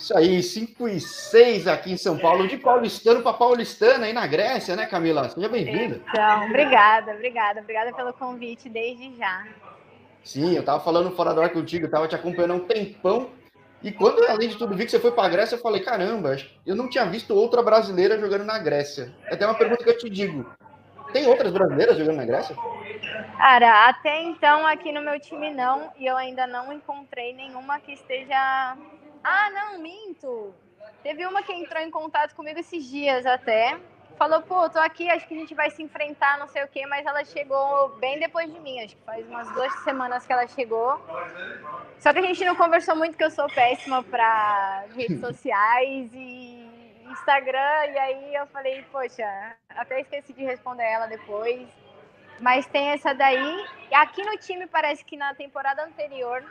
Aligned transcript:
Isso 0.00 0.16
aí, 0.16 0.42
5 0.42 0.88
e 0.88 0.98
6 0.98 1.68
aqui 1.68 1.92
em 1.92 1.96
São 1.98 2.16
Paulo, 2.16 2.48
de 2.48 2.56
paulistano 2.56 3.22
para 3.22 3.34
paulistana 3.34 4.06
aí 4.06 4.14
na 4.14 4.26
Grécia, 4.26 4.74
né, 4.74 4.86
Camila? 4.86 5.28
Seja 5.28 5.46
bem-vinda. 5.46 6.00
Então, 6.08 6.46
obrigada, 6.46 7.12
obrigada, 7.12 7.60
obrigada 7.60 7.92
pelo 7.92 8.10
convite 8.14 8.70
desde 8.70 9.14
já. 9.18 9.46
Sim, 10.24 10.56
eu 10.56 10.64
tava 10.64 10.80
falando 10.82 11.14
fora 11.14 11.34
do 11.34 11.42
ar 11.42 11.50
contigo, 11.50 11.84
eu 11.84 11.90
tava 11.90 12.08
te 12.08 12.14
acompanhando 12.14 12.52
há 12.52 12.56
um 12.56 12.60
tempão. 12.60 13.28
E 13.82 13.92
quando, 13.92 14.24
além 14.24 14.48
de 14.48 14.56
tudo, 14.56 14.74
vi 14.74 14.86
que 14.86 14.90
você 14.90 14.98
foi 14.98 15.12
para 15.12 15.24
a 15.24 15.28
Grécia, 15.28 15.56
eu 15.56 15.60
falei, 15.60 15.82
caramba, 15.82 16.34
eu 16.64 16.74
não 16.74 16.88
tinha 16.88 17.04
visto 17.04 17.34
outra 17.34 17.62
brasileira 17.62 18.18
jogando 18.18 18.44
na 18.44 18.58
Grécia. 18.58 19.14
É 19.26 19.34
até 19.34 19.44
uma 19.44 19.54
pergunta 19.54 19.84
que 19.84 19.90
eu 19.90 19.98
te 19.98 20.08
digo. 20.08 20.50
Tem 21.12 21.26
outras 21.26 21.52
brasileiras 21.52 21.98
jogando 21.98 22.16
na 22.16 22.24
Grécia? 22.24 22.56
Cara, 23.36 23.86
até 23.86 24.22
então 24.22 24.66
aqui 24.66 24.92
no 24.92 25.02
meu 25.02 25.20
time 25.20 25.52
não, 25.52 25.90
e 25.98 26.06
eu 26.06 26.16
ainda 26.16 26.46
não 26.46 26.72
encontrei 26.72 27.34
nenhuma 27.34 27.78
que 27.80 27.92
esteja 27.92 28.76
ah, 29.22 29.50
não, 29.50 29.78
minto. 29.78 30.54
Teve 31.02 31.26
uma 31.26 31.42
que 31.42 31.52
entrou 31.52 31.82
em 31.82 31.90
contato 31.90 32.34
comigo 32.34 32.58
esses 32.58 32.84
dias 32.84 33.24
até. 33.26 33.78
Falou, 34.18 34.42
pô, 34.42 34.68
tô 34.68 34.78
aqui, 34.78 35.08
acho 35.08 35.26
que 35.26 35.34
a 35.34 35.38
gente 35.38 35.54
vai 35.54 35.70
se 35.70 35.82
enfrentar, 35.82 36.38
não 36.38 36.46
sei 36.46 36.62
o 36.62 36.68
quê, 36.68 36.84
mas 36.86 37.06
ela 37.06 37.24
chegou 37.24 37.88
bem 37.96 38.18
depois 38.18 38.52
de 38.52 38.60
mim, 38.60 38.78
acho 38.84 38.94
que 38.94 39.02
faz 39.02 39.26
umas 39.26 39.50
duas 39.52 39.72
semanas 39.82 40.26
que 40.26 40.32
ela 40.32 40.46
chegou. 40.46 41.00
Só 41.98 42.12
que 42.12 42.18
a 42.18 42.22
gente 42.22 42.44
não 42.44 42.54
conversou 42.54 42.94
muito, 42.94 43.16
que 43.16 43.24
eu 43.24 43.30
sou 43.30 43.48
péssima 43.48 44.02
para 44.02 44.84
redes 44.94 45.20
sociais 45.24 46.10
e 46.12 46.70
Instagram, 47.10 47.86
e 47.86 47.98
aí 47.98 48.34
eu 48.34 48.46
falei, 48.48 48.84
poxa, 48.92 49.56
até 49.70 50.00
esqueci 50.00 50.34
de 50.34 50.44
responder 50.44 50.84
ela 50.84 51.06
depois. 51.06 51.66
Mas 52.40 52.66
tem 52.66 52.88
essa 52.88 53.14
daí. 53.14 53.66
E 53.90 53.94
aqui 53.94 54.22
no 54.22 54.36
time 54.36 54.66
parece 54.66 55.02
que 55.02 55.16
na 55.16 55.34
temporada 55.34 55.82
anterior 55.82 56.44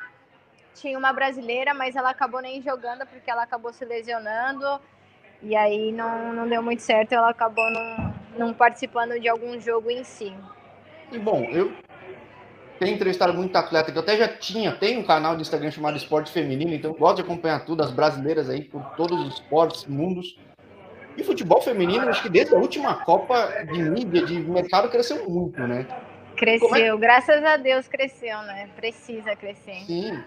tinha 0.80 0.98
uma 0.98 1.14
brasileira, 1.14 1.74
mas 1.74 1.96
ela 1.96 2.10
acabou 2.10 2.42
nem 2.42 2.62
jogando 2.62 3.06
porque 3.06 3.30
ela 3.30 3.44
acabou 3.44 3.74
se 3.74 3.86
lesionando. 3.86 4.80
E 5.42 5.56
aí 5.56 5.92
não, 5.92 6.34
não 6.34 6.48
deu 6.48 6.62
muito 6.62 6.82
certo, 6.82 7.14
ela 7.14 7.30
acabou 7.30 7.70
não, 7.72 8.14
não 8.38 8.54
participando 8.54 9.20
de 9.20 9.28
algum 9.30 9.60
jogo 9.60 9.90
em 9.90 10.04
si. 10.04 10.34
E 11.12 11.18
bom, 11.18 11.44
eu 11.46 11.72
tenho 12.78 12.96
entrevistado 12.96 13.34
muito 13.34 13.56
atleta 13.56 13.92
que 13.92 13.98
eu 13.98 14.02
até 14.02 14.18
já 14.18 14.28
tinha, 14.28 14.72
tem 14.72 14.98
um 14.98 15.04
canal 15.04 15.36
de 15.36 15.42
Instagram 15.42 15.72
chamado 15.72 15.98
Esporte 15.98 16.32
Feminino, 16.32 16.74
então 16.74 16.94
gosto 16.94 17.18
de 17.18 17.22
acompanhar 17.22 17.66
tudo, 17.66 17.84
as 17.84 17.92
brasileiras 17.92 18.50
aí, 18.50 18.64
por 18.64 18.84
todos 18.96 19.20
os 19.20 19.34
esportes, 19.36 19.86
mundos. 19.86 20.38
E 21.18 21.24
futebol 21.24 21.62
feminino, 21.62 22.08
acho 22.08 22.22
que 22.22 22.30
desde 22.30 22.56
a 22.56 22.58
última 22.58 23.04
Copa 23.04 23.66
de 23.72 23.82
mídia, 23.82 24.26
de 24.26 24.40
mercado, 24.40 24.88
cresceu 24.90 25.30
muito, 25.30 25.60
né? 25.60 25.86
Cresceu, 26.38 26.96
é? 26.96 26.98
graças 26.98 27.44
a 27.44 27.58
Deus 27.58 27.90
cresceu, 27.90 28.42
né? 28.44 28.70
Precisa 28.78 29.36
crescer. 29.36 29.82
Sim. 29.86 30.24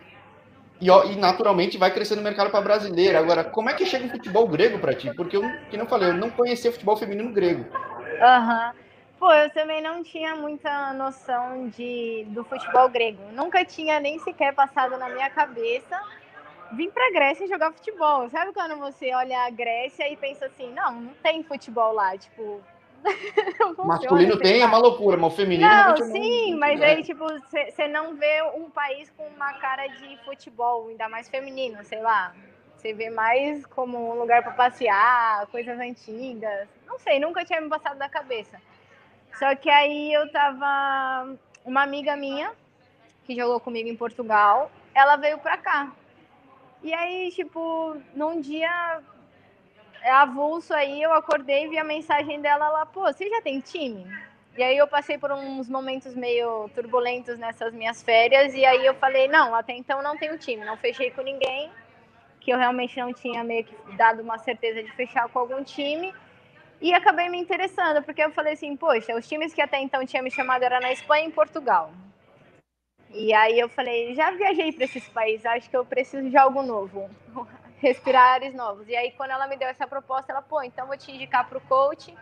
E, 0.82 0.88
e, 0.88 1.16
naturalmente 1.16 1.78
vai 1.78 1.92
crescer 1.92 2.16
no 2.16 2.22
mercado 2.22 2.50
para 2.50 2.60
brasileiro. 2.60 3.16
Agora, 3.16 3.44
como 3.44 3.70
é 3.70 3.72
que 3.72 3.86
chega 3.86 4.04
um 4.04 4.10
futebol 4.10 4.48
grego 4.48 4.80
para 4.80 4.92
ti? 4.92 5.14
Porque 5.14 5.36
eu, 5.36 5.48
que 5.70 5.76
não 5.76 5.86
falei, 5.86 6.08
eu 6.08 6.14
não 6.14 6.28
conhecia 6.28 6.72
futebol 6.72 6.96
feminino 6.96 7.32
grego. 7.32 7.64
Aham. 8.20 8.66
Uhum. 8.66 8.82
Pô, 9.20 9.32
eu 9.32 9.48
também 9.50 9.80
não 9.80 10.02
tinha 10.02 10.34
muita 10.34 10.92
noção 10.94 11.68
de, 11.68 12.26
do 12.30 12.42
futebol 12.42 12.88
grego. 12.88 13.22
Nunca 13.30 13.64
tinha 13.64 14.00
nem 14.00 14.18
sequer 14.18 14.52
passado 14.52 14.98
na 14.98 15.08
minha 15.08 15.30
cabeça 15.30 15.96
vir 16.72 16.90
para 16.90 17.12
Grécia 17.12 17.46
jogar 17.46 17.72
futebol. 17.72 18.28
Sabe 18.28 18.52
quando 18.52 18.76
você 18.78 19.14
olha 19.14 19.38
a 19.46 19.50
Grécia 19.50 20.10
e 20.12 20.16
pensa 20.16 20.46
assim, 20.46 20.72
não, 20.72 21.00
não 21.00 21.14
tem 21.22 21.44
futebol 21.44 21.92
lá, 21.92 22.18
tipo, 22.18 22.60
masculino 23.84 24.38
tem, 24.38 24.62
é 24.62 24.66
uma 24.66 24.78
loucura, 24.78 25.16
mas 25.16 25.32
o 25.32 25.36
feminino 25.36 25.68
não, 25.68 25.96
sim, 25.96 26.54
mas 26.56 26.80
é. 26.80 26.86
aí, 26.86 27.02
tipo, 27.02 27.24
você 27.26 27.88
não 27.88 28.14
vê 28.14 28.42
um 28.54 28.70
país 28.70 29.10
com 29.16 29.26
uma 29.28 29.52
cara 29.54 29.86
de 29.86 30.16
futebol, 30.24 30.88
ainda 30.88 31.08
mais 31.08 31.28
feminino, 31.28 31.82
sei 31.84 32.00
lá. 32.00 32.34
Você 32.76 32.92
vê 32.92 33.10
mais 33.10 33.64
como 33.66 34.12
um 34.12 34.18
lugar 34.18 34.42
para 34.42 34.52
passear, 34.52 35.46
coisas 35.48 35.78
antigas. 35.78 36.68
Não 36.86 36.98
sei, 36.98 37.20
nunca 37.20 37.44
tinha 37.44 37.60
me 37.60 37.68
passado 37.68 37.96
da 37.96 38.08
cabeça. 38.08 38.60
Só 39.38 39.54
que 39.54 39.70
aí 39.70 40.12
eu 40.12 40.30
tava. 40.32 41.36
Uma 41.64 41.82
amiga 41.82 42.16
minha, 42.16 42.50
que 43.24 43.36
jogou 43.36 43.60
comigo 43.60 43.88
em 43.88 43.96
Portugal, 43.96 44.68
ela 44.92 45.14
veio 45.14 45.38
pra 45.38 45.56
cá. 45.56 45.92
E 46.82 46.92
aí, 46.92 47.30
tipo, 47.30 47.96
num 48.16 48.40
dia 48.40 48.68
é 48.68 49.00
avulso 50.10 50.74
aí, 50.74 51.02
eu 51.02 51.12
acordei 51.12 51.64
e 51.64 51.68
vi 51.68 51.78
a 51.78 51.84
mensagem 51.84 52.40
dela 52.40 52.68
lá, 52.68 52.86
pô, 52.86 53.02
você 53.02 53.28
já 53.28 53.40
tem 53.40 53.60
time? 53.60 54.06
E 54.56 54.62
aí 54.62 54.76
eu 54.76 54.86
passei 54.86 55.16
por 55.16 55.32
uns 55.32 55.68
momentos 55.68 56.14
meio 56.14 56.68
turbulentos 56.74 57.38
nessas 57.38 57.72
minhas 57.72 58.02
férias, 58.02 58.54
e 58.54 58.64
aí 58.64 58.84
eu 58.84 58.94
falei, 58.94 59.28
não, 59.28 59.54
até 59.54 59.74
então 59.74 60.02
não 60.02 60.16
tenho 60.16 60.36
time, 60.36 60.64
não 60.64 60.76
fechei 60.76 61.10
com 61.10 61.22
ninguém, 61.22 61.70
que 62.40 62.50
eu 62.50 62.58
realmente 62.58 62.98
não 62.98 63.12
tinha 63.14 63.42
meio 63.42 63.64
que 63.64 63.74
dado 63.96 64.20
uma 64.20 64.36
certeza 64.38 64.82
de 64.82 64.90
fechar 64.92 65.28
com 65.28 65.38
algum 65.38 65.62
time. 65.62 66.12
E 66.80 66.92
acabei 66.92 67.28
me 67.28 67.38
interessando, 67.38 68.02
porque 68.02 68.22
eu 68.22 68.32
falei 68.32 68.54
assim, 68.54 68.76
poxa, 68.76 69.14
os 69.14 69.26
times 69.26 69.54
que 69.54 69.62
até 69.62 69.80
então 69.80 70.04
tinha 70.04 70.22
me 70.22 70.30
chamado 70.30 70.64
era 70.64 70.80
na 70.80 70.92
Espanha 70.92 71.24
e 71.24 71.28
em 71.28 71.30
Portugal. 71.30 71.92
E 73.10 73.32
aí 73.32 73.58
eu 73.58 73.68
falei, 73.68 74.14
já 74.14 74.32
viajei 74.32 74.72
para 74.72 74.84
esses 74.84 75.08
países, 75.08 75.46
acho 75.46 75.70
que 75.70 75.76
eu 75.76 75.84
preciso 75.84 76.28
de 76.28 76.36
algo 76.36 76.62
novo 76.62 77.08
respirar 77.82 78.34
ares 78.34 78.54
novos. 78.54 78.88
E 78.88 78.94
aí, 78.94 79.10
quando 79.10 79.32
ela 79.32 79.48
me 79.48 79.56
deu 79.56 79.68
essa 79.68 79.86
proposta, 79.86 80.30
ela, 80.30 80.40
pô, 80.40 80.62
então 80.62 80.86
vou 80.86 80.96
te 80.96 81.10
indicar 81.10 81.46
para 81.48 81.58
o 81.58 81.60
coach, 81.62 82.14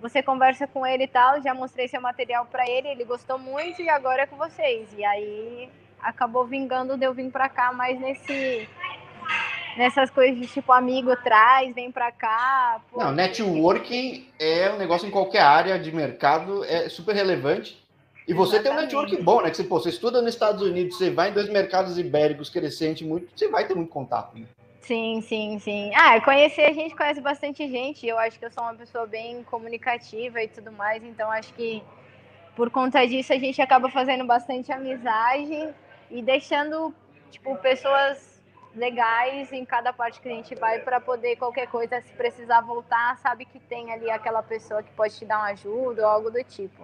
você 0.00 0.22
conversa 0.22 0.66
com 0.66 0.84
ele 0.84 1.04
e 1.04 1.08
tal, 1.08 1.40
já 1.40 1.54
mostrei 1.54 1.86
seu 1.86 2.00
material 2.00 2.46
para 2.46 2.68
ele, 2.68 2.88
ele 2.88 3.04
gostou 3.04 3.38
muito 3.38 3.80
e 3.80 3.88
agora 3.88 4.22
é 4.22 4.26
com 4.26 4.36
vocês. 4.36 4.88
E 4.96 5.04
aí, 5.04 5.70
acabou 6.00 6.44
vingando 6.44 6.96
de 6.96 7.06
eu 7.06 7.14
vir 7.14 7.30
para 7.30 7.48
cá 7.48 7.72
mais 7.72 7.98
nesse 8.00 8.68
nessas 9.76 10.10
coisas 10.10 10.36
de 10.36 10.48
tipo 10.48 10.72
amigo 10.72 11.14
traz, 11.22 11.72
vem 11.72 11.92
para 11.92 12.10
cá. 12.10 12.80
Pô, 12.90 12.98
Não, 12.98 13.12
networking 13.12 14.26
é 14.40 14.72
um 14.72 14.76
negócio 14.76 15.06
em 15.06 15.10
qualquer 15.10 15.42
área 15.42 15.78
de 15.78 15.92
mercado, 15.92 16.64
é 16.64 16.88
super 16.88 17.14
relevante. 17.14 17.80
E 18.26 18.34
você 18.34 18.56
Exatamente. 18.56 18.88
tem 18.90 18.98
um 18.98 19.02
networking 19.02 19.24
bom, 19.24 19.40
né? 19.40 19.50
Que 19.50 19.56
você, 19.56 19.64
pô, 19.64 19.78
você 19.78 19.90
estuda 19.90 20.20
nos 20.20 20.34
Estados 20.34 20.60
Unidos, 20.60 20.98
você 20.98 21.10
vai 21.10 21.30
em 21.30 21.32
dois 21.32 21.48
mercados 21.48 21.96
ibéricos 21.96 22.50
crescentes 22.50 23.06
muito, 23.06 23.28
você 23.34 23.48
vai 23.48 23.66
ter 23.66 23.74
muito 23.74 23.90
contato. 23.90 24.36
Né? 24.36 24.46
Sim, 24.88 25.20
sim, 25.20 25.58
sim. 25.58 25.94
Ah, 25.94 26.18
conhecer 26.18 26.62
a 26.62 26.72
gente 26.72 26.96
conhece 26.96 27.20
bastante 27.20 27.68
gente. 27.68 28.06
Eu 28.06 28.18
acho 28.18 28.38
que 28.38 28.46
eu 28.46 28.50
sou 28.50 28.62
uma 28.62 28.74
pessoa 28.74 29.06
bem 29.06 29.44
comunicativa 29.44 30.42
e 30.42 30.48
tudo 30.48 30.72
mais, 30.72 31.04
então 31.04 31.30
acho 31.30 31.52
que 31.52 31.82
por 32.56 32.70
conta 32.70 33.06
disso 33.06 33.34
a 33.34 33.38
gente 33.38 33.60
acaba 33.60 33.90
fazendo 33.90 34.24
bastante 34.24 34.72
amizade 34.72 35.74
e 36.10 36.22
deixando 36.22 36.94
tipo 37.30 37.54
pessoas 37.56 38.40
legais 38.74 39.52
em 39.52 39.62
cada 39.66 39.92
parte 39.92 40.22
que 40.22 40.28
a 40.30 40.32
gente 40.32 40.54
vai 40.54 40.80
para 40.80 40.98
poder 41.02 41.36
qualquer 41.36 41.68
coisa 41.68 42.00
se 42.00 42.12
precisar 42.14 42.62
voltar, 42.62 43.18
sabe 43.18 43.44
que 43.44 43.60
tem 43.60 43.92
ali 43.92 44.10
aquela 44.10 44.42
pessoa 44.42 44.82
que 44.82 44.90
pode 44.92 45.18
te 45.18 45.26
dar 45.26 45.40
uma 45.40 45.48
ajuda 45.48 46.00
ou 46.00 46.08
algo 46.08 46.30
do 46.30 46.42
tipo. 46.44 46.82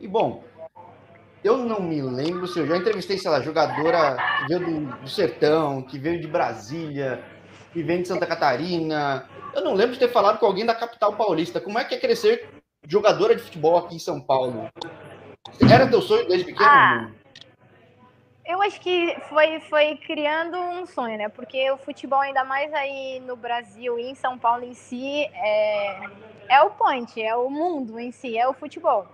E 0.00 0.08
bom, 0.08 0.42
eu 1.44 1.58
não 1.58 1.78
me 1.78 2.00
lembro 2.00 2.46
se 2.46 2.58
eu 2.58 2.66
já 2.66 2.74
entrevistei, 2.74 3.18
sei 3.18 3.30
lá, 3.30 3.42
jogadora 3.42 4.16
que 4.16 4.48
veio 4.48 4.60
do, 4.60 4.96
do 4.96 5.08
Sertão, 5.08 5.82
que 5.82 5.98
veio 5.98 6.18
de 6.18 6.26
Brasília, 6.26 7.22
que 7.70 7.82
vem 7.82 8.00
de 8.00 8.08
Santa 8.08 8.26
Catarina. 8.26 9.28
Eu 9.54 9.62
não 9.62 9.74
lembro 9.74 9.92
de 9.92 9.98
ter 9.98 10.08
falado 10.08 10.38
com 10.38 10.46
alguém 10.46 10.64
da 10.64 10.74
capital 10.74 11.12
paulista. 11.12 11.60
Como 11.60 11.78
é 11.78 11.84
que 11.84 11.94
é 11.94 11.98
crescer 11.98 12.48
jogadora 12.88 13.36
de 13.36 13.42
futebol 13.42 13.76
aqui 13.76 13.96
em 13.96 13.98
São 13.98 14.22
Paulo? 14.22 14.70
Era 15.70 15.86
teu 15.86 16.00
sonho 16.00 16.26
desde 16.26 16.46
pequeno? 16.46 16.66
Ah, 16.66 17.10
eu 18.46 18.62
acho 18.62 18.80
que 18.80 19.14
foi, 19.28 19.60
foi 19.60 19.96
criando 19.96 20.56
um 20.58 20.86
sonho, 20.86 21.18
né? 21.18 21.28
Porque 21.28 21.70
o 21.70 21.76
futebol, 21.76 22.20
ainda 22.20 22.42
mais 22.42 22.72
aí 22.72 23.20
no 23.20 23.36
Brasil 23.36 23.98
e 23.98 24.10
em 24.10 24.14
São 24.14 24.38
Paulo 24.38 24.64
em 24.64 24.72
si, 24.72 25.26
é, 25.34 26.00
é 26.48 26.62
o 26.62 26.70
point, 26.70 27.22
é 27.22 27.36
o 27.36 27.50
mundo 27.50 28.00
em 28.00 28.10
si, 28.10 28.38
é 28.38 28.48
o 28.48 28.54
futebol. 28.54 29.06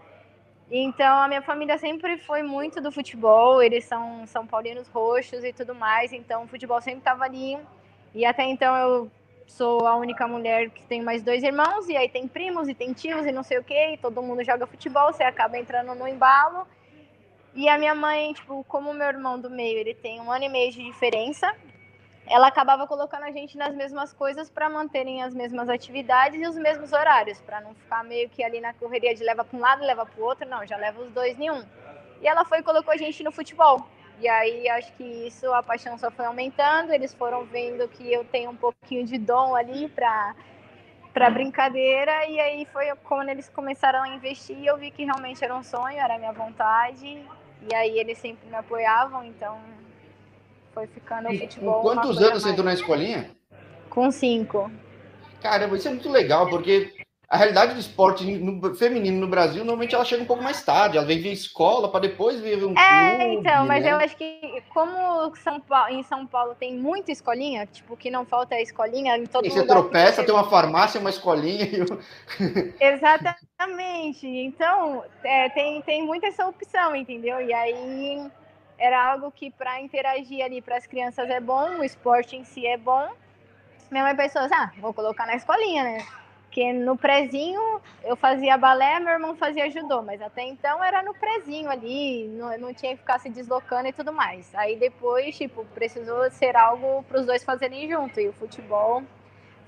Então, 0.70 1.16
a 1.20 1.26
minha 1.26 1.42
família 1.42 1.76
sempre 1.78 2.16
foi 2.18 2.42
muito 2.42 2.80
do 2.80 2.92
futebol, 2.92 3.60
eles 3.60 3.84
são 3.84 4.24
são 4.26 4.46
paulinos 4.46 4.86
roxos 4.88 5.42
e 5.42 5.52
tudo 5.52 5.74
mais, 5.74 6.12
então 6.12 6.44
o 6.44 6.46
futebol 6.46 6.80
sempre 6.80 7.00
estava 7.00 7.24
ali. 7.24 7.58
E 8.14 8.24
até 8.24 8.44
então 8.44 8.76
eu 8.76 9.10
sou 9.48 9.84
a 9.84 9.96
única 9.96 10.28
mulher 10.28 10.70
que 10.70 10.84
tem 10.84 11.02
mais 11.02 11.24
dois 11.24 11.42
irmãos, 11.42 11.88
e 11.88 11.96
aí 11.96 12.08
tem 12.08 12.28
primos 12.28 12.68
e 12.68 12.74
tem 12.74 12.92
tios 12.92 13.26
e 13.26 13.32
não 13.32 13.42
sei 13.42 13.58
o 13.58 13.64
quê, 13.64 13.94
e 13.94 13.98
todo 13.98 14.22
mundo 14.22 14.44
joga 14.44 14.64
futebol, 14.66 15.12
você 15.12 15.24
acaba 15.24 15.58
entrando 15.58 15.92
no 15.94 16.06
embalo. 16.06 16.66
E 17.52 17.68
a 17.68 17.76
minha 17.76 17.94
mãe, 17.94 18.32
tipo, 18.32 18.62
como 18.68 18.94
meu 18.94 19.08
irmão 19.08 19.40
do 19.40 19.50
meio, 19.50 19.76
ele 19.76 19.94
tem 19.94 20.20
um 20.20 20.30
ano 20.30 20.44
e 20.44 20.48
meio 20.48 20.70
de 20.70 20.84
diferença, 20.84 21.52
ela 22.30 22.46
acabava 22.46 22.86
colocando 22.86 23.24
a 23.24 23.32
gente 23.32 23.58
nas 23.58 23.74
mesmas 23.74 24.12
coisas 24.12 24.48
para 24.48 24.70
manterem 24.70 25.20
as 25.20 25.34
mesmas 25.34 25.68
atividades 25.68 26.40
e 26.40 26.46
os 26.46 26.56
mesmos 26.56 26.92
horários, 26.92 27.40
para 27.40 27.60
não 27.60 27.74
ficar 27.74 28.04
meio 28.04 28.30
que 28.30 28.44
ali 28.44 28.60
na 28.60 28.72
correria 28.72 29.12
de 29.12 29.24
leva 29.24 29.44
para 29.44 29.58
um 29.58 29.60
lado, 29.60 29.82
leva 29.82 30.06
para 30.06 30.22
o 30.22 30.24
outro, 30.24 30.48
não, 30.48 30.64
já 30.64 30.76
leva 30.76 31.02
os 31.02 31.10
dois 31.10 31.38
em 31.40 31.50
um. 31.50 31.64
E 32.22 32.28
ela 32.28 32.44
foi 32.44 32.60
e 32.60 32.62
colocou 32.62 32.94
a 32.94 32.96
gente 32.96 33.24
no 33.24 33.32
futebol. 33.32 33.84
E 34.20 34.28
aí 34.28 34.68
acho 34.68 34.92
que 34.92 35.02
isso, 35.02 35.52
a 35.52 35.60
paixão 35.60 35.98
só 35.98 36.08
foi 36.08 36.24
aumentando, 36.24 36.92
eles 36.92 37.12
foram 37.12 37.44
vendo 37.46 37.88
que 37.88 38.12
eu 38.12 38.24
tenho 38.24 38.50
um 38.50 38.56
pouquinho 38.56 39.04
de 39.04 39.18
dom 39.18 39.56
ali 39.56 39.88
para 39.88 40.34
para 41.12 41.28
brincadeira 41.28 42.24
e 42.26 42.38
aí 42.38 42.64
foi 42.66 42.86
quando 43.02 43.30
eles 43.30 43.48
começaram 43.48 44.00
a 44.04 44.08
investir, 44.10 44.64
eu 44.64 44.76
vi 44.76 44.92
que 44.92 45.04
realmente 45.04 45.42
era 45.44 45.52
um 45.56 45.64
sonho, 45.64 45.98
era 45.98 46.16
minha 46.16 46.32
vontade. 46.32 47.26
E 47.68 47.74
aí 47.74 47.98
eles 47.98 48.18
sempre 48.18 48.48
me 48.48 48.54
apoiavam, 48.54 49.24
então 49.24 49.58
foi 50.72 50.86
ficando 50.86 51.28
futebol. 51.38 51.74
Com 51.76 51.82
quantos 51.82 52.18
anos 52.18 52.42
você 52.42 52.50
entrou 52.50 52.64
na 52.64 52.74
escolinha? 52.74 53.30
Com 53.88 54.10
cinco. 54.10 54.70
Caramba, 55.40 55.76
isso 55.76 55.88
é 55.88 55.90
muito 55.90 56.08
legal, 56.10 56.48
porque 56.48 56.92
a 57.28 57.36
realidade 57.36 57.74
do 57.74 57.80
esporte 57.80 58.24
no, 58.24 58.74
feminino 58.74 59.20
no 59.20 59.28
Brasil, 59.28 59.58
normalmente 59.64 59.94
ela 59.94 60.04
chega 60.04 60.22
um 60.22 60.26
pouco 60.26 60.42
mais 60.42 60.62
tarde, 60.64 60.96
ela 60.98 61.06
vem 61.06 61.20
via 61.20 61.32
escola 61.32 61.88
para 61.90 62.00
depois 62.00 62.40
vir 62.40 62.64
um 62.64 62.76
É, 62.76 63.18
clube, 63.18 63.34
então, 63.36 63.64
mas 63.66 63.84
né? 63.84 63.92
eu 63.92 63.96
acho 63.98 64.16
que 64.16 64.62
como 64.70 65.34
São 65.36 65.60
Paulo, 65.60 65.94
em 65.94 66.02
São 66.02 66.26
Paulo 66.26 66.56
tem 66.56 66.76
muita 66.76 67.12
escolinha, 67.12 67.66
tipo, 67.66 67.96
que 67.96 68.10
não 68.10 68.26
falta 68.26 68.56
a 68.56 68.60
escolinha 68.60 69.16
em 69.16 69.26
todo 69.26 69.46
e 69.46 69.48
lugar. 69.48 69.62
você 69.62 69.66
tropeça, 69.66 70.22
você... 70.22 70.24
tem 70.24 70.34
uma 70.34 70.50
farmácia, 70.50 71.00
uma 71.00 71.10
escolinha 71.10 71.64
e... 71.66 71.84
Exatamente. 72.80 74.26
Então, 74.26 75.04
é, 75.22 75.48
tem, 75.50 75.80
tem 75.82 76.04
muita 76.04 76.26
essa 76.26 76.46
opção, 76.46 76.96
entendeu? 76.96 77.40
E 77.40 77.52
aí 77.52 78.30
era 78.80 79.12
algo 79.12 79.30
que 79.30 79.50
para 79.50 79.78
interagir 79.80 80.42
ali 80.42 80.62
para 80.62 80.78
as 80.78 80.86
crianças 80.86 81.28
é 81.28 81.38
bom, 81.38 81.78
o 81.78 81.84
esporte 81.84 82.34
em 82.34 82.44
si 82.44 82.66
é 82.66 82.78
bom. 82.78 83.10
Minha 83.90 84.04
mãe 84.04 84.16
pensou 84.16 84.40
assim, 84.40 84.54
ah, 84.54 84.72
vou 84.78 84.94
colocar 84.94 85.26
na 85.26 85.36
escolinha, 85.36 85.84
né? 85.84 86.06
Porque 86.44 86.72
no 86.72 86.96
prezinho 86.96 87.60
eu 88.02 88.16
fazia 88.16 88.56
balé, 88.56 88.98
meu 88.98 89.12
irmão 89.12 89.36
fazia 89.36 89.70
judô, 89.70 90.02
mas 90.02 90.20
até 90.22 90.42
então 90.42 90.82
era 90.82 91.02
no 91.02 91.14
prezinho 91.14 91.70
ali, 91.70 92.26
não, 92.28 92.58
não 92.58 92.74
tinha 92.74 92.92
que 92.92 92.98
ficar 92.98 93.20
se 93.20 93.28
deslocando 93.28 93.86
e 93.86 93.92
tudo 93.92 94.12
mais. 94.12 94.52
Aí 94.54 94.76
depois, 94.76 95.36
tipo, 95.36 95.64
precisou 95.66 96.28
ser 96.30 96.56
algo 96.56 97.04
para 97.04 97.20
os 97.20 97.26
dois 97.26 97.44
fazerem 97.44 97.88
junto, 97.88 98.18
e 98.18 98.28
o 98.28 98.32
futebol 98.32 99.02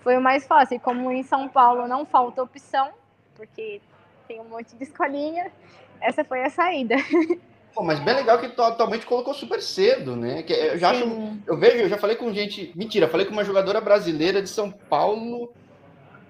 foi 0.00 0.16
o 0.16 0.20
mais 0.20 0.46
fácil. 0.46 0.76
E 0.76 0.80
como 0.80 1.12
em 1.12 1.22
São 1.22 1.48
Paulo 1.48 1.86
não 1.86 2.06
falta 2.06 2.42
opção, 2.42 2.90
porque 3.36 3.80
tem 4.26 4.40
um 4.40 4.44
monte 4.44 4.74
de 4.74 4.82
escolinha, 4.82 5.52
essa 6.00 6.24
foi 6.24 6.42
a 6.42 6.50
saída. 6.50 6.96
Pô, 7.74 7.82
mas 7.82 7.98
bem 8.00 8.14
legal 8.14 8.38
que 8.38 8.48
tu 8.48 8.62
atualmente 8.62 9.06
colocou 9.06 9.32
super 9.32 9.60
cedo, 9.62 10.14
né? 10.14 10.42
Que 10.42 10.52
eu 10.52 10.78
já 10.78 10.90
acho, 10.90 11.04
eu 11.46 11.56
vejo, 11.56 11.78
eu 11.78 11.88
já 11.88 11.96
falei 11.96 12.16
com 12.16 12.32
gente, 12.32 12.70
mentira, 12.76 13.08
falei 13.08 13.24
com 13.24 13.32
uma 13.32 13.44
jogadora 13.44 13.80
brasileira 13.80 14.42
de 14.42 14.48
São 14.48 14.70
Paulo 14.70 15.52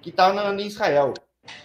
que 0.00 0.11
está 0.11 0.33
em 0.55 0.67
Israel. 0.67 1.15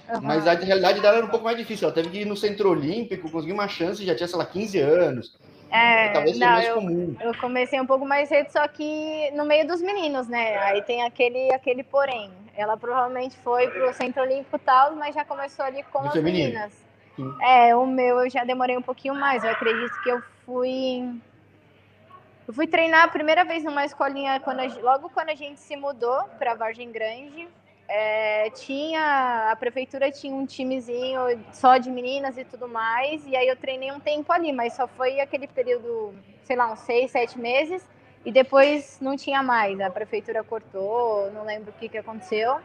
Uhum. 0.09 0.21
Mas 0.21 0.47
a 0.47 0.53
realidade 0.53 0.99
dela 0.99 1.17
era 1.17 1.25
um 1.25 1.29
pouco 1.29 1.45
mais 1.45 1.57
difícil. 1.57 1.85
Ela 1.85 1.93
teve 1.93 2.09
que 2.09 2.19
ir 2.19 2.25
no 2.25 2.35
Centro 2.35 2.69
Olímpico, 2.69 3.29
conseguir 3.29 3.53
uma 3.53 3.67
chance, 3.67 4.05
já 4.05 4.15
tinha, 4.15 4.27
sei 4.27 4.37
lá, 4.37 4.45
15 4.45 4.79
anos. 4.79 5.37
É, 5.69 6.09
talvez 6.09 6.39
não, 6.39 6.47
mais 6.47 6.67
eu, 6.67 6.75
comum. 6.75 7.15
Eu 7.19 7.37
comecei 7.37 7.79
um 7.79 7.85
pouco 7.85 8.05
mais 8.05 8.29
cedo, 8.29 8.49
só 8.49 8.67
que 8.67 9.31
no 9.31 9.45
meio 9.45 9.67
dos 9.67 9.81
meninos, 9.81 10.27
né? 10.27 10.57
Aí 10.59 10.81
tem 10.81 11.03
aquele, 11.03 11.53
aquele 11.53 11.83
porém. 11.83 12.31
Ela 12.55 12.77
provavelmente 12.77 13.37
foi 13.43 13.67
pro 13.67 13.93
Centro 13.93 14.23
Olímpico 14.23 14.55
e 14.55 14.59
tal, 14.59 14.95
mas 14.95 15.13
já 15.13 15.23
começou 15.23 15.63
ali 15.63 15.83
com 15.91 15.99
as 15.99 16.13
feminino. 16.13 16.45
meninas. 16.45 16.86
Sim. 17.17 17.35
É, 17.41 17.75
o 17.75 17.85
meu 17.85 18.19
eu 18.21 18.29
já 18.29 18.43
demorei 18.43 18.77
um 18.77 18.81
pouquinho 18.81 19.15
mais. 19.15 19.43
Eu 19.43 19.49
acredito 19.49 20.01
que 20.03 20.09
eu 20.09 20.21
fui. 20.45 21.03
Eu 22.47 22.53
fui 22.53 22.67
treinar 22.67 23.03
a 23.03 23.07
primeira 23.09 23.43
vez 23.43 23.63
numa 23.63 23.83
escolinha 23.83 24.39
quando 24.39 24.59
a, 24.61 24.67
logo 24.81 25.09
quando 25.09 25.31
a 25.31 25.35
gente 25.35 25.59
se 25.59 25.75
mudou 25.75 26.23
para 26.39 26.53
Vargem 26.53 26.91
Grande 26.91 27.49
é, 27.89 28.49
tinha 28.51 29.49
a 29.51 29.55
prefeitura 29.57 30.09
tinha 30.11 30.33
um 30.33 30.45
timezinho 30.45 31.19
só 31.51 31.77
de 31.77 31.89
meninas 31.89 32.37
e 32.37 32.45
tudo 32.45 32.67
mais 32.67 33.25
e 33.25 33.35
aí 33.35 33.47
eu 33.47 33.55
treinei 33.57 33.91
um 33.91 33.99
tempo 33.99 34.31
ali 34.31 34.53
mas 34.53 34.73
só 34.73 34.87
foi 34.87 35.19
aquele 35.19 35.47
período 35.47 36.13
sei 36.43 36.55
lá 36.55 36.71
uns 36.71 36.79
seis 36.79 37.11
sete 37.11 37.37
meses 37.37 37.85
e 38.25 38.31
depois 38.31 38.97
não 39.01 39.17
tinha 39.17 39.43
mais 39.43 39.79
a 39.81 39.89
prefeitura 39.89 40.41
cortou 40.43 41.29
não 41.31 41.45
lembro 41.45 41.71
o 41.71 41.79
que 41.79 41.89
que 41.89 41.97
aconteceu 41.97 42.57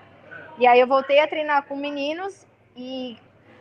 e 0.59 0.67
aí 0.67 0.79
eu 0.79 0.87
voltei 0.87 1.19
a 1.19 1.27
treinar 1.27 1.65
com 1.65 1.77
meninos 1.77 2.47
e 2.77 3.17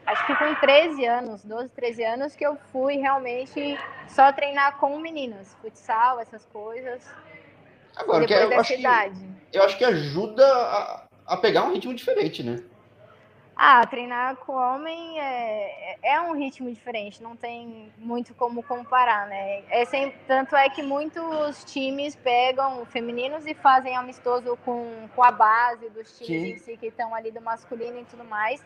acho 0.06 0.26
que 0.26 0.36
com 0.36 0.56
13 0.56 1.06
anos 1.06 1.44
12 1.44 1.70
13 1.70 2.04
anos 2.04 2.36
que 2.36 2.46
eu 2.46 2.58
fui 2.72 2.98
realmente 2.98 3.78
só 4.08 4.32
treinar 4.32 4.78
com 4.78 4.98
meninas 5.00 5.56
futsal 5.62 6.20
essas 6.20 6.46
coisas 6.46 7.08
Agora, 7.96 8.26
que 8.26 8.34
eu, 8.34 8.60
acho 8.60 8.76
que, 8.76 8.86
eu 9.54 9.64
acho 9.64 9.78
que 9.78 9.84
ajuda 9.84 10.46
a, 10.46 11.04
a 11.28 11.38
pegar 11.38 11.66
um 11.66 11.74
ritmo 11.74 11.94
diferente, 11.94 12.42
né? 12.42 12.64
Ah, 13.56 13.86
treinar 13.86 14.38
com 14.38 14.54
homem 14.54 15.20
é, 15.20 15.98
é 16.02 16.22
um 16.22 16.34
ritmo 16.34 16.72
diferente, 16.72 17.22
não 17.22 17.36
tem 17.36 17.92
muito 17.98 18.34
como 18.34 18.64
comparar, 18.64 19.28
né? 19.28 19.64
É 19.70 19.84
tanto 20.26 20.56
é 20.56 20.68
que 20.70 20.82
muitos 20.82 21.64
times 21.66 22.16
pegam 22.16 22.84
femininos 22.86 23.46
e 23.46 23.54
fazem 23.54 23.96
amistoso 23.96 24.58
com, 24.66 25.08
com 25.14 25.24
a 25.24 25.32
base 25.32 25.90
dos 25.90 26.18
times 26.18 26.62
si 26.64 26.76
que 26.76 26.88
estão 26.88 27.14
ali 27.14 27.30
do 27.30 27.42
masculino 27.42 28.00
e 28.00 28.06
tudo 28.06 28.24
mais 28.24 28.66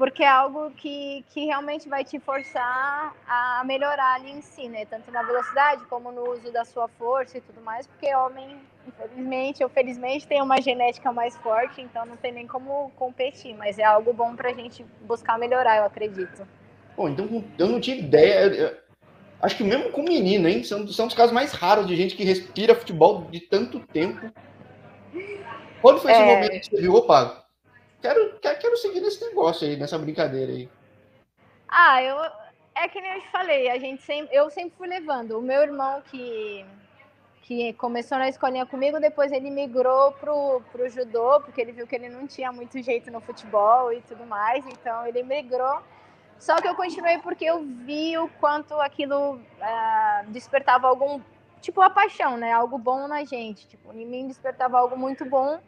porque 0.00 0.22
é 0.22 0.28
algo 0.28 0.70
que, 0.70 1.22
que 1.28 1.44
realmente 1.44 1.86
vai 1.86 2.02
te 2.02 2.18
forçar 2.18 3.14
a 3.28 3.62
melhorar 3.66 4.14
ali 4.14 4.30
em 4.30 4.40
si, 4.40 4.66
né? 4.66 4.86
Tanto 4.86 5.12
na 5.12 5.22
velocidade 5.22 5.84
como 5.90 6.10
no 6.10 6.32
uso 6.32 6.50
da 6.50 6.64
sua 6.64 6.88
força 6.88 7.36
e 7.36 7.40
tudo 7.42 7.60
mais, 7.60 7.86
porque 7.86 8.14
homem, 8.14 8.56
infelizmente 8.88 9.62
ou 9.62 9.68
felizmente, 9.68 10.26
tem 10.26 10.40
uma 10.40 10.58
genética 10.58 11.12
mais 11.12 11.36
forte, 11.36 11.82
então 11.82 12.06
não 12.06 12.16
tem 12.16 12.32
nem 12.32 12.46
como 12.46 12.90
competir, 12.96 13.54
mas 13.54 13.78
é 13.78 13.84
algo 13.84 14.10
bom 14.14 14.34
pra 14.34 14.54
gente 14.54 14.86
buscar 15.02 15.38
melhorar, 15.38 15.76
eu 15.76 15.84
acredito. 15.84 16.48
Bom, 16.96 17.10
então 17.10 17.44
eu 17.58 17.66
não 17.66 17.78
tinha 17.78 17.98
ideia. 17.98 18.82
acho 19.42 19.54
que 19.54 19.62
mesmo 19.62 19.90
com 19.90 20.02
menino, 20.02 20.48
hein? 20.48 20.64
São, 20.64 20.88
são 20.88 21.08
os 21.08 21.14
casos 21.14 21.32
mais 21.32 21.52
raros 21.52 21.86
de 21.86 21.94
gente 21.94 22.16
que 22.16 22.24
respira 22.24 22.74
futebol 22.74 23.26
de 23.30 23.40
tanto 23.40 23.78
tempo. 23.80 24.32
Quando 25.82 26.00
foi 26.00 26.12
esse 26.12 26.22
é... 26.22 26.34
momento 26.34 26.58
que 26.58 26.70
você 26.70 26.80
viu, 26.80 26.94
opa, 26.94 27.49
quero, 28.00 28.38
quero, 28.40 28.58
quero 28.58 28.76
seguir 28.76 29.00
nesse 29.00 29.24
negócio 29.24 29.66
aí, 29.66 29.76
nessa 29.76 29.98
brincadeira 29.98 30.52
aí. 30.52 30.68
Ah, 31.68 32.02
eu. 32.02 32.16
É 32.74 32.88
que 32.88 33.00
nem 33.00 33.12
eu 33.14 33.20
te 33.20 33.30
falei, 33.30 33.68
a 33.68 33.78
gente 33.78 34.02
sempre, 34.02 34.34
eu 34.34 34.48
sempre 34.50 34.72
fui 34.78 34.88
levando. 34.88 35.38
O 35.38 35.42
meu 35.42 35.60
irmão 35.60 36.00
que, 36.02 36.64
que 37.42 37.72
começou 37.74 38.16
na 38.16 38.28
escolinha 38.28 38.64
comigo, 38.64 39.00
depois 39.00 39.30
ele 39.32 39.50
migrou 39.50 40.12
pro, 40.12 40.62
pro 40.72 40.88
judô, 40.88 41.40
porque 41.40 41.60
ele 41.60 41.72
viu 41.72 41.86
que 41.86 41.94
ele 41.94 42.08
não 42.08 42.26
tinha 42.26 42.50
muito 42.52 42.80
jeito 42.80 43.10
no 43.10 43.20
futebol 43.20 43.92
e 43.92 44.00
tudo 44.02 44.24
mais, 44.24 44.64
então 44.66 45.06
ele 45.06 45.22
migrou. 45.22 45.82
Só 46.38 46.56
que 46.56 46.66
eu 46.66 46.74
continuei 46.74 47.18
porque 47.18 47.44
eu 47.44 47.62
vi 47.62 48.16
o 48.16 48.28
quanto 48.40 48.72
aquilo 48.80 49.34
uh, 49.34 50.30
despertava 50.30 50.88
algum, 50.88 51.20
tipo, 51.60 51.82
a 51.82 51.90
paixão, 51.90 52.38
né? 52.38 52.50
Algo 52.50 52.78
bom 52.78 53.06
na 53.06 53.24
gente. 53.24 53.68
Tipo, 53.68 53.92
em 53.92 54.06
mim 54.06 54.26
despertava 54.26 54.78
algo 54.78 54.96
muito 54.96 55.26
bom. 55.26 55.60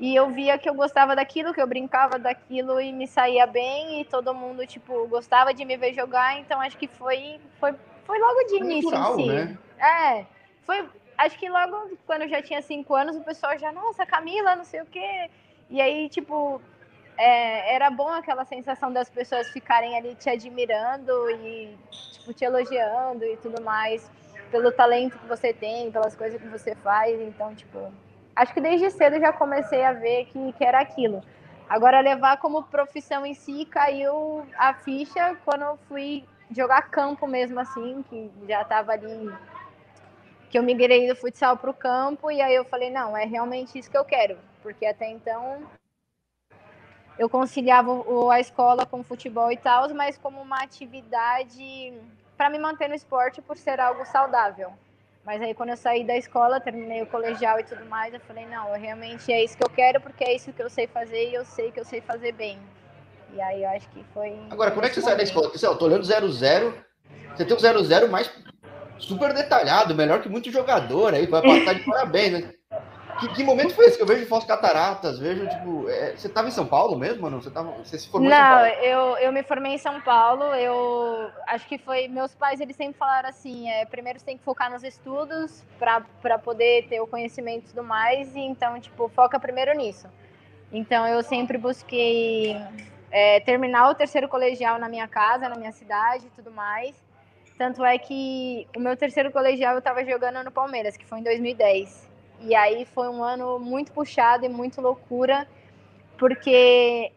E 0.00 0.14
eu 0.14 0.30
via 0.30 0.56
que 0.56 0.68
eu 0.68 0.74
gostava 0.74 1.16
daquilo, 1.16 1.52
que 1.52 1.60
eu 1.60 1.66
brincava 1.66 2.18
daquilo 2.18 2.80
e 2.80 2.92
me 2.92 3.06
saía 3.06 3.46
bem 3.46 4.00
e 4.00 4.04
todo 4.04 4.32
mundo, 4.32 4.64
tipo, 4.66 5.06
gostava 5.08 5.52
de 5.52 5.64
me 5.64 5.76
ver 5.76 5.92
jogar, 5.92 6.38
então 6.38 6.60
acho 6.60 6.76
que 6.76 6.86
foi 6.86 7.40
foi, 7.58 7.74
foi 8.04 8.18
logo 8.18 8.44
de 8.44 8.56
início 8.56 8.90
natural, 8.90 9.18
em 9.18 9.24
si. 9.24 9.28
Né? 9.28 9.58
É, 9.78 10.26
foi, 10.64 10.88
acho 11.16 11.36
que 11.36 11.48
logo 11.48 11.98
quando 12.06 12.22
eu 12.22 12.28
já 12.28 12.40
tinha 12.40 12.62
cinco 12.62 12.94
anos, 12.94 13.16
o 13.16 13.22
pessoal 13.22 13.58
já, 13.58 13.72
nossa, 13.72 14.06
Camila, 14.06 14.54
não 14.54 14.64
sei 14.64 14.82
o 14.82 14.86
quê. 14.86 15.28
E 15.68 15.80
aí, 15.80 16.08
tipo, 16.08 16.62
é, 17.16 17.74
era 17.74 17.90
bom 17.90 18.08
aquela 18.08 18.44
sensação 18.44 18.92
das 18.92 19.10
pessoas 19.10 19.48
ficarem 19.50 19.96
ali 19.96 20.14
te 20.14 20.30
admirando 20.30 21.28
e, 21.30 21.76
tipo, 22.12 22.32
te 22.32 22.44
elogiando 22.44 23.24
e 23.24 23.36
tudo 23.38 23.60
mais, 23.60 24.08
pelo 24.52 24.70
talento 24.70 25.18
que 25.18 25.26
você 25.26 25.52
tem, 25.52 25.90
pelas 25.90 26.14
coisas 26.14 26.40
que 26.40 26.46
você 26.46 26.76
faz, 26.76 27.20
então, 27.20 27.52
tipo, 27.54 27.92
acho 28.38 28.54
que 28.54 28.60
desde 28.60 28.90
cedo 28.90 29.18
já 29.18 29.32
comecei 29.32 29.84
a 29.84 29.92
ver 29.92 30.26
que, 30.26 30.52
que 30.52 30.64
era 30.64 30.80
aquilo. 30.80 31.22
Agora, 31.68 32.00
levar 32.00 32.38
como 32.38 32.62
profissão 32.62 33.26
em 33.26 33.34
si, 33.34 33.64
caiu 33.66 34.46
a 34.56 34.72
ficha 34.72 35.36
quando 35.44 35.62
eu 35.62 35.76
fui 35.88 36.24
jogar 36.50 36.82
campo 36.82 37.26
mesmo, 37.26 37.58
assim, 37.60 38.02
que 38.08 38.30
já 38.48 38.62
estava 38.62 38.92
ali, 38.92 39.30
que 40.48 40.56
eu 40.56 40.62
migrei 40.62 41.08
do 41.08 41.16
futsal 41.16 41.56
para 41.56 41.70
o 41.70 41.74
campo, 41.74 42.30
e 42.30 42.40
aí 42.40 42.54
eu 42.54 42.64
falei, 42.64 42.90
não, 42.90 43.14
é 43.16 43.24
realmente 43.24 43.78
isso 43.78 43.90
que 43.90 43.98
eu 43.98 44.04
quero, 44.04 44.38
porque 44.62 44.86
até 44.86 45.10
então 45.10 45.66
eu 47.18 47.28
conciliava 47.28 47.90
a 48.32 48.40
escola 48.40 48.86
com 48.86 49.00
o 49.00 49.04
futebol 49.04 49.50
e 49.50 49.56
tal, 49.56 49.92
mas 49.92 50.16
como 50.16 50.40
uma 50.40 50.62
atividade 50.62 51.92
para 52.36 52.48
me 52.48 52.58
manter 52.58 52.88
no 52.88 52.94
esporte 52.94 53.42
por 53.42 53.58
ser 53.58 53.80
algo 53.80 54.06
saudável. 54.06 54.72
Mas 55.28 55.42
aí 55.42 55.52
quando 55.52 55.68
eu 55.68 55.76
saí 55.76 56.04
da 56.04 56.16
escola, 56.16 56.58
terminei 56.58 57.02
o 57.02 57.06
colegial 57.06 57.60
e 57.60 57.62
tudo 57.62 57.84
mais, 57.84 58.14
eu 58.14 58.20
falei, 58.20 58.46
não, 58.46 58.66
eu 58.74 58.80
realmente 58.80 59.30
é 59.30 59.44
isso 59.44 59.58
que 59.58 59.62
eu 59.62 59.68
quero, 59.68 60.00
porque 60.00 60.24
é 60.24 60.34
isso 60.34 60.50
que 60.54 60.62
eu 60.62 60.70
sei 60.70 60.86
fazer 60.86 61.28
e 61.28 61.34
eu 61.34 61.44
sei 61.44 61.70
que 61.70 61.78
eu 61.78 61.84
sei 61.84 62.00
fazer 62.00 62.32
bem. 62.32 62.58
E 63.34 63.40
aí 63.42 63.62
eu 63.62 63.68
acho 63.68 63.86
que 63.90 64.02
foi. 64.14 64.34
Agora, 64.48 64.70
como 64.70 64.86
é 64.86 64.88
que 64.88 64.94
você 64.94 65.02
sai 65.02 65.18
da 65.18 65.22
escola? 65.22 65.48
Porque, 65.48 65.58
sei 65.58 65.68
lá, 65.68 65.74
eu 65.74 65.78
tô 65.78 65.84
olhando 65.84 66.02
00, 66.02 66.32
você 67.34 67.44
tem 67.44 67.54
o 67.54 67.60
00 67.60 68.08
mais 68.08 68.32
super 68.96 69.34
detalhado, 69.34 69.94
melhor 69.94 70.22
que 70.22 70.30
muito 70.30 70.50
jogador 70.50 71.12
aí, 71.12 71.26
vai 71.26 71.42
passar 71.42 71.74
de 71.74 71.84
parabéns, 71.84 72.32
né? 72.32 72.54
Que, 73.20 73.28
que, 73.34 73.44
momento 73.44 73.74
foi 73.74 73.86
esse 73.86 73.96
que 73.96 74.02
eu 74.02 74.06
vejo 74.06 74.26
Foz 74.26 74.44
Cataratas? 74.44 75.18
Vejo, 75.18 75.48
tipo, 75.48 75.88
é, 75.88 76.16
você 76.16 76.28
estava 76.28 76.48
em 76.48 76.52
São 76.52 76.66
Paulo 76.66 76.96
mesmo, 76.96 77.22
mano? 77.22 77.42
Você, 77.42 77.50
tava, 77.50 77.70
você 77.72 77.98
se 77.98 78.08
formou 78.08 78.30
Não, 78.30 78.36
em 78.36 78.70
São 78.70 78.80
Paulo? 78.80 78.86
Eu, 78.86 79.18
eu 79.18 79.32
me 79.32 79.42
formei 79.42 79.72
em 79.72 79.78
São 79.78 80.00
Paulo. 80.00 80.44
Eu 80.54 81.30
acho 81.46 81.66
que 81.66 81.78
foi. 81.78 82.08
Meus 82.08 82.34
pais, 82.34 82.60
eles 82.60 82.76
sempre 82.76 82.98
falaram 82.98 83.28
assim: 83.28 83.68
é, 83.68 83.84
primeiro 83.84 84.18
você 84.18 84.24
tem 84.24 84.38
que 84.38 84.44
focar 84.44 84.70
nos 84.70 84.82
estudos 84.82 85.64
para 85.78 86.38
poder 86.38 86.86
ter 86.88 87.00
o 87.00 87.06
conhecimento 87.06 87.64
e 87.64 87.68
tudo 87.68 87.82
mais. 87.82 88.34
E 88.36 88.40
então, 88.40 88.78
tipo, 88.80 89.08
foca 89.08 89.38
primeiro 89.40 89.72
nisso. 89.74 90.06
Então, 90.72 91.06
eu 91.06 91.22
sempre 91.22 91.58
busquei 91.58 92.56
é, 93.10 93.40
terminar 93.40 93.90
o 93.90 93.94
terceiro 93.94 94.28
colegial 94.28 94.78
na 94.78 94.88
minha 94.88 95.08
casa, 95.08 95.48
na 95.48 95.56
minha 95.56 95.72
cidade 95.72 96.26
e 96.26 96.30
tudo 96.30 96.50
mais. 96.50 96.94
Tanto 97.56 97.84
é 97.84 97.98
que 97.98 98.68
o 98.76 98.80
meu 98.80 98.96
terceiro 98.96 99.32
colegial 99.32 99.72
eu 99.72 99.80
estava 99.80 100.04
jogando 100.04 100.44
no 100.44 100.50
Palmeiras, 100.50 100.96
que 100.96 101.04
foi 101.04 101.18
em 101.18 101.24
2010. 101.24 102.07
E 102.40 102.54
aí 102.54 102.84
foi 102.84 103.08
um 103.08 103.22
ano 103.22 103.58
muito 103.58 103.92
puxado 103.92 104.44
e 104.44 104.48
muito 104.48 104.80
loucura, 104.80 105.46
porque 106.16 107.12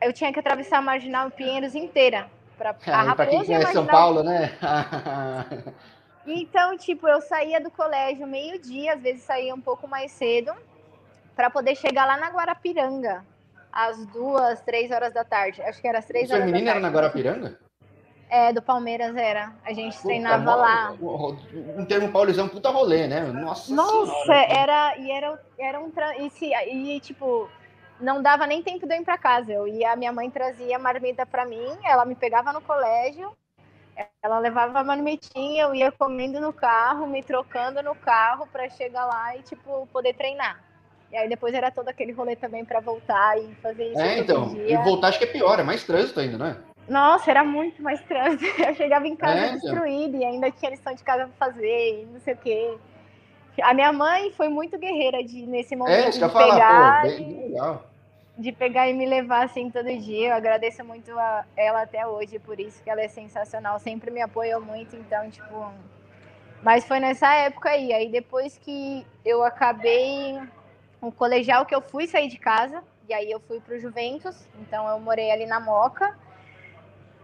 eu 0.00 0.12
tinha 0.12 0.32
que 0.32 0.38
atravessar 0.38 0.78
a 0.78 0.82
Marginal 0.82 1.30
Pinheiros 1.30 1.74
inteira. 1.74 2.28
Pra, 2.56 2.70
a 2.86 3.14
para 3.14 3.26
quem 3.26 3.44
conhece 3.44 3.72
São 3.72 3.86
Paulo, 3.86 4.22
né? 4.22 4.52
então, 6.26 6.76
tipo, 6.76 7.06
eu 7.06 7.20
saía 7.20 7.60
do 7.60 7.70
colégio 7.70 8.26
meio-dia, 8.26 8.94
às 8.94 9.02
vezes 9.02 9.22
saía 9.22 9.54
um 9.54 9.60
pouco 9.60 9.86
mais 9.86 10.12
cedo, 10.12 10.52
para 11.36 11.50
poder 11.50 11.76
chegar 11.76 12.06
lá 12.06 12.16
na 12.16 12.28
Guarapiranga, 12.28 13.24
às 13.72 14.04
duas, 14.06 14.60
três 14.62 14.90
horas 14.90 15.12
da 15.12 15.24
tarde. 15.24 15.60
Acho 15.62 15.80
que 15.80 15.88
era 15.88 15.98
às 15.98 16.06
três 16.06 16.30
o 16.30 16.34
horas 16.34 16.46
da 16.46 16.52
tarde. 16.52 16.68
era 16.68 16.80
na 16.80 16.88
Guarapiranga? 16.88 17.58
É, 18.34 18.50
do 18.50 18.62
Palmeiras 18.62 19.14
era. 19.14 19.52
A 19.62 19.74
gente 19.74 19.94
puta, 19.94 20.08
treinava 20.08 20.54
lá. 20.54 20.96
Um 21.76 21.84
termo 21.84 22.10
paulizão, 22.10 22.48
puta 22.48 22.70
rolê, 22.70 23.06
né? 23.06 23.20
Nossa 23.26 23.74
Nossa, 23.74 24.24
senhora. 24.24 24.46
era. 24.48 24.96
E 24.96 25.10
era, 25.10 25.42
era 25.58 25.78
um. 25.78 25.92
E, 26.18 26.30
se, 26.30 26.46
e, 26.46 26.98
tipo, 27.00 27.46
não 28.00 28.22
dava 28.22 28.46
nem 28.46 28.62
tempo 28.62 28.86
de 28.86 28.94
eu 28.94 29.02
ir 29.02 29.04
pra 29.04 29.18
casa. 29.18 29.52
Eu 29.52 29.68
ia, 29.68 29.94
minha 29.96 30.14
mãe 30.14 30.30
trazia 30.30 30.78
marmita 30.78 31.26
para 31.26 31.44
mim, 31.44 31.76
ela 31.84 32.06
me 32.06 32.14
pegava 32.14 32.54
no 32.54 32.62
colégio, 32.62 33.36
ela 34.22 34.38
levava 34.38 34.80
a 34.80 34.84
marmitinha, 34.84 35.64
eu 35.64 35.74
ia 35.74 35.92
comendo 35.92 36.40
no 36.40 36.54
carro, 36.54 37.06
me 37.06 37.22
trocando 37.22 37.82
no 37.82 37.94
carro 37.94 38.48
para 38.50 38.66
chegar 38.70 39.04
lá 39.04 39.36
e, 39.36 39.42
tipo, 39.42 39.86
poder 39.92 40.14
treinar. 40.14 40.58
E 41.12 41.16
aí 41.18 41.28
depois 41.28 41.52
era 41.52 41.70
todo 41.70 41.88
aquele 41.88 42.12
rolê 42.12 42.34
também 42.34 42.64
para 42.64 42.80
voltar 42.80 43.38
e 43.38 43.54
fazer 43.56 43.90
isso. 43.90 44.00
É, 44.00 44.18
então. 44.20 44.56
E 44.56 44.74
voltar 44.78 45.08
acho 45.08 45.18
que 45.18 45.24
é 45.24 45.30
pior, 45.30 45.60
é 45.60 45.62
mais 45.62 45.84
trânsito 45.84 46.18
ainda, 46.18 46.38
não 46.38 46.46
é? 46.46 46.56
Nossa, 46.88 47.30
era 47.30 47.44
muito 47.44 47.82
mais 47.82 48.00
trânsito. 48.02 48.44
Eu 48.60 48.74
chegava 48.74 49.06
em 49.06 49.16
casa 49.16 49.38
é, 49.38 49.52
destruída 49.52 50.16
e 50.16 50.24
ainda 50.24 50.50
tinha 50.50 50.70
lição 50.70 50.94
de 50.94 51.02
casa 51.02 51.28
pra 51.28 51.46
fazer 51.46 52.02
e 52.02 52.06
não 52.06 52.20
sei 52.20 52.34
o 52.34 52.36
quê. 52.36 52.76
A 53.62 53.74
minha 53.74 53.92
mãe 53.92 54.32
foi 54.32 54.48
muito 54.48 54.78
guerreira 54.78 55.22
de, 55.22 55.46
nesse 55.46 55.76
momento 55.76 56.06
é, 56.06 56.10
de 56.10 56.18
pegar. 56.18 56.30
Falar, 56.30 57.02
pô, 57.02 57.08
bem 57.08 57.48
legal. 57.48 57.84
De 58.38 58.50
pegar 58.52 58.88
e 58.88 58.94
me 58.94 59.04
levar 59.04 59.44
assim 59.44 59.70
todo 59.70 59.86
dia. 59.98 60.30
Eu 60.30 60.34
agradeço 60.34 60.82
muito 60.84 61.16
a 61.18 61.44
ela 61.54 61.82
até 61.82 62.06
hoje 62.06 62.38
por 62.38 62.58
isso, 62.58 62.82
que 62.82 62.88
ela 62.88 63.02
é 63.02 63.08
sensacional. 63.08 63.78
Sempre 63.78 64.10
me 64.10 64.22
apoiou 64.22 64.60
muito, 64.60 64.96
então, 64.96 65.30
tipo. 65.30 65.70
Mas 66.62 66.86
foi 66.86 66.98
nessa 66.98 67.34
época 67.34 67.68
aí. 67.68 67.92
Aí 67.92 68.08
depois 68.08 68.56
que 68.56 69.06
eu 69.24 69.44
acabei 69.44 70.40
o 71.00 71.12
colegial 71.12 71.66
que 71.66 71.74
eu 71.74 71.82
fui 71.82 72.06
sair 72.06 72.28
de 72.28 72.38
casa, 72.38 72.82
e 73.06 73.12
aí 73.12 73.30
eu 73.30 73.40
fui 73.40 73.60
pro 73.60 73.78
Juventus, 73.78 74.48
então 74.60 74.88
eu 74.88 74.98
morei 74.98 75.30
ali 75.30 75.44
na 75.44 75.60
Moca. 75.60 76.16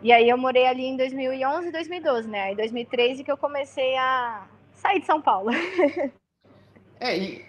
E 0.00 0.12
aí 0.12 0.28
eu 0.28 0.38
morei 0.38 0.66
ali 0.66 0.84
em 0.84 0.96
2011 0.96 1.68
e 1.68 1.72
2012, 1.72 2.28
né? 2.28 2.42
Aí 2.42 2.56
2013 2.56 3.24
que 3.24 3.32
eu 3.32 3.36
comecei 3.36 3.96
a 3.96 4.46
sair 4.72 5.00
de 5.00 5.06
São 5.06 5.20
Paulo. 5.20 5.50
é, 7.00 7.18
e 7.18 7.44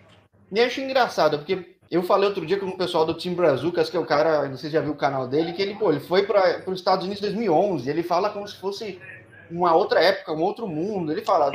me 0.50 0.62
acho 0.62 0.82
engraçado, 0.82 1.38
porque 1.38 1.78
eu 1.92 2.02
falei 2.02 2.28
outro 2.28 2.46
dia 2.46 2.60
com 2.60 2.66
o 2.66 2.78
pessoal 2.78 3.06
do 3.06 3.14
Tim 3.14 3.36
Brazucas, 3.36 3.90
que 3.90 3.98
é 3.98 4.00
o 4.00 4.06
cara, 4.06 4.48
não 4.48 4.58
sei 4.58 4.70
se 4.70 4.74
já 4.74 4.82
viu 4.82 4.94
o 4.94 4.98
canal 4.98 5.28
dele, 5.28 5.54
que 5.54 5.62
ele, 5.62 5.76
pô, 5.76 5.92
ele 5.92 6.00
foi 6.00 6.26
para 6.26 6.64
os 6.66 6.80
Estados 6.80 7.06
Unidos 7.06 7.24
em 7.24 7.28
2011, 7.28 7.88
ele 7.88 8.02
fala 8.02 8.32
como 8.32 8.48
se 8.48 8.56
fosse 8.56 9.00
uma 9.52 9.76
outra 9.76 10.00
época, 10.00 10.34
um 10.34 10.42
outro 10.42 10.68
mundo, 10.68 11.12
ele 11.12 11.24
fala 11.24 11.52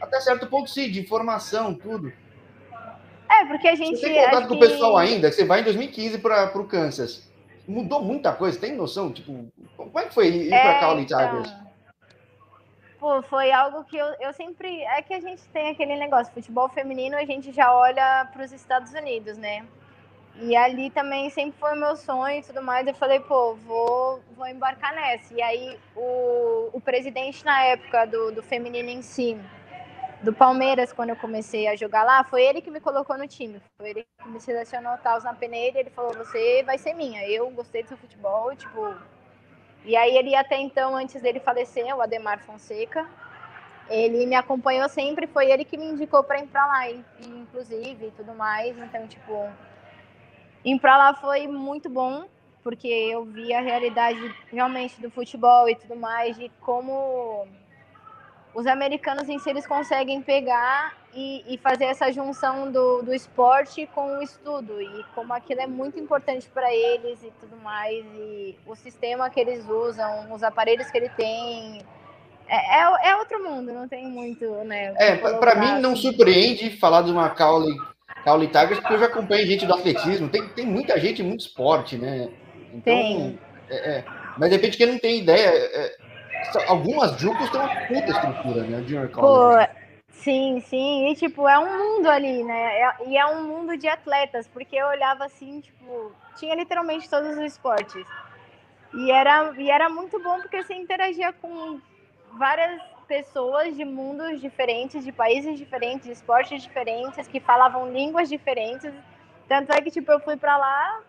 até 0.00 0.20
certo 0.20 0.46
ponto 0.46 0.70
sim, 0.70 0.90
de 0.90 1.00
informação, 1.00 1.74
tudo. 1.74 2.10
É, 3.30 3.44
porque 3.46 3.68
a 3.68 3.74
gente... 3.74 3.98
Você 3.98 4.08
tem 4.08 4.24
contato 4.24 4.48
com 4.48 4.54
o 4.54 4.60
pessoal 4.60 4.96
ainda, 4.96 5.30
você 5.30 5.44
vai 5.44 5.60
em 5.60 5.64
2015 5.64 6.18
para 6.18 6.58
o 6.58 6.64
Kansas 6.64 7.28
mudou 7.68 8.02
muita 8.02 8.32
coisa, 8.32 8.58
tem 8.58 8.74
noção? 8.74 9.12
Tipo, 9.12 9.46
como 9.76 9.98
é 9.98 10.06
que 10.06 10.14
foi 10.14 10.28
ir 10.28 10.52
é, 10.52 10.60
para 10.60 10.80
Cowley 10.80 11.04
Tigers? 11.04 11.48
Então, 11.48 11.68
pô, 12.98 13.22
foi 13.22 13.52
algo 13.52 13.84
que 13.84 13.96
eu, 13.96 14.06
eu 14.20 14.32
sempre. 14.32 14.82
É 14.82 15.02
que 15.02 15.12
a 15.12 15.20
gente 15.20 15.42
tem 15.52 15.70
aquele 15.70 15.96
negócio, 15.96 16.32
futebol 16.32 16.68
feminino, 16.70 17.16
a 17.16 17.24
gente 17.24 17.52
já 17.52 17.72
olha 17.72 18.26
para 18.32 18.44
os 18.44 18.52
Estados 18.52 18.92
Unidos, 18.92 19.36
né? 19.36 19.64
E 20.40 20.56
ali 20.56 20.88
também 20.90 21.28
sempre 21.30 21.58
foi 21.58 21.72
o 21.74 21.80
meu 21.80 21.96
sonho 21.96 22.38
e 22.38 22.42
tudo 22.42 22.62
mais. 22.62 22.86
Eu 22.86 22.94
falei, 22.94 23.18
pô, 23.18 23.56
vou, 23.56 24.20
vou 24.36 24.46
embarcar 24.46 24.94
nessa. 24.94 25.34
E 25.34 25.42
aí 25.42 25.76
o, 25.96 26.70
o 26.72 26.80
presidente 26.80 27.44
na 27.44 27.64
época 27.64 28.06
do, 28.06 28.30
do 28.30 28.42
feminino 28.42 28.88
em 28.88 29.02
si, 29.02 29.36
do 30.22 30.32
Palmeiras, 30.32 30.92
quando 30.92 31.10
eu 31.10 31.16
comecei 31.16 31.68
a 31.68 31.76
jogar 31.76 32.02
lá, 32.02 32.24
foi 32.24 32.42
ele 32.42 32.60
que 32.60 32.70
me 32.70 32.80
colocou 32.80 33.16
no 33.16 33.28
time. 33.28 33.60
Foi 33.76 33.90
ele 33.90 34.06
que 34.20 34.28
me 34.28 34.40
selecionou 34.40 34.96
tal 34.98 35.20
na 35.22 35.32
peneira. 35.32 35.78
Ele 35.78 35.90
falou: 35.90 36.12
Você 36.14 36.62
vai 36.64 36.76
ser 36.76 36.94
minha. 36.94 37.26
Eu 37.28 37.50
gostei 37.50 37.82
do 37.82 37.88
seu 37.88 37.96
futebol, 37.96 38.54
tipo. 38.56 38.94
E 39.84 39.96
aí, 39.96 40.16
ele 40.16 40.34
até 40.34 40.58
então, 40.58 40.96
antes 40.96 41.22
dele 41.22 41.40
falecer, 41.40 41.94
o 41.96 42.02
Ademar 42.02 42.40
Fonseca, 42.40 43.08
ele 43.88 44.26
me 44.26 44.34
acompanhou 44.34 44.88
sempre. 44.88 45.26
Foi 45.28 45.50
ele 45.50 45.64
que 45.64 45.78
me 45.78 45.86
indicou 45.86 46.24
para 46.24 46.40
ir 46.40 46.48
para 46.48 46.66
lá, 46.66 46.90
inclusive, 46.90 48.06
e 48.06 48.10
tudo 48.10 48.34
mais. 48.34 48.76
Então, 48.76 49.06
tipo, 49.06 49.48
ir 50.64 50.80
para 50.80 50.98
lá 50.98 51.14
foi 51.14 51.46
muito 51.46 51.88
bom, 51.88 52.24
porque 52.64 52.88
eu 52.88 53.24
vi 53.24 53.54
a 53.54 53.60
realidade 53.60 54.34
realmente 54.50 55.00
do 55.00 55.10
futebol 55.10 55.68
e 55.68 55.76
tudo 55.76 55.94
mais, 55.94 56.36
de 56.36 56.50
como 56.60 57.46
os 58.58 58.66
americanos 58.66 59.28
em 59.28 59.38
si 59.38 59.50
eles 59.50 59.64
conseguem 59.68 60.20
pegar 60.20 60.92
e, 61.14 61.44
e, 61.46 61.56
fazer 61.58 61.84
essa 61.84 62.12
junção 62.12 62.72
do, 62.72 63.02
do 63.02 63.14
esporte 63.14 63.88
com 63.94 64.18
o 64.18 64.22
estudo 64.22 64.82
e 64.82 65.04
como 65.14 65.32
aquilo 65.32 65.60
é 65.60 65.66
muito 65.68 65.96
importante 65.96 66.48
para 66.52 66.74
eles 66.74 67.22
e 67.22 67.32
tudo 67.38 67.56
mais 67.62 68.04
e 68.16 68.56
o 68.66 68.74
sistema 68.74 69.30
que 69.30 69.38
eles 69.38 69.64
usam, 69.68 70.32
os 70.32 70.42
aparelhos 70.42 70.90
que 70.90 70.98
ele 70.98 71.08
tem 71.10 71.82
é, 72.48 72.80
é, 72.80 73.10
é 73.10 73.16
outro 73.16 73.44
mundo, 73.44 73.72
não 73.72 73.86
tem 73.86 74.08
muito, 74.08 74.44
né? 74.64 74.92
É, 74.96 75.14
para 75.14 75.54
mim 75.54 75.80
não 75.80 75.92
assim. 75.92 76.02
surpreende 76.02 76.70
falar 76.78 77.02
de 77.02 77.12
uma 77.12 77.30
Caule 77.30 77.72
Caule 78.24 78.48
Tigers 78.48 78.80
porque 78.80 78.94
eu 78.94 78.98
já 78.98 79.06
acompanho 79.06 79.46
gente 79.46 79.66
do 79.66 79.74
atletismo, 79.74 80.28
tem, 80.28 80.48
tem 80.48 80.66
muita 80.66 80.98
gente, 80.98 81.22
muito 81.22 81.42
esporte, 81.42 81.96
né? 81.96 82.28
Então, 82.74 82.82
tem. 82.82 83.38
É, 83.70 83.98
é, 83.98 84.04
mas 84.36 84.50
de 84.50 84.56
repente 84.56 84.76
quem 84.76 84.86
não 84.88 84.98
tem 84.98 85.20
ideia 85.20 85.48
é, 85.48 85.96
algumas 86.66 87.18
Jucos 87.20 87.50
têm 87.50 87.60
uma 87.60 87.68
puta 87.68 88.10
estrutura, 88.10 88.62
né? 88.64 88.82
Junior 88.86 89.10
College. 89.10 89.68
Pô, 89.68 89.82
sim, 90.10 90.60
sim. 90.60 91.08
E, 91.08 91.14
tipo, 91.14 91.48
é 91.48 91.58
um 91.58 91.78
mundo 91.78 92.08
ali, 92.08 92.44
né? 92.44 92.80
É, 92.80 92.94
e 93.06 93.16
é 93.16 93.26
um 93.26 93.44
mundo 93.44 93.76
de 93.76 93.88
atletas, 93.88 94.46
porque 94.48 94.76
eu 94.76 94.86
olhava 94.86 95.24
assim, 95.24 95.60
tipo, 95.60 96.12
tinha 96.36 96.54
literalmente 96.54 97.08
todos 97.08 97.36
os 97.36 97.44
esportes. 97.44 98.06
E 98.94 99.10
era, 99.10 99.52
e 99.58 99.70
era 99.70 99.88
muito 99.88 100.22
bom 100.22 100.40
porque 100.40 100.62
você 100.62 100.74
interagia 100.74 101.32
com 101.32 101.80
várias 102.38 102.80
pessoas 103.06 103.76
de 103.76 103.84
mundos 103.84 104.40
diferentes, 104.40 105.04
de 105.04 105.12
países 105.12 105.58
diferentes, 105.58 106.06
de 106.06 106.12
esportes 106.12 106.62
diferentes, 106.62 107.26
que 107.26 107.40
falavam 107.40 107.90
línguas 107.90 108.28
diferentes. 108.28 108.92
Tanto 109.48 109.72
é 109.72 109.80
que, 109.80 109.90
tipo, 109.90 110.12
eu 110.12 110.20
fui 110.20 110.36
pra 110.36 110.58
lá, 110.58 111.00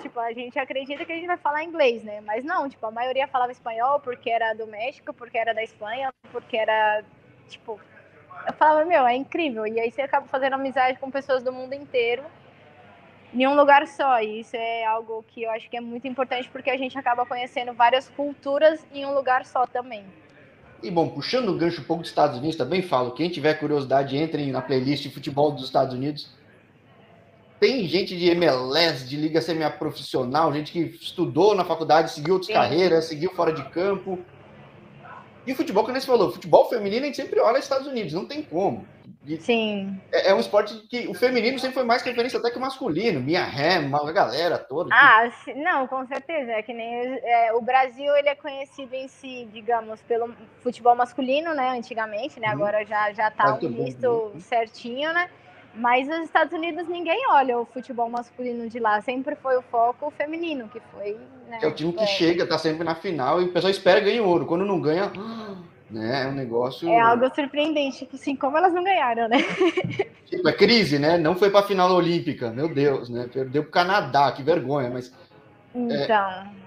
tipo, 0.00 0.20
a 0.20 0.32
gente 0.32 0.56
acredita 0.58 1.04
que 1.04 1.10
a 1.10 1.16
gente 1.16 1.26
vai 1.26 1.36
falar 1.36 1.64
inglês, 1.64 2.04
né? 2.04 2.20
Mas 2.20 2.44
não, 2.44 2.68
tipo, 2.68 2.86
a 2.86 2.90
maioria 2.90 3.26
falava 3.26 3.50
espanhol 3.50 3.98
porque 3.98 4.30
era 4.30 4.54
do 4.54 4.66
México, 4.66 5.12
porque 5.12 5.36
era 5.36 5.52
da 5.52 5.62
Espanha, 5.62 6.12
porque 6.30 6.56
era, 6.56 7.02
tipo... 7.48 7.80
Eu 8.46 8.52
falava, 8.54 8.84
meu, 8.84 9.04
é 9.06 9.16
incrível. 9.16 9.66
E 9.66 9.80
aí 9.80 9.90
você 9.90 10.02
acaba 10.02 10.26
fazendo 10.28 10.54
amizade 10.54 10.98
com 11.00 11.10
pessoas 11.10 11.42
do 11.42 11.52
mundo 11.52 11.74
inteiro 11.74 12.22
em 13.34 13.46
um 13.46 13.54
lugar 13.54 13.86
só. 13.88 14.20
E 14.20 14.40
isso 14.40 14.56
é 14.56 14.84
algo 14.84 15.24
que 15.26 15.42
eu 15.42 15.50
acho 15.50 15.68
que 15.68 15.76
é 15.76 15.80
muito 15.80 16.06
importante 16.06 16.48
porque 16.48 16.70
a 16.70 16.76
gente 16.76 16.96
acaba 16.96 17.26
conhecendo 17.26 17.72
várias 17.72 18.08
culturas 18.08 18.86
em 18.94 19.04
um 19.04 19.12
lugar 19.12 19.44
só 19.44 19.66
também. 19.66 20.04
E 20.82 20.90
bom, 20.90 21.08
puxando 21.10 21.50
o 21.50 21.58
gancho 21.58 21.82
um 21.82 21.84
pouco 21.84 22.02
dos 22.02 22.10
Estados 22.10 22.38
Unidos, 22.38 22.56
também 22.56 22.80
falo, 22.80 23.10
quem 23.10 23.28
tiver 23.28 23.54
curiosidade, 23.54 24.16
entre 24.16 24.50
na 24.50 24.62
playlist 24.62 25.02
de 25.02 25.10
futebol 25.10 25.52
dos 25.52 25.64
Estados 25.64 25.92
Unidos 25.92 26.39
tem 27.60 27.86
gente 27.86 28.16
de 28.16 28.30
MLS, 28.30 29.06
de 29.06 29.16
liga 29.16 29.40
semiprofissional, 29.42 30.52
gente 30.52 30.72
que 30.72 30.80
estudou 30.80 31.54
na 31.54 31.64
faculdade, 31.64 32.10
seguiu 32.10 32.34
outras 32.34 32.46
Sim. 32.46 32.54
carreiras, 32.54 33.04
seguiu 33.04 33.30
fora 33.32 33.52
de 33.52 33.62
campo. 33.68 34.18
E 35.46 35.52
o 35.52 35.54
futebol, 35.54 35.84
como 35.84 35.98
você 35.98 36.06
falou, 36.06 36.32
futebol 36.32 36.68
feminino 36.68 37.02
a 37.02 37.06
gente 37.06 37.16
sempre 37.16 37.38
olha 37.38 37.58
Estados 37.58 37.86
Unidos, 37.86 38.14
não 38.14 38.24
tem 38.24 38.42
como. 38.42 38.86
E 39.26 39.36
Sim. 39.38 40.00
É, 40.10 40.30
é, 40.30 40.34
um 40.34 40.40
esporte 40.40 40.74
que 40.88 41.06
o 41.06 41.12
feminino 41.12 41.58
sempre 41.58 41.74
foi 41.74 41.84
mais 41.84 42.02
referência 42.02 42.38
até 42.38 42.50
que 42.50 42.56
o 42.56 42.60
masculino, 42.60 43.20
minha 43.20 43.44
Ham, 43.44 43.94
a 43.94 44.12
galera 44.12 44.58
toda. 44.58 44.88
Ah, 44.94 45.30
que... 45.44 45.52
não, 45.52 45.86
com 45.86 46.06
certeza. 46.06 46.52
É 46.52 46.62
que 46.62 46.72
nem 46.72 47.18
é, 47.22 47.52
o 47.52 47.60
Brasil 47.60 48.16
ele 48.16 48.28
é 48.30 48.34
conhecido 48.34 48.94
em 48.94 49.08
si, 49.08 49.46
digamos, 49.52 50.00
pelo 50.02 50.34
futebol 50.60 50.94
masculino, 50.94 51.54
né? 51.54 51.70
Antigamente, 51.70 52.40
né? 52.40 52.48
Hum. 52.48 52.52
Agora 52.52 52.84
já 52.86 53.12
já 53.12 53.30
tá 53.30 53.54
um 53.54 53.84
visto 53.84 54.32
certinho, 54.38 55.12
né? 55.12 55.28
Mas 55.74 56.08
nos 56.08 56.22
Estados 56.22 56.52
Unidos 56.52 56.88
ninguém 56.88 57.26
olha 57.30 57.58
o 57.58 57.64
futebol 57.64 58.08
masculino 58.08 58.68
de 58.68 58.78
lá, 58.78 59.00
sempre 59.00 59.36
foi 59.36 59.56
o 59.56 59.62
foco 59.62 60.12
feminino, 60.16 60.68
que 60.68 60.80
foi. 60.92 61.16
Né, 61.48 61.60
é 61.62 61.66
o 61.66 61.72
time 61.72 61.92
que 61.92 62.02
é. 62.02 62.06
chega, 62.06 62.46
tá 62.46 62.58
sempre 62.58 62.84
na 62.84 62.94
final 62.94 63.40
e 63.40 63.44
o 63.44 63.52
pessoal 63.52 63.70
espera 63.70 64.00
ganhar 64.00 64.22
ouro. 64.22 64.46
Quando 64.46 64.64
não 64.64 64.80
ganha, 64.80 65.10
né, 65.88 66.24
é 66.24 66.26
um 66.26 66.32
negócio. 66.32 66.88
É 66.88 67.00
algo 67.00 67.32
surpreendente, 67.34 67.98
tipo 67.98 68.16
assim, 68.16 68.34
como 68.34 68.56
elas 68.56 68.74
não 68.74 68.82
ganharam, 68.82 69.28
né? 69.28 69.38
Tipo, 70.30 70.48
é 70.48 70.52
crise, 70.52 70.96
né? 70.96 71.18
Não 71.18 71.34
foi 71.34 71.50
pra 71.50 71.64
final 71.64 71.92
olímpica, 71.92 72.52
meu 72.52 72.72
Deus, 72.72 73.08
né? 73.08 73.28
Perdeu 73.32 73.64
pro 73.64 73.72
Canadá, 73.72 74.30
que 74.30 74.44
vergonha, 74.44 74.88
mas. 74.88 75.12
Então. 75.74 76.16
É... 76.16 76.59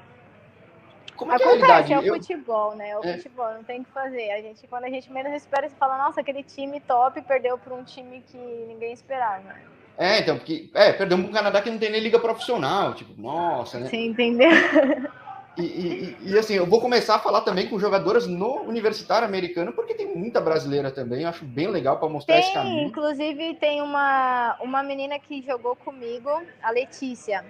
Como 1.16 1.32
é 1.32 1.38
que 1.38 1.44
Acontece, 1.44 1.72
é 1.72 1.74
a 1.74 1.78
realidade? 1.78 2.08
é 2.08 2.12
o 2.12 2.16
futebol, 2.16 2.76
né? 2.76 2.90
É 2.90 2.98
o 2.98 3.04
é. 3.04 3.18
futebol, 3.18 3.54
não 3.54 3.64
tem 3.64 3.82
o 3.82 3.84
que 3.86 3.92
fazer. 3.92 4.32
A 4.32 4.42
gente, 4.42 4.68
quando 4.68 4.86
a 4.86 4.90
gente 4.90 5.12
menos 5.12 5.34
espera, 5.34 5.70
você 5.70 5.76
fala, 5.76 5.98
nossa, 5.98 6.22
aquele 6.22 6.44
time 6.44 6.80
top 6.80 7.22
perdeu 7.22 7.58
para 7.58 7.74
um 7.74 7.84
time 7.84 8.24
que 8.28 8.38
ninguém 8.38 8.94
esperava. 8.94 9.56
É, 9.98 10.20
então, 10.20 10.38
porque. 10.38 10.70
É, 10.74 10.92
perdeu 10.92 11.18
para 11.18 11.28
um 11.28 11.32
Canadá 11.32 11.62
que 11.62 11.70
não 11.70 11.78
tem 11.78 11.92
nem 11.92 12.02
liga 12.02 12.20
profissional. 12.20 12.94
Tipo, 12.94 13.20
nossa, 13.22 13.80
né? 13.80 13.88
Você 13.88 13.98
entendeu? 13.98 14.50
E, 15.56 15.62
e, 15.62 16.18
e, 16.32 16.38
assim, 16.38 16.56
eu 16.56 16.66
vou 16.66 16.82
começar 16.82 17.16
a 17.16 17.20
falar 17.20 17.42
também 17.42 17.68
com 17.68 17.78
jogadoras 17.78 18.26
no 18.26 18.62
universitário 18.62 19.28
americano, 19.28 19.72
porque 19.72 19.94
tem 19.94 20.08
muita 20.16 20.42
brasileira 20.42 20.90
também, 20.90 21.22
eu 21.22 21.30
acho 21.30 21.46
bem 21.46 21.68
legal 21.68 22.00
para 22.00 22.10
mostrar 22.10 22.36
tem, 22.36 22.44
esse 22.44 22.54
caminho. 22.54 22.88
Inclusive, 22.88 23.54
tem 23.56 23.80
uma, 23.80 24.58
uma 24.62 24.82
menina 24.82 25.20
que 25.20 25.44
jogou 25.44 25.76
comigo, 25.76 26.30
a 26.62 26.72
Letícia. 26.72 27.46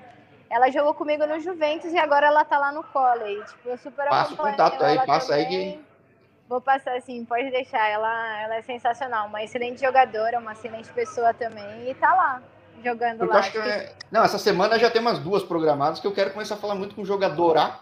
Ela 0.53 0.69
jogou 0.69 0.93
comigo 0.93 1.25
no 1.25 1.39
Juventus 1.39 1.91
e 1.91 1.97
agora 1.97 2.27
ela 2.27 2.45
tá 2.45 2.59
lá 2.59 2.71
no 2.71 2.83
college. 2.83 3.43
Tipo, 3.47 3.69
eu 3.69 3.77
super 3.79 4.07
Passa 4.07 4.33
o 4.35 4.37
contato 4.37 4.83
aí, 4.83 5.03
passa 5.03 5.29
também. 5.29 5.45
aí 5.45 5.73
que... 5.73 5.85
Vou 6.47 6.61
passar 6.61 6.95
assim, 6.95 7.25
pode 7.25 7.49
deixar. 7.49 7.89
Ela, 7.89 8.41
ela 8.43 8.55
é 8.57 8.61
sensacional, 8.61 9.25
uma 9.27 9.41
excelente 9.41 9.81
jogadora, 9.81 10.37
uma 10.37 10.51
excelente 10.51 10.89
pessoa 10.93 11.33
também, 11.33 11.89
e 11.89 11.95
tá 11.95 12.13
lá 12.13 12.43
jogando 12.83 13.19
Porque 13.19 13.33
lá. 13.33 13.39
Acho 13.39 13.51
que 13.51 13.57
é... 13.57 13.95
Não, 14.11 14.23
essa 14.23 14.37
semana 14.37 14.77
já 14.77 14.91
tem 14.91 15.01
umas 15.01 15.17
duas 15.17 15.41
programadas 15.41 15.99
que 15.99 16.05
eu 16.05 16.13
quero 16.13 16.31
começar 16.31 16.53
a 16.53 16.59
falar 16.59 16.75
muito 16.75 16.93
com 16.93 17.03
jogadora 17.03 17.79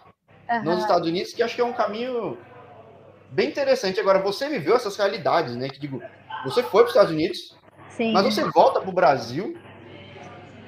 uhum. 0.50 0.62
nos 0.62 0.78
Estados 0.78 1.06
Unidos, 1.06 1.34
que 1.34 1.42
acho 1.42 1.54
que 1.54 1.60
é 1.60 1.64
um 1.64 1.74
caminho 1.74 2.38
bem 3.28 3.48
interessante. 3.50 4.00
Agora, 4.00 4.18
você 4.18 4.48
viveu 4.48 4.74
essas 4.74 4.96
realidades, 4.96 5.54
né? 5.56 5.68
Que 5.68 5.78
digo, 5.78 6.00
você 6.44 6.62
foi 6.62 6.84
para 6.84 6.88
os 6.88 6.94
Estados 6.94 7.12
Unidos, 7.12 7.54
Sim. 7.90 8.14
mas 8.14 8.24
você 8.24 8.44
volta 8.44 8.80
para 8.80 8.88
o 8.88 8.94
Brasil. 8.94 9.58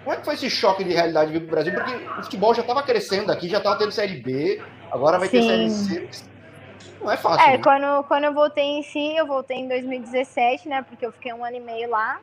Como 0.04 0.14
é 0.14 0.18
que 0.18 0.24
foi 0.24 0.34
esse 0.34 0.50
choque 0.50 0.84
de 0.84 0.92
realidade 0.92 1.32
vir 1.32 1.40
para 1.40 1.46
o 1.46 1.50
Brasil? 1.50 1.72
Porque 1.72 1.94
o 1.94 2.22
futebol 2.22 2.54
já 2.54 2.60
estava 2.60 2.82
crescendo 2.82 3.32
aqui, 3.32 3.48
já 3.48 3.56
estava 3.56 3.78
tendo 3.78 3.90
Série 3.90 4.20
B, 4.20 4.62
agora 4.92 5.18
vai 5.18 5.28
Sim. 5.28 5.40
ter 5.40 5.42
Série 5.42 5.70
C. 5.70 6.28
Não 7.00 7.10
é 7.10 7.16
fácil. 7.16 7.48
É, 7.48 7.56
né? 7.56 7.62
quando, 7.62 8.04
quando 8.04 8.24
eu 8.24 8.34
voltei 8.34 8.64
em 8.64 8.82
si, 8.82 9.16
eu 9.16 9.26
voltei 9.26 9.56
em 9.56 9.68
2017, 9.68 10.68
né? 10.68 10.82
Porque 10.82 11.06
eu 11.06 11.12
fiquei 11.12 11.32
um 11.32 11.42
ano 11.42 11.56
e 11.56 11.60
meio 11.60 11.88
lá. 11.88 12.20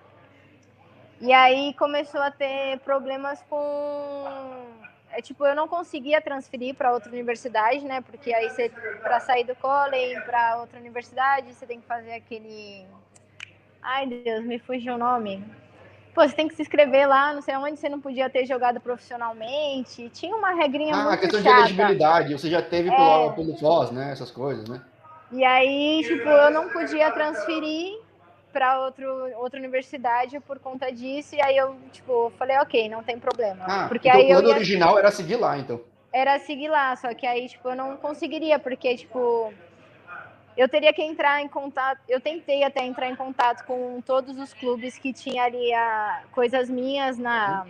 E 1.19 1.33
aí 1.33 1.73
começou 1.73 2.21
a 2.21 2.29
ter 2.29 2.79
problemas 2.79 3.43
com 3.49 4.69
é 5.13 5.21
tipo, 5.21 5.45
eu 5.45 5.53
não 5.53 5.67
conseguia 5.67 6.21
transferir 6.21 6.73
para 6.73 6.93
outra 6.93 7.11
universidade, 7.11 7.83
né? 7.83 8.01
Porque 8.01 8.33
aí 8.33 8.49
você 8.49 8.69
para 9.01 9.19
sair 9.19 9.43
do 9.43 9.55
college 9.55 10.21
para 10.21 10.57
outra 10.57 10.79
universidade, 10.79 11.53
você 11.53 11.65
tem 11.65 11.81
que 11.81 11.87
fazer 11.87 12.13
aquele 12.13 12.85
Ai, 13.81 14.05
Deus, 14.05 14.45
me 14.45 14.59
fugiu 14.59 14.93
o 14.93 14.97
nome. 14.97 15.43
Pô, 16.13 16.27
você 16.27 16.35
tem 16.35 16.47
que 16.47 16.55
se 16.55 16.61
inscrever 16.61 17.07
lá, 17.07 17.33
não 17.33 17.41
sei 17.41 17.55
onde, 17.55 17.79
você 17.79 17.87
não 17.87 18.01
podia 18.01 18.29
ter 18.29 18.45
jogado 18.45 18.79
profissionalmente. 18.81 20.09
Tinha 20.09 20.35
uma 20.35 20.51
regrinha 20.51 20.93
ah, 20.93 21.03
muito 21.03 21.13
a 21.13 21.17
questão 21.17 21.41
chata. 21.41 21.55
de 21.55 21.59
elegibilidade, 21.59 22.33
você 22.33 22.49
já 22.49 22.61
teve 22.61 22.89
é... 22.89 22.95
pelo, 22.95 23.33
pelo 23.33 23.57
FOS, 23.57 23.91
né? 23.91 24.11
Essas 24.11 24.29
coisas, 24.29 24.67
né? 24.67 24.81
E 25.31 25.45
aí, 25.45 26.03
tipo, 26.03 26.27
eu 26.27 26.51
não 26.51 26.67
podia 26.69 27.09
transferir 27.11 27.97
para 28.51 28.77
outra 29.37 29.57
universidade 29.57 30.39
por 30.41 30.59
conta 30.59 30.91
disso. 30.91 31.35
E 31.35 31.41
aí 31.41 31.55
eu, 31.55 31.75
tipo, 31.91 32.31
falei, 32.37 32.57
ok, 32.57 32.89
não 32.89 33.01
tem 33.01 33.17
problema. 33.17 33.63
Ah, 33.65 33.85
porque 33.87 34.09
então 34.09 34.19
aí 34.19 34.27
o 34.27 34.29
plano 34.29 34.49
ia... 34.49 34.55
original 34.55 34.99
era 34.99 35.09
seguir 35.09 35.37
lá, 35.37 35.57
então. 35.57 35.79
Era 36.13 36.37
seguir 36.39 36.67
lá, 36.67 36.93
só 36.97 37.13
que 37.13 37.25
aí, 37.25 37.47
tipo, 37.47 37.69
eu 37.69 37.75
não 37.75 37.95
conseguiria, 37.95 38.59
porque, 38.59 38.97
tipo, 38.97 39.53
eu 40.61 40.69
teria 40.69 40.93
que 40.93 41.01
entrar 41.01 41.41
em 41.41 41.47
contato. 41.47 41.99
Eu 42.07 42.21
tentei 42.21 42.63
até 42.63 42.85
entrar 42.85 43.09
em 43.09 43.15
contato 43.15 43.65
com 43.65 43.99
todos 44.01 44.37
os 44.37 44.53
clubes 44.53 44.95
que 44.95 45.11
tinha 45.11 45.43
ali 45.43 45.73
a, 45.73 46.21
coisas 46.31 46.69
minhas 46.69 47.17
na, 47.17 47.65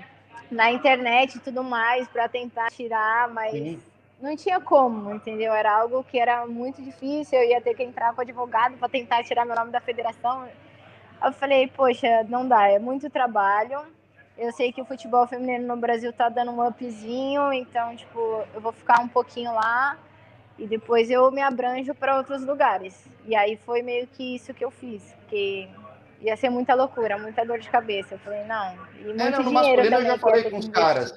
na 0.52 0.72
internet 0.74 1.36
e 1.36 1.40
tudo 1.40 1.64
mais, 1.64 2.06
para 2.10 2.28
tentar 2.28 2.70
tirar, 2.70 3.30
mas. 3.30 3.52
Sim. 3.52 3.82
Não 4.20 4.36
tinha 4.36 4.60
como, 4.60 5.12
entendeu? 5.16 5.52
Era 5.52 5.80
algo 5.80 6.04
que 6.04 6.20
era 6.20 6.46
muito 6.46 6.80
difícil. 6.80 7.40
Eu 7.40 7.50
ia 7.50 7.62
ter 7.62 7.74
que 7.74 7.82
entrar 7.82 8.14
com 8.14 8.22
advogado 8.22 8.78
para 8.78 8.88
tentar 8.88 9.24
tirar 9.24 9.46
meu 9.46 9.56
nome 9.56 9.72
da 9.72 9.80
federação. 9.80 10.48
Eu 11.24 11.32
falei, 11.32 11.68
poxa, 11.68 12.24
não 12.30 12.48
dá, 12.48 12.68
é 12.68 12.78
muito 12.78 13.10
trabalho. 13.10 13.80
Eu 14.38 14.52
sei 14.52 14.72
que 14.72 14.82
o 14.82 14.86
futebol 14.86 15.26
feminino 15.26 15.66
no 15.66 15.76
Brasil 15.76 16.14
tá 16.14 16.30
dando 16.30 16.52
um 16.52 16.68
upzinho, 16.68 17.52
então, 17.52 17.96
tipo, 17.96 18.44
eu 18.54 18.62
vou 18.62 18.72
ficar 18.72 19.00
um 19.00 19.08
pouquinho 19.08 19.54
lá 19.54 19.98
e 20.62 20.68
depois 20.68 21.10
eu 21.10 21.32
me 21.32 21.42
abranjo 21.42 21.94
para 21.96 22.18
outros 22.18 22.46
lugares. 22.46 23.10
E 23.26 23.36
aí 23.36 23.58
foi 23.66 23.82
meio 23.82 24.08
que 24.08 24.36
isso 24.36 24.54
que 24.54 24.64
eu 24.64 24.72
fiz, 24.72 25.14
porque 25.22 25.68
ia 26.22 26.38
ser 26.38 26.50
muita 26.50 26.74
loucura, 26.76 27.18
muita 27.18 27.44
dor 27.44 27.60
de 27.60 27.70
cabeça. 27.70 28.16
Eu 28.16 28.20
falei, 28.20 28.44
não. 28.44 28.76
E 29.00 29.04
muito 29.06 29.22
é, 29.22 29.30
não, 29.32 29.44
no 29.44 29.52
masculino 29.52 29.96
eu 29.96 30.06
já 30.06 30.18
falei 30.18 30.50
com 30.50 30.58
os 30.58 30.70
caras. 30.70 31.14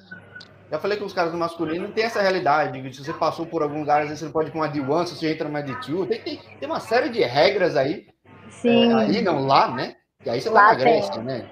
Já 0.71 0.79
falei 0.79 0.97
com 0.97 1.05
os 1.05 1.13
caras 1.13 1.31
do 1.31 1.39
masculino, 1.39 1.93
tem 1.93 2.05
essa 2.05 2.23
realidade. 2.23 2.93
Se 2.95 3.05
você 3.05 3.13
passou 3.13 3.45
por 3.45 3.63
algum 3.63 3.81
lugar, 3.81 4.01
às 4.01 4.09
vezes 4.09 4.21
você 4.21 4.25
não 4.25 4.33
pode 4.33 4.49
ir 4.49 4.53
com 4.53 4.59
uma 4.59 4.69
D1, 4.69 5.07
se 5.07 5.17
você 5.17 5.33
entra 5.33 5.47
numa 5.47 5.63
D2. 5.63 6.09
Tem, 6.09 6.21
tem, 6.21 6.41
tem 6.59 6.69
uma 6.69 6.81
série 6.81 7.11
de 7.11 7.23
regras 7.23 7.77
aí 7.77 8.07
Sim. 8.51 8.93
É, 8.93 8.95
aí 8.95 9.23
não, 9.23 9.47
lá, 9.47 9.71
né? 9.71 9.97
E 10.25 10.31
aí 10.31 10.41
você 10.41 10.49
lá 10.49 10.69
na 10.69 10.75
Grécia, 10.75 11.23
né? 11.23 11.47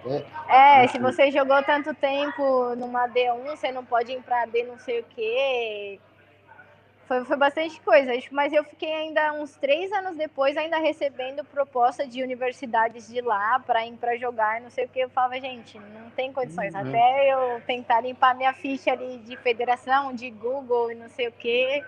É, 0.48 0.84
é, 0.84 0.88
se 0.88 0.98
você 0.98 1.30
jogou 1.30 1.62
tanto 1.62 1.92
tempo 1.94 2.74
numa 2.74 3.06
D1, 3.06 3.44
você 3.44 3.70
não 3.70 3.84
pode 3.84 4.12
ir 4.12 4.22
pra 4.22 4.46
D 4.46 4.64
não 4.64 4.78
sei 4.78 5.00
o 5.00 5.04
quê. 5.10 6.00
Foi, 7.12 7.24
foi 7.26 7.36
bastante 7.36 7.78
coisa, 7.82 8.10
mas 8.30 8.54
eu 8.54 8.64
fiquei 8.64 8.90
ainda 8.90 9.34
uns 9.34 9.54
três 9.56 9.92
anos 9.92 10.16
depois, 10.16 10.56
ainda 10.56 10.78
recebendo 10.78 11.44
proposta 11.44 12.06
de 12.06 12.22
universidades 12.22 13.06
de 13.06 13.20
lá 13.20 13.60
para 13.60 13.86
ir 13.86 13.92
para 13.98 14.16
jogar, 14.16 14.62
não 14.62 14.70
sei 14.70 14.86
o 14.86 14.88
que. 14.88 15.00
Eu 15.00 15.10
falava, 15.10 15.38
gente, 15.38 15.78
não 15.78 16.08
tem 16.16 16.32
condições. 16.32 16.72
Uhum. 16.72 16.80
Até 16.80 17.34
eu 17.34 17.60
tentar 17.66 18.00
limpar 18.00 18.34
minha 18.34 18.54
ficha 18.54 18.92
ali 18.92 19.18
de 19.18 19.36
federação, 19.36 20.14
de 20.14 20.30
Google 20.30 20.90
e 20.90 20.94
não 20.94 21.10
sei 21.10 21.28
o 21.28 21.32
que 21.32 21.84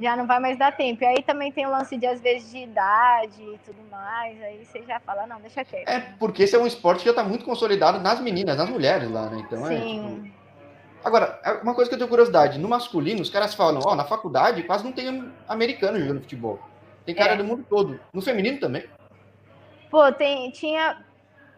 já 0.00 0.16
não 0.16 0.26
vai 0.26 0.40
mais 0.40 0.58
dar 0.58 0.72
tempo. 0.76 1.04
E 1.04 1.06
aí 1.06 1.22
também 1.22 1.52
tem 1.52 1.64
o 1.64 1.70
lance 1.70 1.96
de, 1.96 2.06
às 2.06 2.20
vezes, 2.20 2.50
de 2.50 2.58
idade 2.58 3.40
e 3.40 3.58
tudo 3.64 3.78
mais. 3.88 4.42
Aí 4.42 4.64
você 4.64 4.82
já 4.82 4.98
fala, 4.98 5.28
não, 5.28 5.40
deixa 5.40 5.64
quieto. 5.64 5.88
É, 5.88 6.00
porque 6.18 6.42
esse 6.42 6.56
é 6.56 6.58
um 6.58 6.66
esporte 6.66 7.00
que 7.00 7.04
já 7.04 7.10
está 7.10 7.22
muito 7.22 7.44
consolidado 7.44 8.00
nas 8.00 8.18
meninas, 8.20 8.56
nas 8.56 8.68
mulheres 8.68 9.08
lá, 9.08 9.30
né? 9.30 9.44
Então 9.46 9.64
é, 9.64 9.78
Sim. 9.78 10.00
é. 10.00 10.22
Tipo... 10.24 10.41
Agora, 11.04 11.40
é 11.44 11.52
uma 11.54 11.74
coisa 11.74 11.88
que 11.88 11.94
eu 11.94 11.98
tenho 11.98 12.08
curiosidade: 12.08 12.58
no 12.58 12.68
masculino, 12.68 13.22
os 13.22 13.30
caras 13.30 13.54
falam, 13.54 13.82
ó, 13.84 13.92
oh, 13.92 13.94
na 13.94 14.04
faculdade 14.04 14.62
quase 14.62 14.84
não 14.84 14.92
tem 14.92 15.32
americano 15.48 15.98
jogando 15.98 16.20
futebol. 16.20 16.60
Tem 17.04 17.14
cara 17.14 17.34
é. 17.34 17.36
do 17.36 17.44
mundo 17.44 17.64
todo. 17.68 18.00
No 18.12 18.22
feminino 18.22 18.60
também. 18.60 18.84
Pô, 19.90 20.10
tem, 20.12 20.50
tinha. 20.50 21.04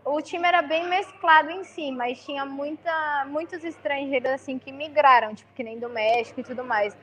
O 0.05 0.21
time 0.21 0.47
era 0.47 0.61
bem 0.61 0.87
mesclado 0.89 1.51
em 1.51 1.65
si, 1.65 1.91
mas 1.91 2.23
tinha 2.23 2.45
muita, 2.45 3.25
muitos 3.27 3.65
estrangeiros 3.65 4.31
assim 4.31 4.59
que 4.59 4.71
migraram, 4.71 5.35
tipo, 5.35 5.51
que 5.55 5.63
nem 5.63 5.79
do 5.79 5.89
México 5.89 6.41
e 6.41 6.45
tudo 6.45 6.65
mais. 6.65 6.97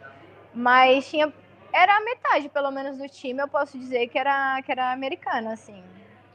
Mas 0.54 1.10
tinha. 1.10 1.32
Era 1.74 1.96
a 1.98 2.02
metade, 2.02 2.50
pelo 2.50 2.70
menos, 2.70 2.98
do 2.98 3.08
time, 3.08 3.42
eu 3.42 3.48
posso 3.48 3.80
dizer 3.80 4.08
que 4.10 4.20
era, 4.20 4.62
que 4.62 4.72
era 4.72 4.92
americana, 4.92 5.54
assim. 5.54 5.82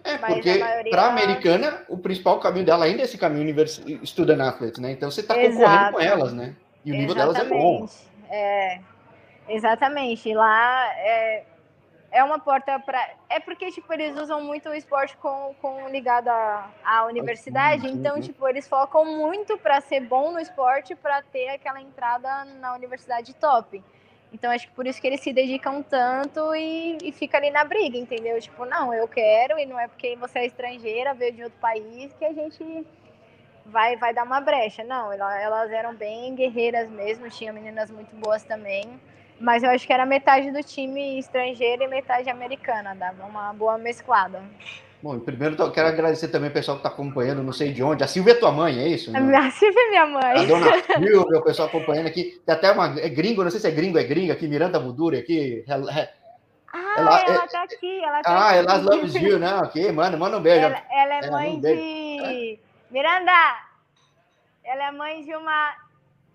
É, 0.06 0.18
Mas 0.18 0.34
porque 0.34 0.58
maioria... 0.58 0.90
para 0.90 1.02
a 1.02 1.08
americana, 1.08 1.82
o 1.88 1.98
principal 1.98 2.38
caminho 2.38 2.64
dela 2.64 2.84
ainda 2.84 3.02
é 3.02 3.04
esse 3.04 3.18
caminho 3.18 3.42
univers... 3.42 3.82
student 4.04 4.40
athlete, 4.40 4.80
né? 4.80 4.92
Então 4.92 5.10
você 5.10 5.20
está 5.20 5.34
concorrendo 5.34 5.92
com 5.92 6.00
elas, 6.00 6.32
né? 6.32 6.54
E 6.84 6.92
o 6.92 6.94
nível 6.94 7.14
delas 7.16 7.36
é 7.36 7.44
bom. 7.44 7.88
É, 8.30 8.78
exatamente. 9.48 10.32
Lá 10.32 10.86
é, 10.94 11.44
é 12.12 12.22
uma 12.22 12.38
porta 12.38 12.78
para. 12.78 13.10
É 13.28 13.40
porque, 13.40 13.72
tipo, 13.72 13.92
eles 13.92 14.16
usam 14.16 14.40
muito 14.40 14.68
o 14.68 14.74
esporte 14.74 15.16
com, 15.16 15.54
com 15.60 15.88
ligado 15.88 16.28
à, 16.28 16.70
à 16.84 17.04
universidade, 17.06 17.88
então, 17.88 18.20
tipo, 18.20 18.46
eles 18.48 18.68
focam 18.68 19.04
muito 19.04 19.58
para 19.58 19.80
ser 19.80 20.00
bom 20.00 20.30
no 20.30 20.38
esporte 20.38 20.94
para 20.94 21.20
ter 21.22 21.48
aquela 21.48 21.80
entrada 21.80 22.44
na 22.60 22.74
universidade 22.74 23.34
top. 23.34 23.82
Então 24.32 24.50
acho 24.50 24.66
que 24.66 24.74
por 24.74 24.86
isso 24.86 25.00
que 25.00 25.06
eles 25.06 25.20
se 25.20 25.32
dedicam 25.32 25.82
tanto 25.82 26.54
e, 26.54 26.98
e 27.02 27.12
fica 27.12 27.38
ali 27.38 27.50
na 27.50 27.64
briga, 27.64 27.96
entendeu? 27.96 28.40
Tipo, 28.40 28.64
não, 28.64 28.92
eu 28.92 29.06
quero, 29.08 29.58
e 29.58 29.66
não 29.66 29.78
é 29.78 29.88
porque 29.88 30.16
você 30.16 30.40
é 30.40 30.46
estrangeira, 30.46 31.14
veio 31.14 31.32
de 31.32 31.42
outro 31.44 31.58
país, 31.58 32.12
que 32.18 32.24
a 32.24 32.32
gente 32.32 32.86
vai, 33.64 33.96
vai 33.96 34.12
dar 34.12 34.24
uma 34.24 34.40
brecha. 34.40 34.84
Não, 34.84 35.12
elas 35.12 35.70
eram 35.70 35.94
bem 35.94 36.34
guerreiras 36.34 36.88
mesmo, 36.90 37.30
tinha 37.30 37.52
meninas 37.52 37.90
muito 37.90 38.14
boas 38.16 38.42
também. 38.44 39.00
Mas 39.38 39.62
eu 39.62 39.70
acho 39.70 39.86
que 39.86 39.92
era 39.92 40.06
metade 40.06 40.50
do 40.50 40.62
time 40.62 41.18
estrangeiro 41.18 41.82
e 41.82 41.88
metade 41.88 42.30
americana, 42.30 42.94
dava 42.94 43.26
uma 43.26 43.52
boa 43.52 43.76
mesclada. 43.76 44.42
Bom, 45.06 45.20
primeiro 45.20 45.54
eu 45.56 45.70
quero 45.70 45.86
agradecer 45.86 46.26
também 46.26 46.50
o 46.50 46.52
pessoal 46.52 46.76
que 46.76 46.80
está 46.80 46.88
acompanhando, 46.88 47.40
não 47.40 47.52
sei 47.52 47.72
de 47.72 47.80
onde. 47.80 48.02
A 48.02 48.08
Silvia 48.08 48.32
é 48.32 48.34
tua 48.34 48.50
mãe, 48.50 48.76
é 48.80 48.88
isso? 48.88 49.12
Né? 49.12 49.36
A 49.36 49.52
Silvia 49.52 49.80
é 49.80 49.90
minha 49.90 50.06
mãe. 50.06 50.36
A 50.36 50.44
dona 50.44 50.82
Silvia, 50.82 51.38
o 51.38 51.44
pessoal 51.44 51.68
acompanhando 51.68 52.08
aqui. 52.08 52.42
Tem 52.44 52.52
até 52.52 52.72
uma. 52.72 52.98
É 52.98 53.08
gringo, 53.08 53.44
não 53.44 53.50
sei 53.52 53.60
se 53.60 53.68
é 53.68 53.70
gringo, 53.70 54.00
é 54.00 54.02
gringa 54.02 54.32
aqui, 54.32 54.48
Miranda 54.48 54.80
Buduri 54.80 55.18
aqui. 55.18 55.64
Ah, 55.68 55.74
ela, 55.74 56.10
ela 56.98 57.20
é, 57.20 57.46
tá 57.46 57.62
aqui. 57.62 58.04
Ela 58.04 58.20
tá 58.20 58.30
ah, 58.32 58.48
aqui. 58.48 58.58
ela 58.58 58.76
loves 58.78 59.14
you, 59.22 59.38
né? 59.38 59.54
Ok, 59.62 59.92
manda, 59.92 60.16
manda 60.16 60.38
um 60.38 60.42
beijo. 60.42 60.66
Ela, 60.66 60.82
ela 60.90 61.14
é, 61.14 61.20
é 61.24 61.30
mãe 61.30 61.54
um 61.54 61.60
de. 61.60 62.58
Miranda! 62.90 63.60
Ela 64.64 64.88
é 64.88 64.90
mãe 64.90 65.24
de 65.24 65.36
uma 65.36 65.72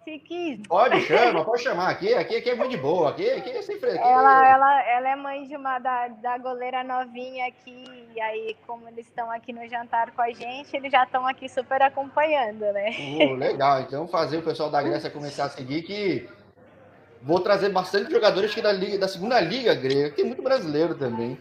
quis. 0.06 0.66
Pode, 0.66 1.02
chama, 1.02 1.44
pode 1.46 1.62
chamar. 1.62 1.90
Aqui, 1.90 2.14
aqui, 2.14 2.38
aqui 2.38 2.50
é 2.52 2.56
muito 2.56 2.72
de 2.72 2.78
boa. 2.78 3.10
Aqui, 3.10 3.30
aqui 3.30 3.50
é 3.50 3.62
sempre. 3.62 3.92
Aqui. 3.92 4.00
Ela, 4.00 4.48
ela, 4.48 4.84
ela 4.84 5.10
é 5.10 5.16
mãe 5.18 5.46
de 5.46 5.56
uma 5.58 5.78
da, 5.80 6.08
da 6.08 6.38
goleira 6.38 6.84
novinha 6.84 7.48
aqui. 7.48 8.01
E 8.14 8.20
aí, 8.20 8.58
como 8.68 8.88
eles 8.88 9.08
estão 9.08 9.32
aqui 9.32 9.54
no 9.54 9.68
jantar 9.70 10.12
com 10.12 10.22
a 10.22 10.32
gente, 10.32 10.76
eles 10.76 10.92
já 10.92 11.04
estão 11.04 11.26
aqui 11.26 11.48
super 11.48 11.82
acompanhando, 11.82 12.62
né? 12.74 12.92
Uh, 13.00 13.34
legal. 13.36 13.82
Então, 13.82 14.08
fazer 14.08 14.38
o 14.38 14.44
pessoal 14.44 14.70
da 14.70 14.82
Grécia 14.82 15.10
começar 15.10 15.46
a 15.46 15.50
seguir 15.50 15.84
que 15.84 16.30
vou 17.22 17.40
trazer 17.40 17.70
bastante 17.70 18.12
jogadores 18.12 18.54
que 18.54 18.62
da, 18.62 18.72
liga, 18.72 18.98
da 18.98 19.08
segunda 19.08 19.40
liga 19.40 19.74
grega, 19.76 20.10
que 20.10 20.18
tem 20.18 20.26
muito 20.26 20.42
brasileiro 20.42 20.96
também. 20.96 21.38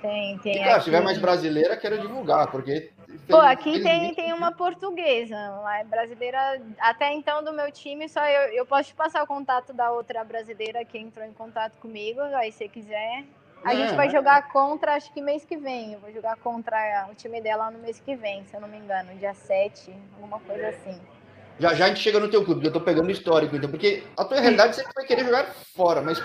Tem, 0.00 0.38
tem. 0.38 0.56
E, 0.56 0.64
claro, 0.64 0.80
se 0.80 0.84
tiver 0.86 1.00
mais 1.00 1.18
brasileira, 1.18 1.76
quero 1.76 2.00
divulgar, 2.00 2.50
porque. 2.50 2.90
Pô, 3.28 3.36
aqui 3.36 3.80
tem, 3.80 4.14
tem 4.14 4.32
uma 4.32 4.52
portuguesa, 4.52 5.36
é 5.78 5.84
brasileira. 5.84 6.60
Até 6.78 7.12
então, 7.12 7.42
do 7.44 7.52
meu 7.52 7.70
time, 7.70 8.08
só 8.08 8.24
eu, 8.24 8.52
eu 8.52 8.66
posso 8.66 8.88
te 8.88 8.94
passar 8.94 9.22
o 9.22 9.26
contato 9.26 9.72
da 9.72 9.92
outra 9.92 10.24
brasileira 10.24 10.84
que 10.84 10.98
entrou 10.98 11.24
em 11.24 11.32
contato 11.32 11.78
comigo, 11.78 12.20
aí 12.20 12.50
se 12.50 12.68
quiser. 12.68 13.24
A 13.64 13.74
é. 13.74 13.76
gente 13.76 13.94
vai 13.94 14.10
jogar 14.10 14.48
contra, 14.48 14.94
acho 14.94 15.12
que 15.12 15.20
mês 15.20 15.44
que 15.44 15.56
vem. 15.56 15.92
Eu 15.92 16.00
vou 16.00 16.12
jogar 16.12 16.36
contra 16.36 17.08
o 17.10 17.14
time 17.14 17.40
dela 17.40 17.70
no 17.70 17.78
mês 17.78 18.00
que 18.00 18.16
vem, 18.16 18.44
se 18.44 18.54
eu 18.54 18.60
não 18.60 18.68
me 18.68 18.78
engano, 18.78 19.14
dia 19.16 19.34
7, 19.34 19.92
alguma 20.16 20.40
coisa 20.40 20.68
assim. 20.68 21.00
Já 21.58 21.74
já 21.74 21.84
a 21.84 21.88
gente 21.88 22.00
chega 22.00 22.18
no 22.18 22.30
teu 22.30 22.44
clube, 22.44 22.66
eu 22.66 22.72
tô 22.72 22.80
pegando 22.80 23.08
o 23.08 23.10
histórico, 23.10 23.54
então, 23.54 23.70
porque 23.70 24.02
a 24.16 24.24
tua 24.24 24.40
realidade 24.40 24.74
você 24.74 24.84
vai 24.94 25.04
querer 25.04 25.24
jogar 25.24 25.46
fora, 25.76 26.00
mas 26.00 26.20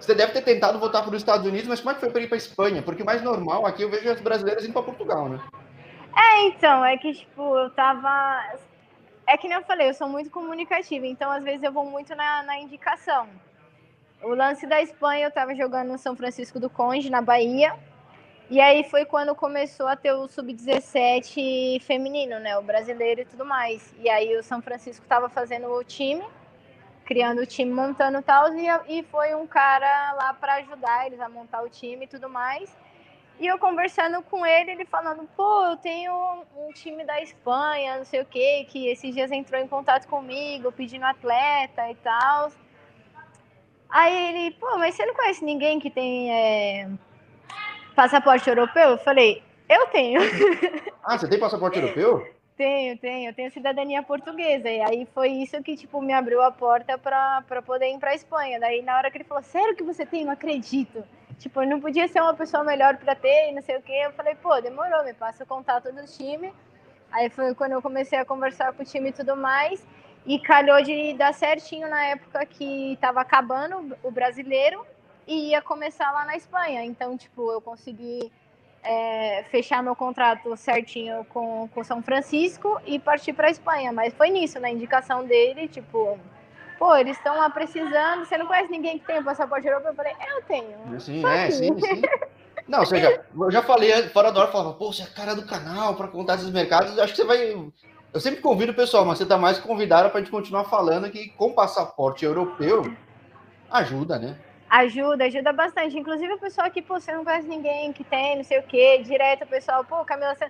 você 0.00 0.14
deve 0.14 0.32
ter 0.32 0.42
tentado 0.42 0.78
voltar 0.78 1.02
para 1.02 1.10
os 1.10 1.16
Estados 1.16 1.46
Unidos, 1.46 1.68
mas 1.68 1.80
como 1.80 1.90
é 1.90 1.94
que 1.94 2.00
foi 2.00 2.10
para 2.10 2.20
ir 2.20 2.28
para 2.28 2.36
Espanha? 2.36 2.82
Porque 2.82 3.02
o 3.02 3.06
mais 3.06 3.22
normal 3.22 3.66
aqui 3.66 3.82
eu 3.82 3.90
vejo 3.90 4.10
as 4.10 4.20
brasileiras 4.20 4.64
indo 4.64 4.72
para 4.72 4.82
Portugal, 4.82 5.28
né? 5.28 5.40
É, 6.16 6.46
então, 6.46 6.84
é 6.84 6.96
que 6.96 7.12
tipo, 7.12 7.56
eu 7.56 7.70
tava. 7.70 8.54
É 9.26 9.36
que 9.36 9.48
nem 9.48 9.56
eu 9.56 9.64
falei, 9.64 9.88
eu 9.88 9.94
sou 9.94 10.08
muito 10.08 10.30
comunicativa, 10.30 11.06
então 11.06 11.30
às 11.30 11.42
vezes 11.42 11.62
eu 11.62 11.72
vou 11.72 11.84
muito 11.86 12.14
na, 12.14 12.42
na 12.42 12.58
indicação. 12.58 13.26
O 14.24 14.34
lance 14.34 14.66
da 14.66 14.80
Espanha, 14.80 15.26
eu 15.26 15.30
tava 15.30 15.54
jogando 15.54 15.88
no 15.88 15.98
São 15.98 16.16
Francisco 16.16 16.58
do 16.58 16.70
Conde, 16.70 17.10
na 17.10 17.20
Bahia. 17.20 17.76
E 18.48 18.58
aí 18.58 18.82
foi 18.84 19.04
quando 19.04 19.34
começou 19.34 19.86
a 19.86 19.96
ter 19.96 20.12
o 20.12 20.26
sub-17 20.26 21.82
feminino, 21.82 22.38
né? 22.40 22.56
O 22.56 22.62
brasileiro 22.62 23.20
e 23.20 23.26
tudo 23.26 23.44
mais. 23.44 23.94
E 23.98 24.08
aí 24.08 24.34
o 24.34 24.42
São 24.42 24.62
Francisco 24.62 25.04
tava 25.06 25.28
fazendo 25.28 25.68
o 25.68 25.84
time, 25.84 26.24
criando 27.04 27.42
o 27.42 27.46
time, 27.46 27.70
montando 27.70 28.22
tal, 28.22 28.48
e, 28.54 28.66
e 28.88 29.02
foi 29.02 29.34
um 29.34 29.46
cara 29.46 30.14
lá 30.14 30.32
para 30.32 30.54
ajudar 30.54 31.06
eles 31.06 31.20
a 31.20 31.28
montar 31.28 31.62
o 31.62 31.68
time 31.68 32.06
e 32.06 32.08
tudo 32.08 32.26
mais. 32.26 32.74
E 33.38 33.46
eu 33.46 33.58
conversando 33.58 34.22
com 34.22 34.46
ele, 34.46 34.70
ele 34.70 34.86
falando, 34.86 35.28
pô, 35.36 35.66
eu 35.66 35.76
tenho 35.76 36.14
um 36.56 36.72
time 36.72 37.04
da 37.04 37.20
Espanha, 37.20 37.98
não 37.98 38.06
sei 38.06 38.22
o 38.22 38.24
quê, 38.24 38.66
que 38.70 38.88
esses 38.88 39.14
dias 39.14 39.30
entrou 39.30 39.60
em 39.60 39.68
contato 39.68 40.06
comigo, 40.06 40.72
pedindo 40.72 41.04
atleta 41.04 41.90
e 41.90 41.94
tal. 41.96 42.50
Aí 43.94 44.12
ele, 44.28 44.50
pô, 44.56 44.76
mas 44.76 44.96
você 44.96 45.06
não 45.06 45.14
conhece 45.14 45.44
ninguém 45.44 45.78
que 45.78 45.88
tem 45.88 46.32
é, 46.34 46.88
passaporte 47.94 48.48
europeu? 48.48 48.90
Eu 48.90 48.98
falei, 48.98 49.40
eu 49.68 49.86
tenho. 49.86 50.20
Ah, 51.06 51.18
você 51.18 51.28
tem 51.28 51.38
passaporte 51.38 51.78
europeu? 51.78 52.26
Tenho, 52.56 52.96
tenho. 52.96 53.28
Eu 53.28 53.34
tenho 53.34 53.50
cidadania 53.50 54.02
portuguesa. 54.02 54.70
E 54.70 54.80
aí 54.80 55.06
foi 55.12 55.28
isso 55.28 55.62
que, 55.62 55.76
tipo, 55.76 56.00
me 56.00 56.14
abriu 56.14 56.40
a 56.40 56.50
porta 56.50 56.96
para 56.96 57.60
poder 57.60 57.92
ir 57.92 57.98
para 57.98 58.14
Espanha. 58.14 58.58
Daí, 58.58 58.80
na 58.80 58.96
hora 58.96 59.10
que 59.10 59.18
ele 59.18 59.24
falou, 59.24 59.42
sério 59.42 59.76
que 59.76 59.82
você 59.82 60.06
tem? 60.06 60.24
Não 60.24 60.32
acredito. 60.32 61.04
Tipo, 61.38 61.62
não 61.66 61.78
podia 61.78 62.08
ser 62.08 62.22
uma 62.22 62.32
pessoa 62.32 62.64
melhor 62.64 62.96
para 62.96 63.14
ter 63.14 63.50
e 63.50 63.52
não 63.52 63.60
sei 63.60 63.76
o 63.76 63.82
quê. 63.82 64.00
Eu 64.06 64.12
falei, 64.12 64.34
pô, 64.34 64.58
demorou, 64.62 65.04
me 65.04 65.12
passa 65.12 65.44
o 65.44 65.46
contato 65.46 65.92
do 65.92 66.06
time. 66.06 66.54
Aí 67.12 67.28
foi 67.28 67.54
quando 67.54 67.72
eu 67.72 67.82
comecei 67.82 68.18
a 68.18 68.24
conversar 68.24 68.72
com 68.72 68.82
o 68.82 68.86
time 68.86 69.10
e 69.10 69.12
tudo 69.12 69.36
mais. 69.36 69.86
E 70.26 70.38
calhou 70.38 70.82
de 70.82 71.12
dar 71.14 71.34
certinho 71.34 71.88
na 71.88 72.02
época 72.06 72.44
que 72.46 72.94
estava 72.94 73.20
acabando 73.20 73.96
o 74.02 74.10
brasileiro 74.10 74.86
e 75.26 75.50
ia 75.50 75.60
começar 75.60 76.10
lá 76.12 76.24
na 76.24 76.36
Espanha. 76.36 76.84
Então, 76.84 77.16
tipo, 77.16 77.50
eu 77.50 77.60
consegui 77.60 78.32
é, 78.82 79.44
fechar 79.50 79.82
meu 79.82 79.96
contrato 79.96 80.56
certinho 80.56 81.24
com 81.26 81.68
o 81.74 81.84
São 81.84 82.02
Francisco 82.02 82.80
e 82.86 82.98
partir 82.98 83.32
para 83.32 83.48
a 83.48 83.50
Espanha. 83.50 83.92
Mas 83.92 84.14
foi 84.14 84.30
nisso, 84.30 84.60
na 84.60 84.70
indicação 84.70 85.24
dele, 85.24 85.68
tipo, 85.68 86.18
pô, 86.78 86.94
eles 86.96 87.16
estão 87.16 87.36
lá 87.36 87.50
precisando. 87.50 88.24
Você 88.24 88.36
não 88.36 88.46
conhece 88.46 88.70
ninguém 88.70 88.98
que 88.98 89.06
tem 89.06 89.18
o 89.18 89.24
passaporte 89.24 89.66
europeu? 89.66 89.90
Eu 89.90 89.94
falei, 89.94 90.12
eu 90.12 90.42
tenho. 90.42 91.00
Sim, 91.00 91.26
é, 91.26 91.50
sim, 91.50 91.80
sim. 91.80 92.02
Não, 92.66 92.80
ou 92.80 92.86
seja, 92.86 93.24
eu 93.36 93.50
já 93.50 93.62
falei 93.62 93.90
fora 94.08 94.32
da 94.32 94.40
hora, 94.40 94.52
falava, 94.52 94.72
pô, 94.74 94.92
você 94.92 95.02
é 95.02 95.04
a 95.04 95.10
cara 95.10 95.34
do 95.34 95.46
canal 95.46 95.94
para 95.96 96.08
contar 96.08 96.36
esses 96.36 96.50
mercados, 96.50 96.98
acho 96.98 97.12
que 97.12 97.20
você 97.20 97.26
vai. 97.26 97.72
Eu 98.14 98.20
sempre 98.20 98.40
convido 98.40 98.70
o 98.70 98.76
pessoal, 98.76 99.04
mas 99.04 99.18
você 99.18 99.26
tá 99.26 99.36
mais 99.36 99.58
convidado 99.58 100.08
para 100.08 100.20
a 100.20 100.22
gente 100.22 100.30
continuar 100.30 100.66
falando 100.66 101.10
que 101.10 101.30
com 101.30 101.52
passaporte 101.52 102.24
europeu 102.24 102.94
ajuda, 103.68 104.20
né? 104.20 104.38
Ajuda, 104.70 105.24
ajuda 105.24 105.52
bastante. 105.52 105.98
Inclusive 105.98 106.32
o 106.32 106.38
pessoal 106.38 106.70
que, 106.70 106.80
pô, 106.80 107.00
você 107.00 107.12
não 107.12 107.24
conhece 107.24 107.48
ninguém 107.48 107.92
que 107.92 108.04
tem, 108.04 108.36
não 108.36 108.44
sei 108.44 108.60
o 108.60 108.62
quê, 108.62 108.98
direto 108.98 109.42
o 109.42 109.48
pessoal, 109.48 109.84
pô, 109.84 110.04
Camila, 110.04 110.32
você... 110.32 110.48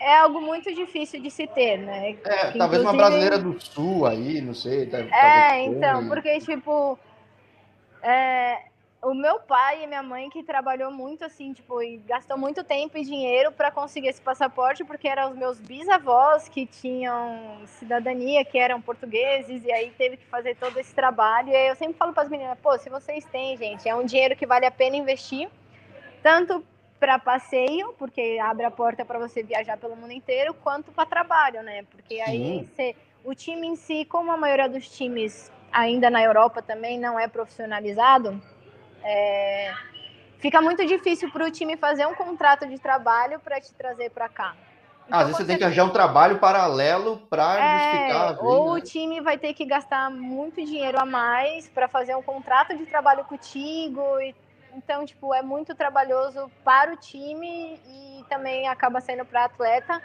é 0.00 0.16
algo 0.18 0.40
muito 0.40 0.74
difícil 0.74 1.22
de 1.22 1.30
se 1.30 1.46
ter, 1.46 1.78
né? 1.78 2.16
É, 2.24 2.50
talvez 2.58 2.82
uma 2.82 2.92
brasileira 2.92 3.38
do 3.38 3.60
sul 3.60 4.04
aí, 4.04 4.40
não 4.40 4.52
sei. 4.52 4.86
Tá, 4.86 4.98
é, 4.98 5.64
então, 5.66 6.08
porque, 6.08 6.40
tipo, 6.40 6.98
é, 8.02 8.62
o 9.02 9.14
meu 9.14 9.40
pai 9.40 9.82
e 9.82 9.86
minha 9.86 10.02
mãe 10.02 10.28
que 10.28 10.42
trabalhou 10.42 10.90
muito 10.90 11.24
assim, 11.24 11.52
tipo, 11.54 11.82
e 11.82 11.96
gastou 11.98 12.36
muito 12.36 12.62
tempo 12.62 12.98
e 12.98 13.04
dinheiro 13.04 13.50
para 13.50 13.70
conseguir 13.70 14.08
esse 14.08 14.20
passaporte, 14.20 14.84
porque 14.84 15.08
eram 15.08 15.30
os 15.30 15.36
meus 15.36 15.58
bisavós 15.58 16.48
que 16.48 16.66
tinham 16.66 17.62
cidadania, 17.66 18.44
que 18.44 18.58
eram 18.58 18.80
portugueses, 18.80 19.64
e 19.64 19.72
aí 19.72 19.90
teve 19.92 20.18
que 20.18 20.26
fazer 20.26 20.54
todo 20.56 20.76
esse 20.78 20.94
trabalho. 20.94 21.48
E 21.48 21.56
aí 21.56 21.68
eu 21.68 21.76
sempre 21.76 21.96
falo 21.96 22.12
para 22.12 22.24
as 22.24 22.28
meninas, 22.28 22.58
pô, 22.58 22.76
se 22.78 22.90
vocês 22.90 23.24
têm, 23.24 23.56
gente, 23.56 23.88
é 23.88 23.94
um 23.94 24.04
dinheiro 24.04 24.36
que 24.36 24.46
vale 24.46 24.66
a 24.66 24.70
pena 24.70 24.96
investir, 24.96 25.48
tanto 26.22 26.62
para 26.98 27.18
passeio, 27.18 27.94
porque 27.98 28.38
abre 28.42 28.66
a 28.66 28.70
porta 28.70 29.06
para 29.06 29.18
você 29.18 29.42
viajar 29.42 29.78
pelo 29.78 29.96
mundo 29.96 30.12
inteiro, 30.12 30.52
quanto 30.52 30.92
para 30.92 31.06
trabalho, 31.06 31.62
né? 31.62 31.84
Porque 31.90 32.20
aí 32.20 32.66
você, 32.66 32.94
o 33.24 33.34
time 33.34 33.66
em 33.66 33.76
si, 33.76 34.04
como 34.04 34.30
a 34.30 34.36
maioria 34.36 34.68
dos 34.68 34.90
times 34.90 35.50
ainda 35.72 36.10
na 36.10 36.22
Europa 36.22 36.60
também 36.60 36.98
não 36.98 37.18
é 37.18 37.26
profissionalizado, 37.26 38.38
é, 39.02 39.72
fica 40.38 40.60
muito 40.60 40.84
difícil 40.86 41.30
para 41.30 41.46
o 41.46 41.50
time 41.50 41.76
fazer 41.76 42.06
um 42.06 42.14
contrato 42.14 42.66
de 42.66 42.78
trabalho 42.78 43.40
para 43.40 43.60
te 43.60 43.72
trazer 43.74 44.10
para 44.10 44.28
cá. 44.28 44.54
Então, 45.06 45.18
Às 45.18 45.26
vezes 45.26 45.38
você 45.38 45.44
tem 45.44 45.58
que 45.58 45.64
arranjar 45.64 45.84
um 45.84 45.90
trabalho 45.90 46.38
paralelo 46.38 47.16
para 47.28 47.58
é, 47.58 47.78
justificar. 47.78 48.44
ou 48.44 48.74
né? 48.74 48.80
o 48.80 48.84
time 48.84 49.20
vai 49.20 49.36
ter 49.36 49.52
que 49.54 49.64
gastar 49.64 50.08
muito 50.10 50.64
dinheiro 50.64 51.00
a 51.00 51.04
mais 51.04 51.68
para 51.68 51.88
fazer 51.88 52.14
um 52.14 52.22
contrato 52.22 52.76
de 52.76 52.86
trabalho 52.86 53.24
contigo. 53.24 54.00
E, 54.20 54.34
então, 54.72 55.04
tipo, 55.04 55.34
é 55.34 55.42
muito 55.42 55.74
trabalhoso 55.74 56.48
para 56.64 56.92
o 56.92 56.96
time 56.96 57.80
e 57.84 58.24
também 58.28 58.68
acaba 58.68 59.00
sendo 59.00 59.24
para 59.24 59.46
atleta 59.46 60.00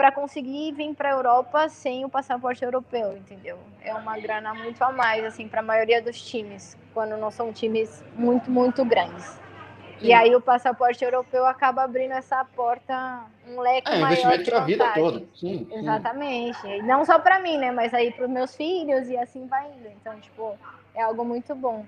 para 0.00 0.10
conseguir 0.10 0.72
vir 0.72 0.94
para 0.94 1.10
a 1.10 1.12
Europa 1.12 1.68
sem 1.68 2.06
o 2.06 2.08
passaporte 2.08 2.64
europeu, 2.64 3.18
entendeu? 3.18 3.58
É 3.82 3.92
uma 3.92 4.18
grana 4.18 4.54
muito 4.54 4.82
a 4.82 4.90
mais, 4.90 5.22
assim, 5.22 5.46
para 5.46 5.60
a 5.60 5.62
maioria 5.62 6.00
dos 6.00 6.18
times, 6.22 6.74
quando 6.94 7.18
não 7.18 7.30
são 7.30 7.52
times 7.52 8.02
muito, 8.14 8.50
muito 8.50 8.82
grandes. 8.82 9.26
Sim. 9.26 10.06
E 10.06 10.12
aí 10.14 10.34
o 10.34 10.40
passaporte 10.40 11.04
europeu 11.04 11.44
acaba 11.44 11.82
abrindo 11.82 12.12
essa 12.12 12.42
porta, 12.46 13.26
um 13.46 13.60
leque 13.60 13.90
é, 13.90 14.00
maior 14.00 14.06
investimento 14.06 14.50
para 14.50 14.58
a 14.58 14.64
vida 14.64 14.90
toda. 14.94 15.22
Sim, 15.34 15.68
Exatamente. 15.70 16.58
Sim. 16.62 16.80
Não 16.80 17.04
só 17.04 17.18
para 17.18 17.38
mim, 17.38 17.58
né? 17.58 17.70
Mas 17.70 17.92
aí 17.92 18.10
para 18.10 18.24
os 18.24 18.30
meus 18.30 18.56
filhos 18.56 19.06
e 19.06 19.18
assim 19.18 19.46
vai 19.48 19.66
indo. 19.66 19.88
Então, 20.00 20.18
tipo, 20.18 20.58
é 20.94 21.02
algo 21.02 21.26
muito 21.26 21.54
bom. 21.54 21.84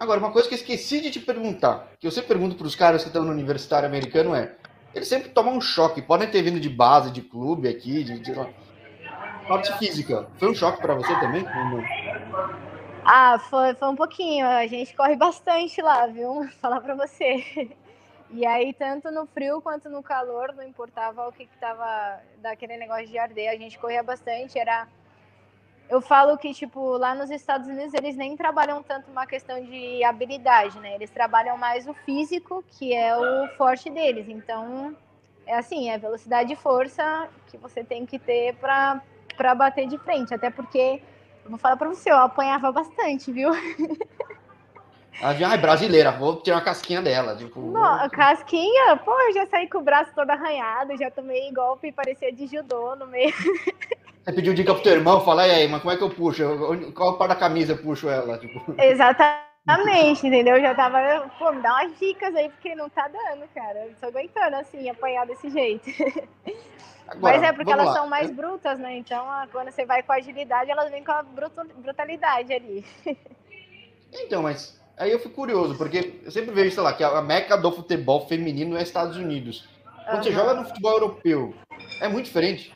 Agora, 0.00 0.18
uma 0.18 0.32
coisa 0.32 0.48
que 0.48 0.54
eu 0.54 0.58
esqueci 0.58 1.00
de 1.00 1.12
te 1.12 1.20
perguntar, 1.20 1.92
que 2.00 2.08
eu 2.08 2.10
sempre 2.10 2.26
pergunto 2.26 2.56
para 2.56 2.66
os 2.66 2.74
caras 2.74 3.02
que 3.02 3.08
estão 3.08 3.22
no 3.22 3.30
universitário 3.30 3.86
americano 3.86 4.34
é 4.34 4.50
eles 4.96 5.08
sempre 5.08 5.28
tomam 5.28 5.54
um 5.54 5.60
choque. 5.60 6.00
Podem 6.00 6.30
ter 6.30 6.40
vindo 6.40 6.58
de 6.58 6.70
base, 6.70 7.10
de 7.10 7.20
clube 7.20 7.68
aqui, 7.68 8.02
de, 8.02 8.18
de 8.18 8.32
parte 9.46 9.76
física. 9.78 10.26
Foi 10.38 10.50
um 10.50 10.54
choque 10.54 10.80
para 10.80 10.94
você 10.94 11.14
também? 11.20 11.44
Ah, 13.04 13.38
foi, 13.38 13.74
foi 13.74 13.88
um 13.88 13.94
pouquinho. 13.94 14.46
A 14.46 14.66
gente 14.66 14.96
corre 14.96 15.14
bastante 15.14 15.82
lá, 15.82 16.06
viu? 16.06 16.48
Falar 16.62 16.80
para 16.80 16.94
você. 16.94 17.44
E 18.30 18.46
aí, 18.46 18.72
tanto 18.72 19.10
no 19.10 19.26
frio 19.26 19.60
quanto 19.60 19.90
no 19.90 20.02
calor, 20.02 20.54
não 20.56 20.64
importava 20.64 21.28
o 21.28 21.32
que, 21.32 21.44
que 21.44 21.56
tava 21.58 22.18
daquele 22.38 22.78
negócio 22.78 23.06
de 23.06 23.18
arder, 23.18 23.50
a 23.50 23.56
gente 23.56 23.78
corria 23.78 24.02
bastante. 24.02 24.58
Era 24.58 24.88
eu 25.88 26.00
falo 26.00 26.36
que, 26.36 26.52
tipo, 26.52 26.96
lá 26.96 27.14
nos 27.14 27.30
Estados 27.30 27.68
Unidos 27.68 27.94
eles 27.94 28.16
nem 28.16 28.36
trabalham 28.36 28.82
tanto 28.82 29.10
uma 29.10 29.26
questão 29.26 29.62
de 29.64 30.02
habilidade, 30.02 30.78
né? 30.80 30.94
Eles 30.94 31.10
trabalham 31.10 31.56
mais 31.56 31.86
o 31.86 31.94
físico, 31.94 32.64
que 32.72 32.92
é 32.92 33.16
o 33.16 33.48
forte 33.56 33.88
deles. 33.88 34.28
Então, 34.28 34.96
é 35.46 35.56
assim, 35.56 35.88
é 35.88 35.96
velocidade 35.96 36.52
e 36.52 36.56
força 36.56 37.28
que 37.46 37.56
você 37.56 37.84
tem 37.84 38.04
que 38.04 38.18
ter 38.18 38.54
para 38.56 39.54
bater 39.54 39.86
de 39.86 39.96
frente. 39.98 40.34
Até 40.34 40.50
porque, 40.50 41.00
eu 41.44 41.50
vou 41.50 41.58
falar 41.58 41.76
para 41.76 41.88
você, 41.88 42.10
eu 42.10 42.16
apanhava 42.16 42.72
bastante, 42.72 43.30
viu? 43.30 43.50
É 45.18 45.56
brasileira, 45.56 46.10
vou 46.12 46.36
tirar 46.42 46.56
uma 46.56 46.64
casquinha 46.64 47.00
dela. 47.00 47.34
Tipo... 47.36 47.60
Não, 47.60 48.10
casquinha? 48.10 48.96
Pô, 48.98 49.18
eu 49.22 49.32
já 49.32 49.46
saí 49.46 49.68
com 49.68 49.78
o 49.78 49.82
braço 49.82 50.12
todo 50.14 50.28
arranhado, 50.28 50.96
já 50.98 51.10
tomei 51.10 51.50
golpe 51.52 51.88
e 51.88 51.92
parecia 51.92 52.32
de 52.32 52.46
judô 52.46 52.94
no 52.96 53.06
meio. 53.06 53.32
Você 54.26 54.32
pediu 54.32 54.54
dica 54.54 54.74
pro 54.74 54.82
teu 54.82 54.94
irmão, 54.94 55.24
fala, 55.24 55.46
e 55.46 55.50
aí, 55.52 55.68
mas 55.68 55.80
como 55.80 55.94
é 55.94 55.96
que 55.96 56.02
eu 56.02 56.10
puxo? 56.10 56.42
Qual 56.94 57.16
parte 57.16 57.28
da 57.28 57.36
camisa 57.36 57.74
eu 57.74 57.78
puxo 57.78 58.08
ela? 58.08 58.36
Tipo... 58.38 58.74
Exatamente. 58.76 59.46
Exatamente, 59.68 60.24
entendeu? 60.24 60.56
Eu 60.56 60.62
já 60.62 60.74
tava, 60.76 61.28
pô, 61.40 61.50
me 61.50 61.60
dá 61.60 61.72
umas 61.72 61.98
dicas 61.98 62.32
aí, 62.36 62.48
porque 62.48 62.76
não 62.76 62.88
tá 62.88 63.08
dando, 63.08 63.48
cara. 63.52 63.86
Eu 63.86 63.94
tô 64.00 64.06
aguentando, 64.06 64.54
assim, 64.54 64.88
apanhar 64.88 65.26
desse 65.26 65.50
jeito. 65.50 65.90
Agora, 67.08 67.36
Mas 67.36 67.42
é 67.42 67.52
porque 67.52 67.72
elas 67.72 67.86
lá. 67.86 67.92
são 67.92 68.06
mais 68.06 68.30
brutas, 68.30 68.78
né? 68.78 68.96
Então, 68.96 69.26
quando 69.50 69.72
você 69.72 69.84
vai 69.84 70.04
com 70.04 70.12
agilidade, 70.12 70.70
elas 70.70 70.90
vêm 70.90 71.02
com 71.02 71.10
a 71.10 71.22
brutalidade 71.22 72.52
ali. 72.52 72.84
Então, 74.12 74.40
mas 74.40 74.80
aí 74.96 75.10
eu 75.10 75.18
fico 75.18 75.34
curioso, 75.34 75.76
porque 75.76 76.20
eu 76.24 76.30
sempre 76.30 76.54
vejo, 76.54 76.70
sei 76.70 76.82
lá, 76.82 76.92
que 76.92 77.02
a 77.02 77.20
meca 77.20 77.56
do 77.56 77.72
futebol 77.72 78.26
feminino 78.28 78.76
é 78.76 78.82
Estados 78.82 79.16
Unidos. 79.16 79.68
Quando 80.04 80.18
uhum. 80.18 80.22
você 80.22 80.32
joga 80.32 80.54
no 80.54 80.64
futebol 80.64 80.92
europeu, 80.92 81.54
é 82.00 82.08
muito 82.08 82.26
diferente. 82.26 82.75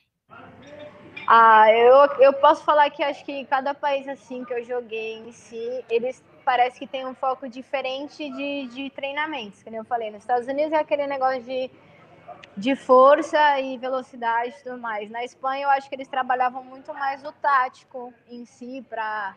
Ah, 1.32 1.70
eu, 1.70 2.24
eu 2.24 2.32
posso 2.32 2.64
falar 2.64 2.90
que 2.90 3.04
acho 3.04 3.24
que 3.24 3.44
cada 3.44 3.72
país 3.72 4.08
assim 4.08 4.44
que 4.44 4.52
eu 4.52 4.64
joguei 4.64 5.18
em 5.18 5.30
si, 5.30 5.84
eles 5.88 6.20
parece 6.44 6.76
que 6.76 6.88
tem 6.88 7.06
um 7.06 7.14
foco 7.14 7.48
diferente 7.48 8.28
de, 8.28 8.66
de 8.66 8.90
treinamentos, 8.90 9.62
que 9.62 9.72
eu 9.72 9.84
falei. 9.84 10.10
Nos 10.10 10.22
Estados 10.22 10.48
Unidos 10.48 10.72
é 10.72 10.78
aquele 10.78 11.06
negócio 11.06 11.40
de, 11.44 11.70
de 12.56 12.74
força 12.74 13.60
e 13.60 13.78
velocidade 13.78 14.56
e 14.58 14.62
tudo 14.64 14.76
mais. 14.76 15.08
Na 15.08 15.22
Espanha 15.22 15.66
eu 15.66 15.70
acho 15.70 15.88
que 15.88 15.94
eles 15.94 16.08
trabalhavam 16.08 16.64
muito 16.64 16.92
mais 16.92 17.22
o 17.22 17.30
tático 17.30 18.12
em 18.28 18.44
si 18.44 18.84
para 18.90 19.36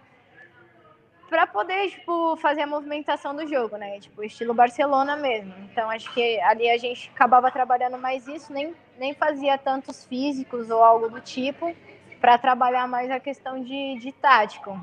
para 1.34 1.48
poder 1.48 1.90
tipo 1.90 2.38
fazer 2.38 2.62
a 2.62 2.68
movimentação 2.68 3.36
do 3.36 3.48
jogo, 3.48 3.76
né? 3.76 4.00
Tipo 4.00 4.24
estilo 4.24 4.54
Barcelona 4.54 5.18
mesmo. 5.18 5.52
Então 5.72 5.90
acho 5.90 6.14
que 6.14 6.40
ali 6.42 6.70
a 6.70 6.78
gente 6.78 7.10
acabava 7.16 7.50
trabalhando 7.50 7.98
mais 7.98 8.28
isso, 8.28 8.54
nem 8.54 8.76
nem 9.00 9.16
fazia 9.16 9.58
tantos 9.58 10.06
físicos 10.06 10.70
ou 10.70 10.84
algo 10.84 11.10
do 11.10 11.20
tipo 11.20 11.76
para 12.22 12.38
trabalhar 12.38 12.88
mais 12.88 13.10
a 13.10 13.20
questão 13.20 13.64
de, 13.64 13.98
de 13.98 14.12
tático. 14.12 14.80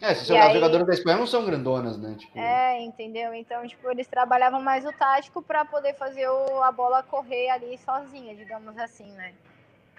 É, 0.00 0.14
se 0.14 0.34
as 0.34 0.54
jogadoras 0.54 0.86
da 0.86 0.94
Espanha 0.94 1.18
não 1.18 1.26
são 1.26 1.44
grandonas, 1.44 1.98
né? 1.98 2.16
Tipo... 2.18 2.38
É, 2.38 2.80
entendeu? 2.80 3.34
Então, 3.34 3.64
tipo, 3.68 3.88
eles 3.90 4.06
trabalhavam 4.06 4.62
mais 4.62 4.86
o 4.86 4.92
tático 4.92 5.42
para 5.42 5.62
poder 5.66 5.94
fazer 5.94 6.26
o, 6.26 6.62
a 6.62 6.72
bola 6.72 7.02
correr 7.02 7.50
ali 7.50 7.78
sozinha, 7.78 8.34
digamos 8.34 8.78
assim, 8.78 9.12
né? 9.12 9.32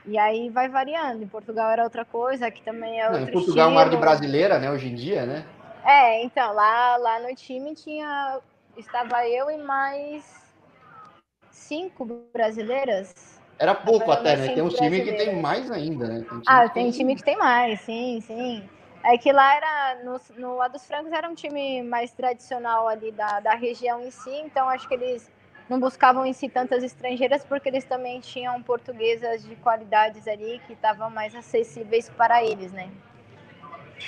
E 0.08 0.18
aí 0.18 0.50
vai 0.50 0.68
variando. 0.68 1.24
Em 1.24 1.28
Portugal 1.28 1.70
era 1.70 1.84
outra 1.84 2.04
coisa, 2.04 2.48
aqui 2.48 2.64
também 2.64 3.00
é 3.00 3.06
outra 3.06 3.22
Em 3.22 3.32
Portugal 3.32 3.70
é 3.70 3.72
uma 3.72 3.86
de 3.86 3.96
brasileira, 3.96 4.58
né, 4.58 4.72
hoje 4.72 4.88
em 4.88 4.96
dia, 4.96 5.26
né? 5.26 5.46
É, 5.84 6.24
então, 6.24 6.54
lá, 6.54 6.98
lá 6.98 7.19
no 7.19 7.36
time 7.36 7.76
tinha. 7.76 8.39
Estava 8.78 9.28
eu 9.28 9.52
e 9.52 9.58
mais 9.58 10.43
cinco 11.52 12.06
brasileiras. 12.34 13.39
Era 13.60 13.76
pouco 13.76 14.12
até, 14.12 14.36
né? 14.36 14.48
Tem 14.50 14.62
um 14.63 14.69
time 14.69 15.02
que 15.02 15.13
tem 15.13 15.41
mais 15.41 15.69
ainda, 15.69 16.08
né? 16.08 16.26
Tem 16.28 16.41
ah, 16.48 16.67
tem 16.69 16.91
time 16.91 17.15
que 17.15 17.24
tem 17.24 17.38
mais, 17.38 17.82
sim, 17.82 18.19
sim. 18.22 18.67
É 19.06 19.17
que 19.17 19.32
lá 19.32 19.56
era, 19.56 20.04
no, 20.04 20.19
no 20.38 20.62
A 20.62 20.67
dos 20.67 20.86
Francos 20.86 21.12
era 21.12 21.30
um 21.30 21.36
time 21.36 21.84
mais 21.84 22.12
tradicional 22.12 22.88
ali 22.88 23.12
da, 23.12 23.39
da 23.41 23.54
região 23.54 24.02
em 24.02 24.10
si, 24.10 24.32
então 24.32 24.67
acho 24.69 24.88
que 24.88 24.93
eles 24.93 25.30
não 25.69 25.80
buscavam 25.80 26.26
em 26.26 26.34
si 26.34 26.50
tantas 26.50 26.84
estrangeiras 26.84 27.43
porque 27.43 27.69
eles 27.69 27.84
também 27.84 28.19
tinham 28.22 28.62
portuguesas 28.63 29.43
de 29.43 29.56
qualidades 29.58 30.28
ali 30.28 30.62
que 30.65 30.74
estavam 30.74 31.10
mais 31.10 31.36
acessíveis 31.36 32.10
para 32.10 32.43
eles, 32.43 32.72
né? 32.72 32.89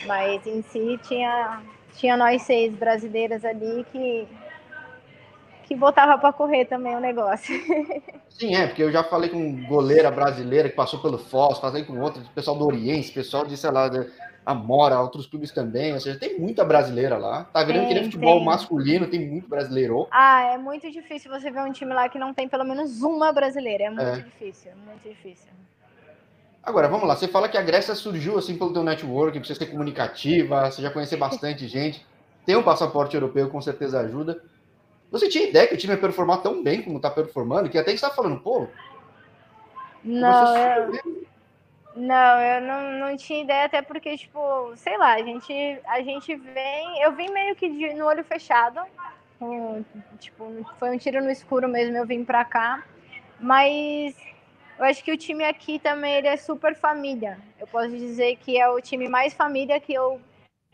Mas 0.05 0.45
em 0.45 0.61
si 0.61 0.99
tinha, 1.03 1.61
tinha 1.95 2.17
nós 2.17 2.41
seis 2.41 2.73
brasileiras 2.75 3.43
ali 3.45 3.85
que 3.91 4.27
que 5.65 5.75
botava 5.75 6.17
para 6.17 6.31
correr 6.31 6.65
também 6.65 6.95
o 6.95 6.99
negócio. 6.99 7.55
Sim, 8.29 8.55
é, 8.55 8.67
porque 8.67 8.83
eu 8.83 8.91
já 8.91 9.03
falei 9.03 9.29
com 9.29 9.65
goleira 9.65 10.11
brasileira 10.11 10.69
que 10.69 10.75
passou 10.75 10.99
pelo 11.01 11.17
Foz, 11.17 11.57
falei 11.57 11.83
com 11.83 11.99
outra, 11.99 12.21
pessoal 12.33 12.57
do 12.57 12.65
Oriente, 12.65 13.11
pessoal 13.11 13.45
de, 13.45 13.57
sei 13.57 13.71
lá, 13.71 13.87
de 13.87 14.07
Amora, 14.45 14.99
outros 14.99 15.25
clubes 15.25 15.51
também, 15.51 15.93
ou 15.93 15.99
seja, 15.99 16.19
tem 16.19 16.37
muita 16.37 16.63
brasileira 16.63 17.17
lá. 17.17 17.45
Tá 17.45 17.63
vendo 17.63 17.87
que 17.87 17.93
nem 17.93 18.03
futebol 18.03 18.37
tem. 18.37 18.45
masculino, 18.45 19.07
tem 19.07 19.27
muito 19.27 19.49
brasileiro. 19.49 20.07
Ah, 20.11 20.53
é 20.53 20.57
muito 20.57 20.91
difícil 20.91 21.31
você 21.31 21.49
ver 21.49 21.61
um 21.61 21.71
time 21.71 21.93
lá 21.93 22.07
que 22.09 22.19
não 22.19 22.33
tem 22.33 22.47
pelo 22.47 22.63
menos 22.63 23.01
uma 23.01 23.31
brasileira, 23.31 23.85
é 23.85 23.89
muito 23.89 24.03
é. 24.03 24.21
difícil, 24.21 24.71
muito 24.85 25.09
difícil. 25.09 25.49
Agora, 26.65 26.87
vamos 26.87 27.07
lá, 27.07 27.15
você 27.15 27.27
fala 27.27 27.47
que 27.47 27.57
a 27.57 27.61
Grécia 27.61 27.93
surgiu 27.93 28.39
assim 28.39 28.57
pelo 28.57 28.73
teu 28.73 28.83
network, 28.83 29.37
precisa 29.37 29.59
ser 29.59 29.67
comunicativa, 29.67 30.71
você 30.71 30.81
já 30.81 30.89
conhecer 30.89 31.15
bastante 31.15 31.67
gente, 31.67 32.03
tem 32.43 32.55
um 32.55 32.63
passaporte 32.63 33.13
europeu, 33.13 33.49
com 33.49 33.61
certeza 33.61 33.99
ajuda. 33.99 34.41
Você 35.11 35.29
tinha 35.29 35.47
ideia 35.47 35.67
que 35.67 35.75
o 35.75 35.77
time 35.77 35.93
ia 35.93 35.99
performar 35.99 36.41
tão 36.41 36.63
bem 36.63 36.81
como 36.81 36.97
está 36.97 37.11
performando, 37.11 37.69
que 37.69 37.77
até 37.77 37.93
está 37.93 38.09
falando, 38.09 38.39
pô. 38.39 38.67
Não, 40.03 40.57
eu, 40.57 41.25
não, 41.95 42.41
eu 42.41 42.61
não, 42.61 43.09
não 43.09 43.17
tinha 43.17 43.43
ideia, 43.43 43.65
até 43.65 43.81
porque, 43.83 44.17
tipo, 44.17 44.75
sei 44.75 44.97
lá, 44.97 45.13
a 45.13 45.21
gente, 45.21 45.79
a 45.85 46.01
gente 46.01 46.35
vem. 46.35 47.01
Eu 47.01 47.11
vim 47.13 47.29
meio 47.29 47.55
que 47.55 47.69
de, 47.69 47.93
no 47.93 48.05
olho 48.05 48.23
fechado. 48.23 48.81
Um, 49.39 49.83
tipo, 50.19 50.65
foi 50.79 50.89
um 50.89 50.97
tiro 50.97 51.23
no 51.23 51.29
escuro 51.29 51.67
mesmo, 51.67 51.95
eu 51.95 52.05
vim 52.05 52.25
pra 52.25 52.43
cá. 52.43 52.83
Mas 53.39 54.15
eu 54.77 54.85
acho 54.85 55.03
que 55.03 55.11
o 55.11 55.17
time 55.17 55.43
aqui 55.43 55.79
também 55.79 56.15
ele 56.15 56.27
é 56.27 56.37
super 56.37 56.75
família. 56.75 57.37
Eu 57.59 57.67
posso 57.67 57.89
dizer 57.89 58.35
que 58.37 58.57
é 58.59 58.69
o 58.69 58.81
time 58.81 59.07
mais 59.07 59.33
família 59.33 59.79
que 59.79 59.93
eu 59.93 60.19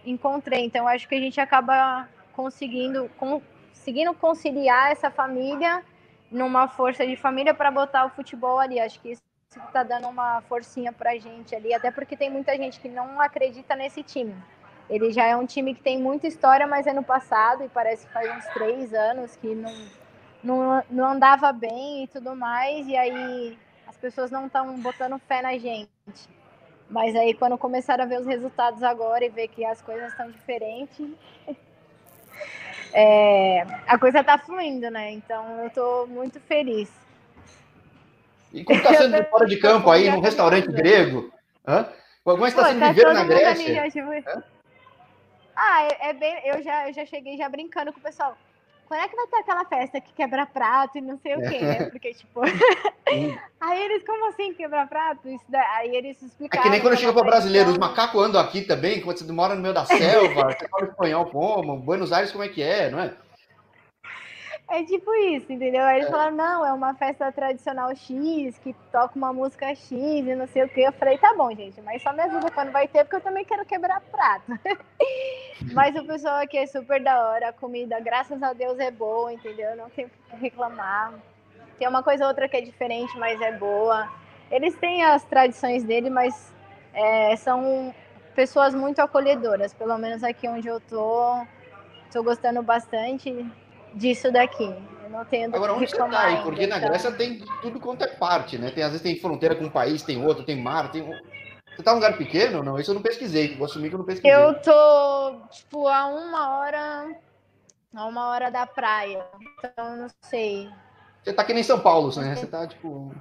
encontrei. 0.05 0.65
Então, 0.65 0.87
acho 0.87 1.07
que 1.07 1.15
a 1.15 1.19
gente 1.19 1.39
acaba 1.39 2.09
conseguindo, 2.33 3.09
conseguindo 3.17 4.13
conciliar 4.13 4.91
essa 4.91 5.11
família 5.11 5.83
numa 6.31 6.67
força 6.67 7.05
de 7.05 7.15
família 7.15 7.53
para 7.53 7.69
botar 7.69 8.05
o 8.05 8.09
futebol 8.09 8.57
ali. 8.57 8.79
Acho 8.79 8.99
que 8.99 9.11
isso 9.11 9.21
está 9.67 9.83
dando 9.83 10.07
uma 10.07 10.41
forcinha 10.41 10.93
para 10.93 11.11
a 11.11 11.17
gente 11.19 11.53
ali, 11.53 11.73
até 11.73 11.91
porque 11.91 12.15
tem 12.15 12.29
muita 12.29 12.55
gente 12.55 12.79
que 12.79 12.87
não 12.87 13.19
acredita 13.19 13.75
nesse 13.75 14.01
time. 14.01 14.33
Ele 14.89 15.11
já 15.11 15.25
é 15.25 15.35
um 15.35 15.45
time 15.45 15.75
que 15.75 15.81
tem 15.81 15.99
muita 15.99 16.27
história, 16.27 16.65
mas 16.65 16.87
é 16.87 16.93
no 16.93 17.03
passado, 17.03 17.63
e 17.63 17.69
parece 17.69 18.07
que 18.07 18.13
faz 18.13 18.29
uns 18.35 18.45
três 18.53 18.93
anos 18.93 19.35
que 19.35 19.53
não, 19.53 19.73
não, 20.43 20.83
não 20.89 21.11
andava 21.11 21.51
bem 21.53 22.03
e 22.03 22.07
tudo 22.07 22.35
mais, 22.35 22.87
e 22.87 22.95
aí 22.95 23.57
as 23.91 23.97
pessoas 23.97 24.31
não 24.31 24.47
estão 24.47 24.79
botando 24.79 25.19
fé 25.19 25.41
na 25.41 25.57
gente. 25.57 25.89
Mas 26.89 27.15
aí 27.15 27.33
quando 27.33 27.57
começaram 27.57 28.05
a 28.05 28.07
ver 28.07 28.21
os 28.21 28.25
resultados 28.25 28.81
agora 28.81 29.25
e 29.25 29.29
ver 29.29 29.49
que 29.49 29.63
as 29.65 29.81
coisas 29.81 30.11
estão 30.11 30.31
diferentes, 30.31 31.09
é, 32.93 33.61
a 33.85 33.99
coisa 33.99 34.23
tá 34.23 34.37
fluindo, 34.37 34.89
né? 34.89 35.11
Então 35.11 35.61
eu 35.61 35.69
tô 35.69 36.07
muito 36.07 36.39
feliz. 36.39 36.89
E 38.53 38.63
como 38.63 38.79
está 38.79 38.93
sendo 38.95 39.15
de 39.15 39.29
fora 39.29 39.45
de 39.45 39.57
campo 39.57 39.91
aí, 39.91 40.09
num 40.09 40.21
restaurante 40.21 40.67
grego? 40.71 41.31
Hã? 41.67 41.87
Como 42.23 42.45
está 42.45 42.67
sendo 42.67 42.79
tá 42.79 42.91
viver 42.91 43.13
na 43.13 43.23
Grécia? 43.23 43.89
Tipo... 43.89 44.09
Ah, 45.55 45.83
é, 45.83 46.09
é, 46.09 46.13
bem. 46.13 46.41
Eu 46.45 46.61
já, 46.63 46.87
eu 46.87 46.93
já 46.93 47.05
cheguei 47.05 47.37
já 47.37 47.47
brincando 47.47 47.91
com 47.93 47.99
o 47.99 48.03
pessoal. 48.03 48.37
Quando 48.87 49.03
é 49.03 49.07
que 49.07 49.15
vai 49.15 49.27
ter 49.27 49.37
aquela 49.37 49.65
festa 49.65 50.01
que 50.01 50.11
quebra 50.11 50.45
prato 50.45 50.97
e 50.97 51.01
não 51.01 51.17
sei 51.17 51.35
o 51.35 51.49
quê, 51.49 51.59
né? 51.59 51.89
Porque, 51.89 52.13
tipo. 52.15 52.41
aí 53.59 53.83
eles, 53.83 54.03
como 54.05 54.29
assim 54.29 54.53
quebra 54.53 54.85
prato? 54.87 55.21
Daí, 55.49 55.65
aí 55.75 55.95
eles 55.95 56.21
explicaram. 56.21 56.63
É 56.63 56.63
que 56.63 56.71
nem 56.71 56.81
quando 56.81 56.97
chega 56.97 57.13
para 57.13 57.23
brasileiro, 57.23 57.71
os 57.71 57.77
macacos 57.77 58.23
andam 58.23 58.41
aqui 58.41 58.61
também, 58.61 59.01
quando 59.01 59.17
você 59.17 59.31
mora 59.31 59.55
no 59.55 59.61
meio 59.61 59.73
da 59.73 59.85
selva, 59.85 60.53
você 60.53 60.67
fala 60.67 60.85
espanhol 60.85 61.25
como, 61.25 61.77
Buenos 61.77 62.11
Aires 62.11 62.31
como 62.31 62.43
é 62.43 62.49
que 62.49 62.61
é, 62.61 62.89
não 62.89 62.99
é? 62.99 63.13
É 64.71 64.85
tipo 64.85 65.13
isso, 65.13 65.51
entendeu? 65.51 65.83
Aí 65.83 65.97
eles 65.97 66.07
é. 66.07 66.11
falaram, 66.11 66.37
não, 66.37 66.65
é 66.65 66.71
uma 66.71 66.93
festa 66.93 67.29
tradicional 67.29 67.93
X, 67.93 68.57
que 68.59 68.73
toca 68.89 69.17
uma 69.17 69.33
música 69.33 69.67
X 69.75 69.91
e 69.91 70.33
não 70.33 70.47
sei 70.47 70.63
o 70.63 70.69
quê. 70.69 70.83
Eu 70.87 70.93
falei, 70.93 71.17
tá 71.17 71.33
bom, 71.35 71.53
gente, 71.53 71.81
mas 71.81 72.01
só 72.01 72.13
me 72.13 72.21
ajuda 72.21 72.49
quando 72.51 72.71
vai 72.71 72.87
ter, 72.87 73.03
porque 73.03 73.17
eu 73.17 73.21
também 73.21 73.43
quero 73.43 73.65
quebrar 73.65 73.99
prato. 73.99 74.57
mas 75.73 75.93
o 75.97 76.05
pessoal 76.05 76.37
aqui 76.37 76.57
é 76.57 76.65
super 76.65 77.03
da 77.03 77.19
hora, 77.19 77.49
a 77.49 77.53
comida, 77.53 77.99
graças 77.99 78.41
a 78.41 78.53
Deus, 78.53 78.79
é 78.79 78.89
boa, 78.89 79.33
entendeu? 79.33 79.75
Não 79.75 79.89
tem 79.89 80.05
o 80.05 80.09
que 80.09 80.35
reclamar. 80.37 81.15
Tem 81.81 81.87
uma 81.87 82.03
coisa 82.03 82.25
ou 82.25 82.29
outra 82.29 82.47
que 82.47 82.55
é 82.55 82.61
diferente, 82.61 83.17
mas 83.17 83.41
é 83.41 83.57
boa. 83.57 84.07
Eles 84.51 84.75
têm 84.75 85.03
as 85.03 85.23
tradições 85.23 85.83
dele, 85.83 86.11
mas 86.11 86.53
é, 86.93 87.35
são 87.35 87.91
pessoas 88.35 88.75
muito 88.75 88.99
acolhedoras, 88.99 89.73
pelo 89.73 89.97
menos 89.97 90.23
aqui 90.23 90.47
onde 90.47 90.67
eu 90.67 90.79
tô. 90.79 91.43
Tô 92.13 92.21
gostando 92.21 92.61
bastante 92.61 93.43
disso 93.95 94.31
daqui. 94.31 94.65
Eu 95.03 95.09
não 95.09 95.25
tenho 95.25 95.47
Agora, 95.55 95.73
onde 95.73 95.89
você 95.89 95.99
está 95.99 96.19
aí? 96.27 96.43
Porque 96.43 96.67
na 96.67 96.77
Grécia 96.77 97.11
tem 97.13 97.43
tudo 97.63 97.79
quanto 97.79 98.03
é 98.03 98.09
parte, 98.09 98.59
né? 98.59 98.69
Tem, 98.69 98.83
às 98.83 98.91
vezes 98.91 99.01
tem 99.01 99.19
fronteira 99.19 99.55
com 99.55 99.63
um 99.63 99.71
país, 99.71 100.03
tem 100.03 100.23
outro, 100.23 100.43
tem 100.43 100.61
mar, 100.61 100.91
tem. 100.91 101.01
Você 101.01 101.81
tá 101.81 101.93
num 101.93 101.97
lugar 101.97 102.15
pequeno? 102.15 102.61
Não, 102.61 102.77
isso 102.79 102.91
eu 102.91 102.95
não 102.95 103.01
pesquisei. 103.01 103.55
Vou 103.55 103.65
assumir 103.65 103.89
que 103.89 103.95
eu 103.95 103.99
não 103.99 104.05
pesquisei. 104.05 104.31
Eu 104.31 104.53
tô, 104.61 105.47
tipo, 105.49 105.87
a 105.87 106.05
uma 106.05 106.59
hora. 106.59 107.15
A 107.95 108.05
uma 108.05 108.27
hora 108.27 108.51
da 108.51 108.67
praia. 108.67 109.25
Então, 109.57 109.97
não 109.97 110.07
sei. 110.21 110.69
Você 111.23 111.33
tá 111.33 111.41
aqui 111.41 111.53
em 111.53 111.63
São 111.63 111.79
Paulo, 111.79 112.13
né? 112.19 112.35
Você 112.35 112.47
tá, 112.47 112.67
tipo. 112.67 113.13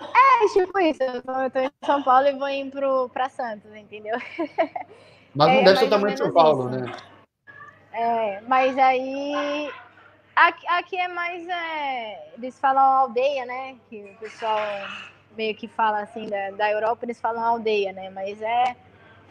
É, 0.00 0.48
tipo 0.52 0.78
isso. 0.78 1.02
Eu 1.02 1.22
tô, 1.22 1.32
eu 1.32 1.50
tô 1.50 1.58
em 1.58 1.70
São 1.84 2.02
Paulo 2.02 2.26
e 2.26 2.32
vou 2.32 2.48
ir 2.48 2.70
pro, 2.70 3.08
pra 3.10 3.28
Santos, 3.28 3.74
entendeu? 3.74 4.16
Mas 5.34 5.48
não 5.48 5.54
é, 5.54 5.64
deve 5.64 5.78
ser 5.78 5.84
o 5.84 5.90
tamanho 5.90 6.14
de 6.14 6.22
São 6.22 6.32
Paulo, 6.32 6.70
isso. 6.70 6.80
né? 6.80 6.96
É, 7.92 8.40
mas 8.42 8.76
aí 8.76 9.70
Aqui, 10.36 10.68
aqui 10.68 10.96
é 10.96 11.08
mais. 11.08 11.48
É, 11.48 12.34
eles 12.36 12.60
falam 12.60 12.84
aldeia, 12.84 13.46
né? 13.46 13.76
Que 13.88 14.02
o 14.02 14.18
pessoal 14.20 14.58
meio 15.34 15.54
que 15.56 15.66
fala 15.66 16.02
assim 16.02 16.28
da, 16.28 16.50
da 16.50 16.70
Europa, 16.70 17.06
eles 17.06 17.18
falam 17.18 17.42
aldeia, 17.42 17.90
né? 17.94 18.10
Mas 18.10 18.40
é, 18.42 18.76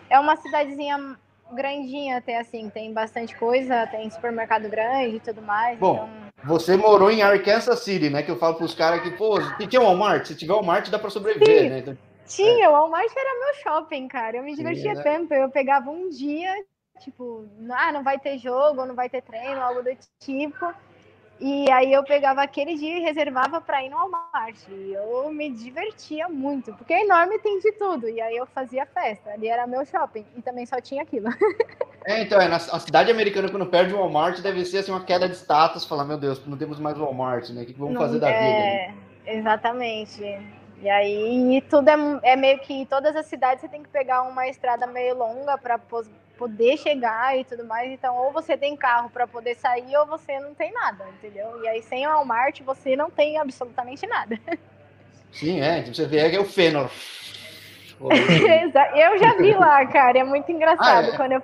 é 0.09 0.19
uma 0.19 0.35
cidadezinha 0.35 1.15
grandinha 1.51 2.17
até 2.17 2.39
assim, 2.39 2.71
tem 2.71 2.91
bastante 2.91 3.37
coisa, 3.37 3.85
tem 3.85 4.09
supermercado 4.09 4.67
grande 4.67 5.17
e 5.17 5.19
tudo 5.19 5.43
mais. 5.43 5.77
Bom, 5.77 5.93
então... 5.93 6.24
você 6.45 6.77
morou 6.77 7.11
em 7.11 7.21
Arkansas 7.21 7.79
City, 7.79 8.09
né? 8.09 8.23
Que 8.23 8.31
eu 8.31 8.37
falo 8.37 8.55
para 8.55 8.65
os 8.65 8.73
caras 8.73 9.01
que, 9.01 9.11
pô, 9.11 9.39
se 9.41 9.67
tinha 9.67 9.81
Walmart, 9.81 10.25
se 10.25 10.35
tiver 10.35 10.53
Walmart 10.53 10.89
dá 10.89 10.99
para 10.99 11.09
sobreviver, 11.09 11.63
Sim. 11.63 11.69
né? 11.69 11.79
Então, 11.79 11.97
tinha, 12.27 12.65
é. 12.65 12.69
o 12.69 12.71
Walmart 12.71 13.11
era 13.15 13.39
meu 13.39 13.53
shopping, 13.61 14.07
cara. 14.07 14.37
Eu 14.37 14.43
me 14.43 14.55
divertia 14.55 14.93
né? 14.93 15.03
tanto. 15.03 15.33
Eu 15.33 15.49
pegava 15.49 15.89
um 15.89 16.09
dia, 16.09 16.53
tipo, 16.99 17.45
ah, 17.69 17.91
não 17.91 18.03
vai 18.03 18.19
ter 18.19 18.37
jogo, 18.37 18.85
não 18.85 18.95
vai 18.95 19.09
ter 19.09 19.21
treino, 19.21 19.61
algo 19.61 19.83
do 19.83 19.95
tipo. 20.19 20.73
E 21.39 21.69
aí 21.69 21.91
eu 21.91 22.03
pegava 22.03 22.41
aquele 22.41 22.75
dia 22.75 22.97
e 22.97 23.01
reservava 23.01 23.59
para 23.59 23.83
ir 23.83 23.89
no 23.89 23.97
Walmart. 23.97 24.55
E 24.69 24.93
eu 24.93 25.29
me 25.31 25.49
divertia 25.51 26.29
muito, 26.29 26.73
porque 26.73 26.93
é 26.93 27.03
enorme 27.03 27.37
tem 27.39 27.59
de 27.59 27.73
tudo. 27.73 28.07
E 28.07 28.21
aí 28.21 28.37
eu 28.37 28.45
fazia 28.45 28.85
festa. 28.85 29.31
Ali 29.31 29.47
era 29.47 29.67
meu 29.67 29.85
shopping 29.85 30.25
e 30.35 30.41
também 30.41 30.65
só 30.65 30.79
tinha 30.79 31.01
aquilo. 31.03 31.27
É, 32.07 32.21
então, 32.21 32.39
é, 32.39 32.47
na, 32.47 32.57
a 32.57 32.79
cidade 32.79 33.09
americana, 33.09 33.49
quando 33.49 33.65
perde 33.65 33.91
o 33.91 33.97
Walmart, 33.97 34.39
deve 34.39 34.63
ser 34.63 34.77
assim, 34.77 34.91
uma 34.91 35.03
queda 35.03 35.27
de 35.27 35.35
status, 35.35 35.85
falar, 35.85 36.05
meu 36.05 36.19
Deus, 36.19 36.45
não 36.45 36.55
temos 36.55 36.79
mais 36.79 36.95
Walmart, 36.95 37.49
né? 37.49 37.63
O 37.63 37.65
que, 37.65 37.73
que 37.73 37.79
vamos 37.79 37.95
não, 37.95 38.01
fazer 38.01 38.19
da 38.19 38.29
é, 38.29 38.39
vida? 38.39 38.59
Né? 38.59 39.39
Exatamente. 39.39 40.21
E 40.85 40.89
aí 40.89 41.63
tudo 41.67 41.89
é, 41.89 41.95
é 42.21 42.35
meio 42.35 42.59
que 42.59 42.85
todas 42.85 43.15
as 43.15 43.25
cidades 43.25 43.61
você 43.61 43.67
tem 43.67 43.81
que 43.81 43.89
pegar 43.89 44.21
uma 44.21 44.47
estrada 44.47 44.85
meio 44.85 45.15
longa 45.15 45.57
para 45.57 45.79
poder 46.37 46.77
chegar 46.77 47.35
e 47.35 47.43
tudo 47.43 47.65
mais. 47.65 47.91
Então, 47.91 48.15
ou 48.15 48.31
você 48.31 48.55
tem 48.55 48.77
carro 48.77 49.09
para 49.09 49.25
poder 49.25 49.55
sair, 49.55 49.97
ou 49.97 50.05
você 50.05 50.39
não 50.39 50.53
tem 50.53 50.71
nada, 50.71 51.03
entendeu? 51.17 51.59
E 51.63 51.67
aí, 51.67 51.81
sem 51.81 52.05
o 52.05 52.11
Walmart, 52.11 52.61
você 52.61 52.95
não 52.95 53.09
tem 53.09 53.39
absolutamente 53.39 54.05
nada. 54.05 54.39
Sim, 55.31 55.59
é. 55.59 55.81
Você 55.81 56.05
vê 56.05 56.19
é 56.19 56.29
que 56.29 56.35
é 56.35 56.39
o 56.39 56.45
fênor. 56.45 56.91
eu 58.95 59.17
já 59.17 59.33
vi 59.37 59.53
lá, 59.53 59.85
cara. 59.85 60.19
É 60.19 60.23
muito 60.23 60.51
engraçado. 60.51 61.09
Ah, 61.11 61.13
é? 61.13 61.17
Quando 61.17 61.31
eu... 61.33 61.43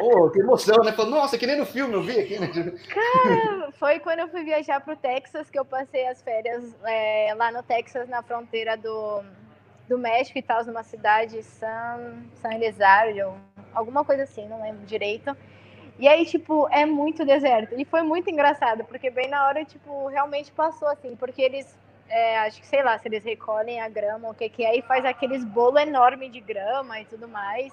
oh, 0.00 0.30
que 0.32 0.40
emoção, 0.40 0.82
né? 0.82 0.92
Falei, 0.92 1.10
Nossa, 1.10 1.38
que 1.38 1.46
nem 1.46 1.58
no 1.58 1.66
filme 1.66 1.94
eu 1.94 2.02
vi 2.02 2.18
aqui, 2.18 2.38
né? 2.38 2.48
Cara, 2.88 3.72
foi 3.72 3.98
quando 4.00 4.20
eu 4.20 4.28
fui 4.28 4.44
viajar 4.44 4.80
pro 4.80 4.96
Texas 4.96 5.50
que 5.50 5.58
eu 5.58 5.64
passei 5.64 6.06
as 6.06 6.22
férias 6.22 6.74
é, 6.84 7.34
lá 7.36 7.52
no 7.52 7.62
Texas, 7.62 8.08
na 8.08 8.22
fronteira 8.22 8.76
do, 8.76 9.22
do 9.88 9.98
México 9.98 10.38
e 10.38 10.42
tal, 10.42 10.64
numa 10.64 10.82
cidade, 10.82 11.42
San, 11.42 12.22
San 12.34 12.54
Elizario, 12.54 13.34
alguma 13.74 14.04
coisa 14.04 14.22
assim, 14.22 14.48
não 14.48 14.62
lembro 14.62 14.86
direito. 14.86 15.36
E 15.98 16.08
aí, 16.08 16.24
tipo, 16.26 16.68
é 16.70 16.84
muito 16.84 17.24
deserto. 17.24 17.74
E 17.78 17.84
foi 17.84 18.02
muito 18.02 18.28
engraçado, 18.28 18.84
porque 18.84 19.10
bem 19.10 19.28
na 19.28 19.46
hora, 19.46 19.64
tipo, 19.64 20.08
realmente 20.08 20.50
passou 20.50 20.88
assim, 20.88 21.14
porque 21.14 21.40
eles, 21.40 21.76
é, 22.08 22.38
acho 22.38 22.60
que 22.60 22.66
sei 22.66 22.82
lá, 22.82 22.98
se 22.98 23.08
eles 23.08 23.24
recolhem 23.24 23.80
a 23.80 23.88
grama, 23.88 24.30
o 24.30 24.34
que 24.34 24.48
que 24.48 24.64
é, 24.64 24.76
e 24.76 24.82
faz 24.82 25.04
aqueles 25.04 25.44
bolo 25.44 25.78
enorme 25.78 26.28
de 26.28 26.40
grama 26.40 27.00
e 27.00 27.04
tudo 27.04 27.28
mais. 27.28 27.72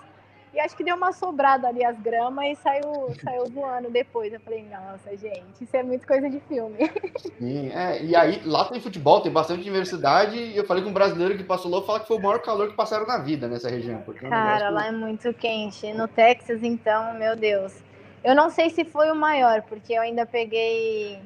E 0.54 0.60
acho 0.60 0.76
que 0.76 0.84
deu 0.84 0.98
uma 0.98 1.14
sobrada 1.14 1.70
ali 1.70 1.84
as 1.84 1.98
gramas 1.98 2.46
e 2.46 2.56
saiu, 2.56 3.16
saiu 3.24 3.46
voando 3.46 3.90
depois. 3.90 4.34
Eu 4.34 4.40
falei, 4.42 4.66
nossa, 4.70 5.16
gente, 5.16 5.62
isso 5.62 5.76
é 5.76 5.82
muito 5.82 6.06
coisa 6.06 6.30
de 6.30 6.40
filme. 6.42 6.92
Sim, 7.40 7.72
é, 7.74 8.04
e 8.04 8.16
aí 8.16 8.42
lá 8.44 8.66
tem 8.66 8.82
futebol, 8.82 9.22
tem 9.22 9.32
bastante 9.32 9.64
diversidade. 9.64 10.36
E 10.36 10.58
eu 10.58 10.66
falei 10.66 10.84
com 10.84 10.90
um 10.90 10.94
brasileiro 10.94 11.38
que 11.38 11.44
passou 11.44 11.72
lá, 11.72 11.82
fala 11.82 12.02
que 12.02 12.08
foi 12.08 12.18
o 12.18 12.22
maior 12.22 12.42
calor 12.42 12.70
que 12.70 12.76
passaram 12.76 13.08
na 13.08 13.18
vida 13.18 13.48
nessa 13.48 13.70
região. 13.70 14.04
É 14.06 14.30
Cara, 14.30 14.70
lá 14.70 14.88
é 14.88 14.92
muito 14.92 15.34
quente. 15.34 15.94
No 15.94 16.08
Texas, 16.08 16.62
então, 16.64 17.14
meu 17.14 17.36
Deus. 17.36 17.74
Eu 18.24 18.36
não 18.36 18.50
sei 18.50 18.70
se 18.70 18.84
foi 18.84 19.10
o 19.10 19.16
maior, 19.16 19.62
porque 19.64 19.94
eu 19.94 20.02
ainda 20.02 20.26
peguei. 20.26 21.20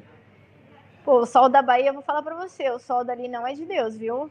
Pô, 1.06 1.20
o 1.20 1.26
sol 1.28 1.48
da 1.48 1.62
Bahia, 1.62 1.90
eu 1.90 1.94
vou 1.94 2.02
falar 2.02 2.24
pra 2.24 2.36
você, 2.36 2.68
o 2.72 2.80
sol 2.80 3.06
dali 3.06 3.28
não 3.28 3.46
é 3.46 3.54
de 3.54 3.64
Deus, 3.64 3.96
viu? 3.96 4.30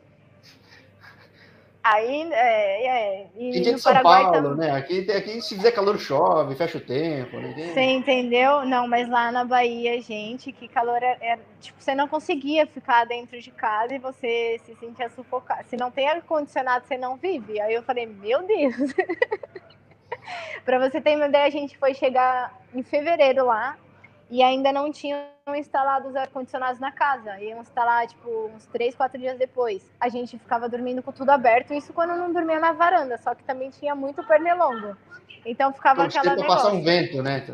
Aí, 1.84 2.32
é, 2.32 2.87
é. 2.87 3.26
E, 3.37 3.58
e 3.58 3.72
no 3.72 3.78
São 3.78 4.02
Paulo, 4.02 4.32
também. 4.32 4.68
né? 4.68 4.76
Aqui, 4.76 5.08
aqui, 5.12 5.40
se 5.40 5.54
fizer 5.54 5.70
calor, 5.70 5.98
chove, 5.98 6.56
fecha 6.56 6.78
o 6.78 6.80
tempo. 6.80 7.38
Ninguém... 7.38 7.72
Você 7.72 7.80
entendeu? 7.80 8.64
Não, 8.64 8.88
mas 8.88 9.08
lá 9.08 9.30
na 9.30 9.44
Bahia, 9.44 10.00
gente, 10.00 10.50
que 10.50 10.66
calor 10.66 11.00
é, 11.00 11.18
é, 11.20 11.38
Tipo, 11.60 11.80
você 11.80 11.94
não 11.94 12.08
conseguia 12.08 12.66
ficar 12.66 13.04
dentro 13.04 13.38
de 13.38 13.50
casa 13.50 13.94
e 13.94 13.98
você 13.98 14.58
se 14.64 14.74
sentia 14.76 15.10
sufocado. 15.10 15.68
Se 15.68 15.76
não 15.76 15.90
tem 15.90 16.08
ar-condicionado, 16.08 16.87
você 16.87 16.96
não 16.96 17.16
vive. 17.16 17.60
Aí 17.60 17.74
eu 17.74 17.82
falei, 17.82 18.06
meu 18.06 18.42
Deus. 18.42 18.74
Para 20.64 20.78
você 20.78 21.02
ter 21.02 21.14
uma 21.16 21.26
ideia, 21.26 21.46
a 21.46 21.50
gente 21.50 21.76
foi 21.76 21.94
chegar 21.94 22.58
em 22.74 22.82
fevereiro 22.82 23.44
lá 23.44 23.76
e 24.30 24.42
ainda 24.42 24.72
não 24.72 24.90
tinham 24.90 25.20
instalado 25.54 26.08
os 26.08 26.16
ar-condicionados 26.16 26.80
na 26.80 26.90
casa. 26.90 27.38
Iam 27.40 27.60
instalar, 27.60 28.06
tipo, 28.06 28.50
uns 28.54 28.66
três, 28.66 28.94
quatro 28.94 29.18
dias 29.18 29.38
depois. 29.38 29.88
A 30.00 30.08
gente 30.08 30.38
ficava 30.38 30.68
dormindo 30.68 31.02
com 31.02 31.12
tudo 31.12 31.30
aberto, 31.30 31.74
isso 31.74 31.92
quando 31.92 32.16
não 32.16 32.32
dormia 32.32 32.58
na 32.58 32.72
varanda, 32.72 33.18
só 33.18 33.34
que 33.34 33.44
também 33.44 33.70
tinha 33.70 33.94
muito 33.94 34.22
pernilongo. 34.24 34.96
Então 35.44 35.72
ficava 35.72 36.06
então, 36.06 36.20
aquela 36.20 36.37
negócio. 36.37 36.56
passar 36.56 36.74
um 36.74 36.82
vento, 36.82 37.22
né? 37.22 37.44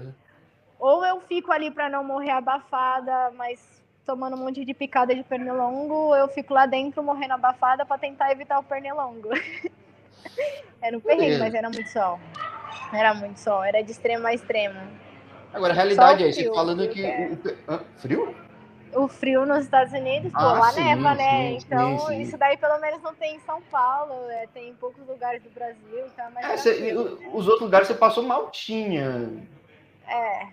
Ou 0.79 1.05
eu 1.05 1.21
fico 1.23 1.53
ali 1.53 1.71
para 1.71 1.89
não 1.89 2.05
morrer 2.05 2.31
abafada, 2.31 3.31
mas 3.37 3.61
tomando 4.07 4.37
um 4.37 4.45
monte 4.45 4.65
de 4.65 4.73
picada 4.73 5.15
de 5.15 5.23
pernilongo, 5.23 5.95
ou 5.95 6.17
eu 6.17 6.29
fico 6.29 6.55
lá 6.55 6.67
dentro 6.67 7.03
morrendo 7.03 7.35
abafada 7.35 7.85
para 7.85 7.99
tentar 7.99 8.33
evitar 8.33 8.59
o 8.59 8.63
pernilongo. 8.63 9.29
era 10.81 10.97
um 10.97 11.01
perrengue, 11.01 11.39
mas 11.39 11.55
era 11.55 11.69
muito 11.69 11.89
sol. 11.89 12.19
Era 12.93 13.15
muito 13.15 13.39
sol, 13.39 13.63
era 13.63 13.83
de 13.83 13.91
extremo 13.91 14.27
a 14.27 14.33
extremo. 14.33 14.81
Agora, 15.53 15.73
a 15.73 15.77
realidade 15.77 16.25
é, 16.25 16.33
você 16.33 16.53
falando 16.53 16.89
que. 16.89 17.03
O, 17.03 17.75
o, 17.75 17.81
frio? 17.99 18.35
O 18.95 19.09
frio 19.09 19.47
nos 19.47 19.65
Estados 19.65 19.93
Unidos, 19.93 20.33
pô, 20.33 20.39
ah, 20.39 20.53
lá 20.53 20.73
sim, 20.73 20.83
neva, 20.83 21.15
né? 21.15 21.53
então, 21.53 21.99
sim, 22.01 22.23
isso 22.23 22.37
daí 22.37 22.57
pelo 22.57 22.79
menos 22.81 23.01
não 23.03 23.15
tem 23.15 23.37
em 23.37 23.41
São 23.41 23.63
Paulo, 23.71 24.29
é, 24.31 24.49
tem 24.53 24.71
em 24.71 24.75
poucos 24.75 25.07
lugares 25.07 25.41
do 25.43 25.51
Brasil, 25.51 26.07
então 26.13 26.27
é 26.27 26.31
mais 26.31 26.67
é, 26.67 26.95
Os 27.33 27.47
outros 27.47 27.63
lugares 27.63 27.87
você 27.87 27.95
passou 27.95 28.25
mal 28.25 28.51
tinha. 28.51 29.31
É. 30.09 30.49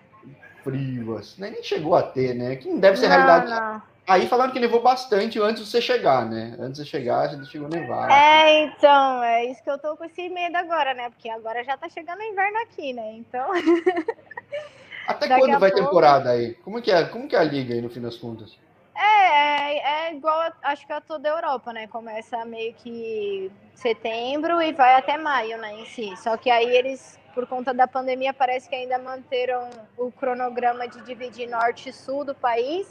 Frio, 0.63 1.17
assim, 1.17 1.41
nem 1.41 1.63
chegou 1.63 1.95
a 1.95 2.03
ter, 2.03 2.35
né? 2.35 2.55
Que 2.57 2.67
não 2.67 2.79
deve 2.79 2.97
ser 2.97 3.07
não, 3.07 3.15
realidade. 3.15 3.49
Não. 3.49 3.81
Aí 4.07 4.25
falaram 4.27 4.53
que 4.53 4.59
nevou 4.59 4.81
bastante 4.81 5.37
antes 5.39 5.65
de 5.65 5.69
você 5.69 5.81
chegar, 5.81 6.25
né? 6.25 6.55
Antes 6.59 6.77
de 6.79 6.85
você 6.85 6.85
chegar, 6.85 7.29
você 7.29 7.45
chegou 7.45 7.67
a 7.67 7.69
nevar. 7.69 8.09
É, 8.09 8.63
então, 8.63 9.23
é 9.23 9.45
isso 9.45 9.61
que 9.61 9.69
eu 9.69 9.77
tô 9.77 9.97
com 9.97 10.05
esse 10.05 10.29
medo 10.29 10.55
agora, 10.55 10.93
né? 10.93 11.09
Porque 11.09 11.29
agora 11.29 11.63
já 11.63 11.75
tá 11.75 11.89
chegando 11.89 12.19
o 12.19 12.23
inverno 12.23 12.57
aqui, 12.59 12.93
né? 12.93 13.13
Então. 13.13 13.47
Até 15.07 15.27
Daqui 15.27 15.41
quando 15.41 15.59
vai 15.59 15.71
pouco... 15.71 15.85
temporada 15.85 16.31
aí? 16.31 16.53
Como 16.55 16.81
que, 16.81 16.91
é, 16.91 17.05
como 17.05 17.27
que 17.27 17.35
é 17.35 17.39
a 17.39 17.43
liga 17.43 17.73
aí, 17.73 17.81
no 17.81 17.89
fim 17.89 18.01
das 18.01 18.17
contas? 18.17 18.57
É, 18.93 19.77
é, 19.77 20.09
é 20.09 20.13
igual, 20.13 20.51
acho 20.63 20.85
que 20.85 20.91
a 20.91 20.99
toda 20.99 21.29
a 21.29 21.35
Europa, 21.37 21.71
né? 21.71 21.87
Começa 21.87 22.43
meio 22.43 22.73
que 22.73 23.49
setembro 23.73 24.61
e 24.61 24.73
vai 24.73 24.95
até 24.95 25.17
maio, 25.17 25.57
né, 25.59 25.73
em 25.79 25.85
si. 25.85 26.15
Só 26.17 26.35
que 26.35 26.49
aí 26.49 26.75
eles, 26.75 27.17
por 27.33 27.47
conta 27.47 27.73
da 27.73 27.87
pandemia, 27.87 28.33
parece 28.33 28.67
que 28.67 28.75
ainda 28.75 28.97
manteram 28.97 29.69
o 29.97 30.11
cronograma 30.11 30.87
de 30.87 31.01
dividir 31.03 31.47
norte 31.47 31.89
e 31.89 31.93
sul 31.93 32.25
do 32.25 32.35
país, 32.35 32.87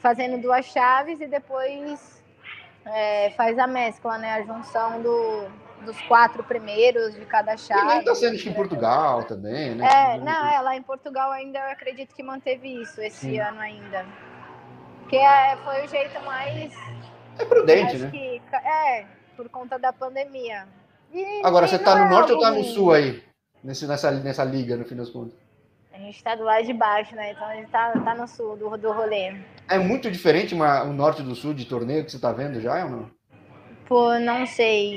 fazendo 0.00 0.40
duas 0.40 0.64
chaves 0.66 1.20
e 1.20 1.28
depois 1.28 2.24
é, 2.86 3.30
faz 3.36 3.58
a 3.58 3.66
mescla, 3.66 4.18
né? 4.18 4.32
A 4.32 4.42
junção 4.42 5.00
do, 5.00 5.46
dos 5.84 6.00
quatro 6.02 6.42
primeiros 6.44 7.14
de 7.14 7.24
cada 7.26 7.56
chave. 7.56 7.96
E 7.96 7.98
está 7.98 8.14
sendo 8.14 8.36
isso 8.36 8.48
em 8.48 8.52
Portugal 8.52 9.24
também, 9.24 9.74
né? 9.74 9.86
É, 9.86 10.18
não, 10.18 10.48
é, 10.48 10.60
lá 10.60 10.76
em 10.76 10.82
Portugal 10.82 11.30
ainda 11.30 11.58
eu 11.58 11.70
acredito 11.70 12.14
que 12.14 12.22
manteve 12.22 12.82
isso 12.82 13.00
esse 13.00 13.20
Sim. 13.20 13.38
ano 13.40 13.60
ainda. 13.60 14.06
Porque 15.00 15.16
é, 15.16 15.56
foi 15.64 15.84
o 15.84 15.88
jeito 15.88 16.20
mais. 16.24 16.72
É 17.38 17.44
prudente, 17.44 17.98
né? 17.98 18.10
Que, 18.10 18.40
é, 18.54 19.06
por 19.36 19.48
conta 19.48 19.78
da 19.78 19.92
pandemia. 19.92 20.68
E, 21.12 21.42
Agora, 21.44 21.66
você 21.66 21.76
está 21.76 21.96
no 21.96 22.04
é 22.04 22.08
norte 22.08 22.32
ou 22.32 22.38
está 22.38 22.50
no 22.50 22.62
sul 22.62 22.92
aí? 22.92 23.22
Nesse, 23.62 23.86
nessa, 23.86 24.10
nessa 24.10 24.44
liga, 24.44 24.76
no 24.76 24.84
fim 24.84 24.96
das 24.96 25.10
contas? 25.10 25.34
A 25.92 25.98
gente 25.98 26.16
está 26.16 26.34
do 26.34 26.44
lado 26.44 26.64
de 26.64 26.72
baixo, 26.72 27.14
né? 27.14 27.32
Então 27.32 27.46
a 27.46 27.54
gente 27.54 27.66
está 27.66 27.92
tá 27.92 28.14
no 28.14 28.26
sul 28.28 28.56
do, 28.56 28.76
do 28.76 28.92
rolê. 28.92 29.34
É 29.68 29.78
muito 29.78 30.10
diferente 30.10 30.54
uma, 30.54 30.82
o 30.84 30.92
norte 30.92 31.22
do 31.22 31.34
sul 31.34 31.52
de 31.52 31.64
torneio 31.64 32.04
que 32.04 32.10
você 32.10 32.16
está 32.16 32.32
vendo 32.32 32.60
já 32.60 32.84
ou 32.84 32.90
não? 32.90 33.10
Pô, 33.86 34.18
não 34.20 34.46
sei. 34.46 34.96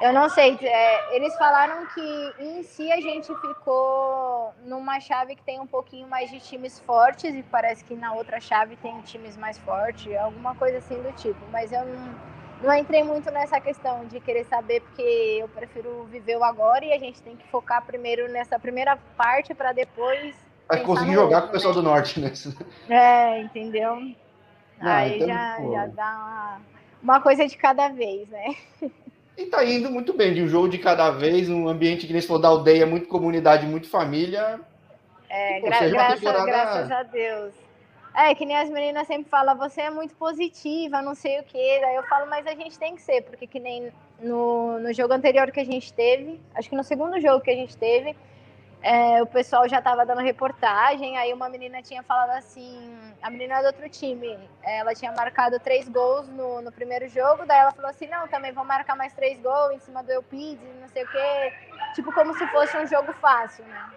Eu 0.00 0.12
não 0.12 0.28
sei. 0.28 0.56
É, 0.62 1.16
eles 1.16 1.34
falaram 1.36 1.86
que 1.86 2.34
em 2.38 2.62
si 2.62 2.90
a 2.92 3.00
gente 3.00 3.34
ficou 3.40 4.54
numa 4.64 5.00
chave 5.00 5.34
que 5.34 5.42
tem 5.42 5.60
um 5.60 5.66
pouquinho 5.66 6.06
mais 6.06 6.30
de 6.30 6.38
times 6.40 6.78
fortes 6.80 7.34
e 7.34 7.42
parece 7.42 7.84
que 7.84 7.94
na 7.94 8.12
outra 8.12 8.40
chave 8.40 8.76
tem 8.76 9.00
times 9.02 9.36
mais 9.36 9.58
fortes, 9.58 10.14
alguma 10.16 10.54
coisa 10.54 10.78
assim 10.78 11.00
do 11.02 11.12
tipo. 11.12 11.40
Mas 11.50 11.72
eu 11.72 11.84
não, 11.84 12.14
não 12.62 12.74
entrei 12.74 13.02
muito 13.02 13.30
nessa 13.30 13.60
questão 13.60 14.04
de 14.06 14.20
querer 14.20 14.44
saber, 14.44 14.80
porque 14.82 15.38
eu 15.40 15.48
prefiro 15.48 16.04
viver 16.04 16.36
o 16.36 16.44
agora 16.44 16.84
e 16.84 16.92
a 16.92 16.98
gente 16.98 17.20
tem 17.22 17.36
que 17.36 17.46
focar 17.48 17.84
primeiro 17.84 18.30
nessa 18.30 18.58
primeira 18.58 18.96
parte 19.16 19.52
para 19.54 19.72
depois. 19.72 20.34
Vai 20.68 20.80
conseguir 20.80 21.14
jogar 21.14 21.42
outro, 21.42 21.42
com 21.42 21.48
o 21.48 21.52
pessoal 21.52 21.74
né? 21.74 21.80
do 21.80 21.88
norte, 21.88 22.20
né? 22.20 22.32
É, 22.88 23.40
entendeu? 23.40 23.96
Não, 24.80 24.92
Aí 24.92 25.16
então, 25.16 25.28
já, 25.28 25.56
já 25.72 25.86
dá 25.86 26.12
uma, 26.12 26.60
uma 27.02 27.20
coisa 27.20 27.46
de 27.46 27.56
cada 27.56 27.88
vez, 27.88 28.28
né? 28.28 28.54
E 29.38 29.46
tá 29.46 29.64
indo 29.64 29.88
muito 29.88 30.12
bem, 30.12 30.34
de 30.34 30.42
um 30.42 30.48
jogo 30.48 30.68
de 30.68 30.78
cada 30.78 31.12
vez, 31.12 31.48
um 31.48 31.68
ambiente 31.68 32.08
que 32.08 32.12
nem 32.12 32.20
se 32.20 32.26
for 32.26 32.40
da 32.40 32.48
aldeia, 32.48 32.84
muito 32.84 33.06
comunidade, 33.06 33.64
muito 33.64 33.88
família. 33.88 34.58
É, 35.30 35.60
gra 35.60 35.88
graças, 35.88 36.20
graças 36.20 36.90
a 36.90 37.02
Deus. 37.04 37.54
É, 38.16 38.34
que 38.34 38.44
nem 38.44 38.56
as 38.56 38.68
meninas 38.68 39.06
sempre 39.06 39.30
falam, 39.30 39.56
você 39.56 39.82
é 39.82 39.90
muito 39.90 40.12
positiva, 40.16 41.00
não 41.00 41.14
sei 41.14 41.38
o 41.38 41.44
quê. 41.44 41.78
Daí 41.80 41.94
eu 41.94 42.02
falo, 42.08 42.28
mas 42.28 42.48
a 42.48 42.54
gente 42.56 42.76
tem 42.76 42.96
que 42.96 43.02
ser, 43.02 43.22
porque 43.22 43.46
que 43.46 43.60
nem 43.60 43.92
no, 44.20 44.80
no 44.80 44.92
jogo 44.92 45.14
anterior 45.14 45.52
que 45.52 45.60
a 45.60 45.64
gente 45.64 45.92
teve, 45.92 46.40
acho 46.52 46.68
que 46.68 46.74
no 46.74 46.82
segundo 46.82 47.20
jogo 47.20 47.40
que 47.40 47.50
a 47.52 47.54
gente 47.54 47.76
teve, 47.76 48.16
é, 48.82 49.22
o 49.22 49.26
pessoal 49.26 49.68
já 49.68 49.78
estava 49.78 50.06
dando 50.06 50.20
reportagem, 50.20 51.16
aí 51.18 51.32
uma 51.32 51.48
menina 51.48 51.82
tinha 51.82 52.02
falado 52.02 52.30
assim, 52.30 52.90
a 53.20 53.28
menina 53.28 53.60
do 53.60 53.66
outro 53.66 53.88
time, 53.88 54.38
ela 54.62 54.94
tinha 54.94 55.12
marcado 55.12 55.58
três 55.58 55.88
gols 55.88 56.28
no, 56.28 56.62
no 56.62 56.70
primeiro 56.70 57.08
jogo, 57.08 57.44
daí 57.44 57.58
ela 57.58 57.72
falou 57.72 57.90
assim, 57.90 58.06
não, 58.06 58.28
também 58.28 58.52
vou 58.52 58.64
marcar 58.64 58.96
mais 58.96 59.12
três 59.12 59.38
gols 59.40 59.72
em 59.72 59.78
cima 59.80 60.02
do 60.02 60.12
Eupides, 60.12 60.64
não 60.80 60.88
sei 60.88 61.04
o 61.04 61.08
quê, 61.08 61.52
tipo 61.94 62.12
como 62.12 62.32
se 62.34 62.46
fosse 62.48 62.76
um 62.76 62.86
jogo 62.86 63.12
fácil, 63.14 63.64
né? 63.64 63.90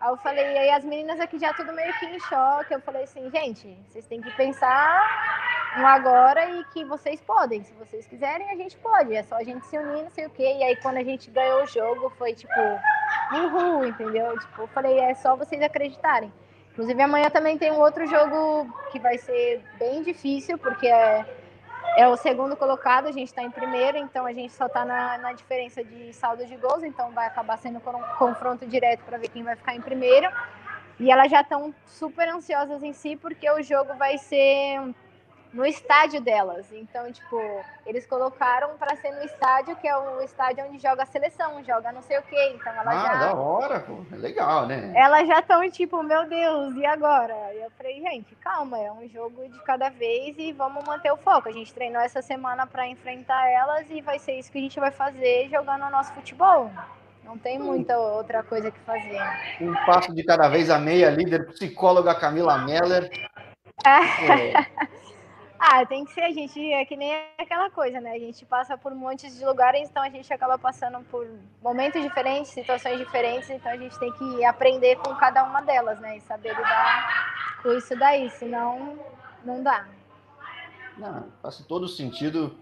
Aí 0.00 0.08
eu 0.08 0.16
falei, 0.16 0.56
aí 0.56 0.70
as 0.70 0.84
meninas 0.84 1.20
aqui 1.20 1.38
já 1.38 1.52
tudo 1.52 1.74
meio 1.74 1.92
que 1.98 2.06
em 2.06 2.18
choque, 2.20 2.72
eu 2.72 2.80
falei 2.80 3.02
assim, 3.02 3.30
gente, 3.30 3.76
vocês 3.86 4.06
têm 4.06 4.22
que 4.22 4.30
pensar 4.34 5.76
no 5.76 5.86
agora 5.86 6.48
e 6.48 6.64
que 6.72 6.84
vocês 6.86 7.20
podem, 7.20 7.62
se 7.62 7.74
vocês 7.74 8.06
quiserem 8.06 8.50
a 8.50 8.56
gente 8.56 8.78
pode, 8.78 9.14
é 9.14 9.22
só 9.22 9.36
a 9.36 9.44
gente 9.44 9.66
se 9.66 9.76
unir, 9.76 10.04
não 10.04 10.10
sei 10.10 10.24
o 10.24 10.30
quê, 10.30 10.56
e 10.58 10.64
aí 10.64 10.76
quando 10.76 10.96
a 10.96 11.04
gente 11.04 11.30
ganhou 11.30 11.64
o 11.64 11.66
jogo 11.66 12.10
foi 12.16 12.32
tipo 12.32 12.60
uhul, 13.32 13.86
entendeu? 13.86 14.38
Tipo, 14.38 14.62
eu 14.62 14.68
falei, 14.68 14.98
é 14.98 15.14
só 15.14 15.36
vocês 15.36 15.60
acreditarem. 15.62 16.32
Inclusive, 16.72 17.02
amanhã 17.02 17.28
também 17.28 17.58
tem 17.58 17.70
um 17.70 17.80
outro 17.80 18.06
jogo 18.06 18.66
que 18.90 18.98
vai 18.98 19.18
ser 19.18 19.62
bem 19.78 20.02
difícil, 20.02 20.56
porque 20.56 20.86
é, 20.86 21.26
é 21.96 22.08
o 22.08 22.16
segundo 22.16 22.56
colocado, 22.56 23.06
a 23.06 23.12
gente 23.12 23.28
está 23.28 23.42
em 23.42 23.50
primeiro, 23.50 23.98
então 23.98 24.24
a 24.24 24.32
gente 24.32 24.52
só 24.52 24.66
está 24.66 24.84
na, 24.84 25.18
na 25.18 25.32
diferença 25.32 25.82
de 25.82 26.12
saldo 26.12 26.46
de 26.46 26.56
gols, 26.56 26.82
então 26.82 27.10
vai 27.10 27.26
acabar 27.26 27.56
sendo 27.58 27.78
um 27.78 28.16
confronto 28.16 28.66
direto 28.66 29.02
para 29.04 29.18
ver 29.18 29.28
quem 29.28 29.42
vai 29.42 29.56
ficar 29.56 29.74
em 29.74 29.80
primeiro. 29.80 30.30
E 30.98 31.10
elas 31.10 31.30
já 31.30 31.40
estão 31.40 31.74
super 31.86 32.28
ansiosas 32.28 32.82
em 32.82 32.92
si, 32.92 33.16
porque 33.16 33.50
o 33.50 33.62
jogo 33.62 33.94
vai 33.94 34.18
ser 34.18 34.94
no 35.52 35.66
estádio 35.66 36.20
delas. 36.20 36.66
Então, 36.72 37.10
tipo, 37.12 37.36
eles 37.84 38.06
colocaram 38.06 38.76
para 38.78 38.96
ser 38.96 39.10
no 39.12 39.22
estádio, 39.24 39.76
que 39.76 39.88
é 39.88 39.96
o 39.96 40.20
estádio 40.22 40.64
onde 40.64 40.78
joga 40.78 41.02
a 41.02 41.06
seleção, 41.06 41.62
joga 41.64 41.92
não 41.92 42.02
sei 42.02 42.18
o 42.18 42.22
quê. 42.22 42.52
Então, 42.54 42.72
ela 42.72 42.90
ah, 42.90 43.06
já. 43.06 43.14
da 43.14 43.34
hora, 43.34 43.80
pô. 43.80 44.04
É 44.12 44.16
legal, 44.16 44.66
né? 44.66 44.92
Elas 44.94 45.26
já 45.26 45.40
estão, 45.40 45.68
tipo, 45.70 46.02
meu 46.02 46.28
Deus, 46.28 46.74
e 46.76 46.86
agora? 46.86 47.34
E 47.54 47.62
eu 47.62 47.70
falei, 47.76 48.00
gente, 48.00 48.34
calma, 48.36 48.78
é 48.78 48.92
um 48.92 49.08
jogo 49.08 49.48
de 49.48 49.58
cada 49.64 49.88
vez 49.88 50.36
e 50.38 50.52
vamos 50.52 50.84
manter 50.84 51.12
o 51.12 51.16
foco. 51.16 51.48
A 51.48 51.52
gente 51.52 51.74
treinou 51.74 52.00
essa 52.00 52.22
semana 52.22 52.66
para 52.66 52.86
enfrentar 52.86 53.48
elas 53.48 53.90
e 53.90 54.00
vai 54.00 54.18
ser 54.18 54.38
isso 54.38 54.52
que 54.52 54.58
a 54.58 54.62
gente 54.62 54.80
vai 54.80 54.90
fazer 54.90 55.48
jogando 55.50 55.84
o 55.84 55.90
nosso 55.90 56.12
futebol. 56.12 56.70
Não 57.24 57.38
tem 57.38 57.60
hum. 57.60 57.64
muita 57.64 57.98
outra 57.98 58.42
coisa 58.42 58.70
que 58.70 58.80
fazer. 58.80 59.20
Um 59.60 59.74
passo 59.86 60.12
de 60.14 60.24
cada 60.24 60.48
vez 60.48 60.68
a 60.70 60.78
meia, 60.78 61.10
líder 61.10 61.46
psicóloga 61.48 62.14
Camila 62.14 62.58
Meller. 62.58 63.10
É. 63.82 64.52
Ah, 65.62 65.84
tem 65.84 66.06
que 66.06 66.14
ser, 66.14 66.22
a 66.22 66.30
gente 66.30 66.72
é 66.72 66.86
que 66.86 66.96
nem 66.96 67.14
aquela 67.38 67.68
coisa, 67.68 68.00
né? 68.00 68.12
A 68.12 68.18
gente 68.18 68.46
passa 68.46 68.78
por 68.78 68.94
montes 68.94 69.36
de 69.36 69.44
lugares, 69.44 69.90
então 69.90 70.02
a 70.02 70.08
gente 70.08 70.32
acaba 70.32 70.58
passando 70.58 71.04
por 71.10 71.28
momentos 71.62 72.00
diferentes, 72.00 72.50
situações 72.50 72.98
diferentes, 72.98 73.50
então 73.50 73.70
a 73.70 73.76
gente 73.76 73.98
tem 73.98 74.10
que 74.12 74.42
aprender 74.42 74.96
com 74.96 75.14
cada 75.16 75.44
uma 75.44 75.60
delas, 75.60 76.00
né? 76.00 76.16
E 76.16 76.20
saber 76.22 76.56
lidar 76.56 77.60
com 77.62 77.72
isso 77.72 77.94
daí, 77.94 78.30
senão 78.30 78.98
não 79.44 79.62
dá. 79.62 79.84
Não, 80.96 81.26
faz 81.42 81.58
todo 81.68 81.86
sentido. 81.86 82.56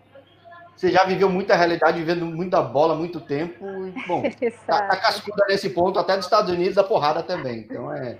Você 0.74 0.90
já 0.90 1.04
viveu 1.04 1.30
muita 1.30 1.54
realidade, 1.54 2.00
vivendo 2.00 2.26
muita 2.26 2.60
bola, 2.60 2.96
muito 2.96 3.20
tempo. 3.20 3.64
E, 3.64 4.06
bom, 4.08 4.22
tá, 4.66 4.88
tá 4.88 4.96
cascuda 4.96 5.44
nesse 5.48 5.70
ponto, 5.70 6.00
até 6.00 6.16
dos 6.16 6.24
Estados 6.24 6.50
Unidos, 6.50 6.74
da 6.74 6.82
porrada 6.82 7.22
também. 7.22 7.60
Então 7.60 7.92
é. 7.92 8.18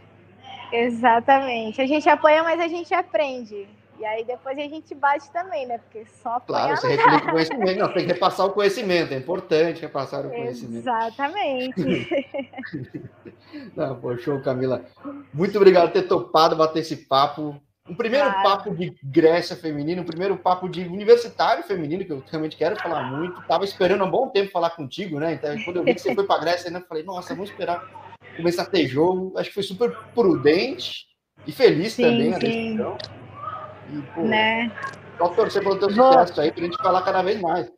Exatamente. 0.71 1.83
A 1.83 1.87
gente 1.87 2.09
apanha, 2.09 2.45
mas 2.45 2.61
a 2.61 2.69
gente 2.69 2.95
aprende. 2.95 3.69
E 3.99 4.05
aí 4.05 4.25
depois 4.25 4.57
a 4.57 4.63
gente 4.63 4.95
bate 4.95 5.31
também, 5.33 5.67
né? 5.67 5.79
Porque 5.79 6.05
só 6.23 6.39
Claro, 6.41 6.77
você 6.77 6.89
replica 6.95 7.27
o 7.27 7.31
conhecimento. 7.33 7.79
Não, 7.79 7.93
tem 7.93 8.07
que 8.07 8.13
repassar 8.13 8.47
o 8.47 8.53
conhecimento. 8.53 9.13
É 9.13 9.17
importante 9.17 9.81
repassar 9.81 10.25
o 10.25 10.31
conhecimento. 10.31 10.83
Exatamente. 10.83 12.09
Não, 13.75 13.99
pô, 13.99 14.17
show, 14.17 14.41
Camila. 14.41 14.85
Muito 15.33 15.57
obrigado 15.57 15.87
por 15.87 15.93
ter 15.93 16.07
topado 16.07 16.55
bater 16.55 16.81
esse 16.81 16.97
papo. 16.97 17.61
Um 17.89 17.95
primeiro 17.95 18.31
claro. 18.31 18.43
papo 18.43 18.75
de 18.75 18.95
Grécia 19.03 19.57
feminino, 19.57 20.03
um 20.03 20.07
primeiro 20.07 20.37
papo 20.37 20.69
de 20.69 20.83
universitário 20.83 21.65
feminino, 21.65 22.05
que 22.05 22.13
eu 22.13 22.23
realmente 22.31 22.57
quero 22.57 22.77
falar 22.77 23.03
muito. 23.05 23.41
Tava 23.47 23.65
esperando 23.65 24.03
há 24.03 24.07
um 24.07 24.11
bom 24.11 24.29
tempo 24.29 24.51
falar 24.51 24.71
contigo, 24.71 25.19
né? 25.19 25.33
Então, 25.33 25.57
quando 25.65 25.79
eu 25.79 25.85
vi 25.85 25.95
que 25.95 26.01
você 26.01 26.15
foi 26.15 26.27
para 26.27 26.41
Grécia, 26.41 26.69
eu 26.69 26.81
falei, 26.83 27.03
nossa, 27.03 27.35
vamos 27.35 27.51
esperar 27.51 27.83
começar 28.37 28.63
a 28.63 28.67
ter 28.67 28.87
jogo. 28.87 29.33
Acho 29.39 29.49
que 29.49 29.55
foi 29.55 29.63
super 29.63 29.97
prudente 30.15 31.07
e 31.47 31.53
feliz 31.53 31.95
sim, 31.95 32.03
também 32.03 32.35
a 32.35 32.39
decisão. 32.39 32.99
E, 33.91 34.03
pô, 34.15 34.23
né? 34.23 34.71
Só 35.17 35.29
torcer 35.29 35.63
pelo 35.63 35.79
teu 35.79 35.91
vou... 35.91 36.13
sucesso 36.13 36.41
aí 36.41 36.53
pra 36.53 36.65
gente 36.65 36.77
falar 36.83 37.03
cada 37.03 37.23
vez 37.23 37.41
mais. 37.41 37.71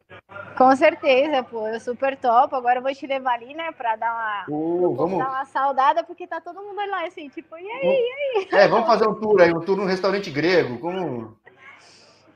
Com 0.57 0.77
certeza, 0.77 1.43
pô, 1.43 1.67
eu 1.69 1.81
super 1.81 2.17
topo. 2.17 2.55
Agora 2.55 2.79
eu 2.79 2.83
vou 2.83 2.95
te 2.95 3.07
levar 3.07 3.35
ali, 3.35 3.55
né, 3.55 3.73
pra 3.73 3.97
dar 3.97 4.13
uma, 4.13 4.45
uh, 4.57 4.95
vamos... 4.95 5.19
dar 5.19 5.29
uma 5.29 5.45
saudada, 5.47 6.05
porque 6.05 6.27
tá 6.27 6.41
todo 6.41 6.63
mundo 6.63 6.77
lá 6.91 7.07
assim, 7.07 7.29
tipo, 7.29 7.57
e 7.57 7.71
aí, 7.71 7.87
e 7.87 8.39
aí? 8.39 8.49
É, 8.61 8.69
vamos 8.69 8.87
fazer 8.87 9.09
um 9.09 9.15
tour 9.15 9.41
aí, 9.41 9.53
um 9.53 9.61
tour 9.61 9.77
num 9.77 9.87
restaurante 9.87 10.31
grego, 10.31 10.79
como. 10.79 11.37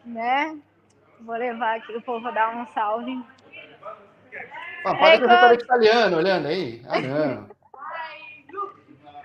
Né? 0.05 0.57
Vou 1.20 1.37
levar 1.37 1.77
aqui 1.77 1.95
o 1.97 2.03
povo 2.03 2.31
dar 2.33 2.57
um 2.57 2.66
salve. 2.68 3.22
Ah, 4.87 4.95
para 4.95 5.16
um 5.16 5.29
restaurante 5.29 5.62
italiano, 5.62 6.16
olhando 6.16 6.49
aí. 6.49 6.83
Ah, 6.89 7.01
não. 7.01 7.55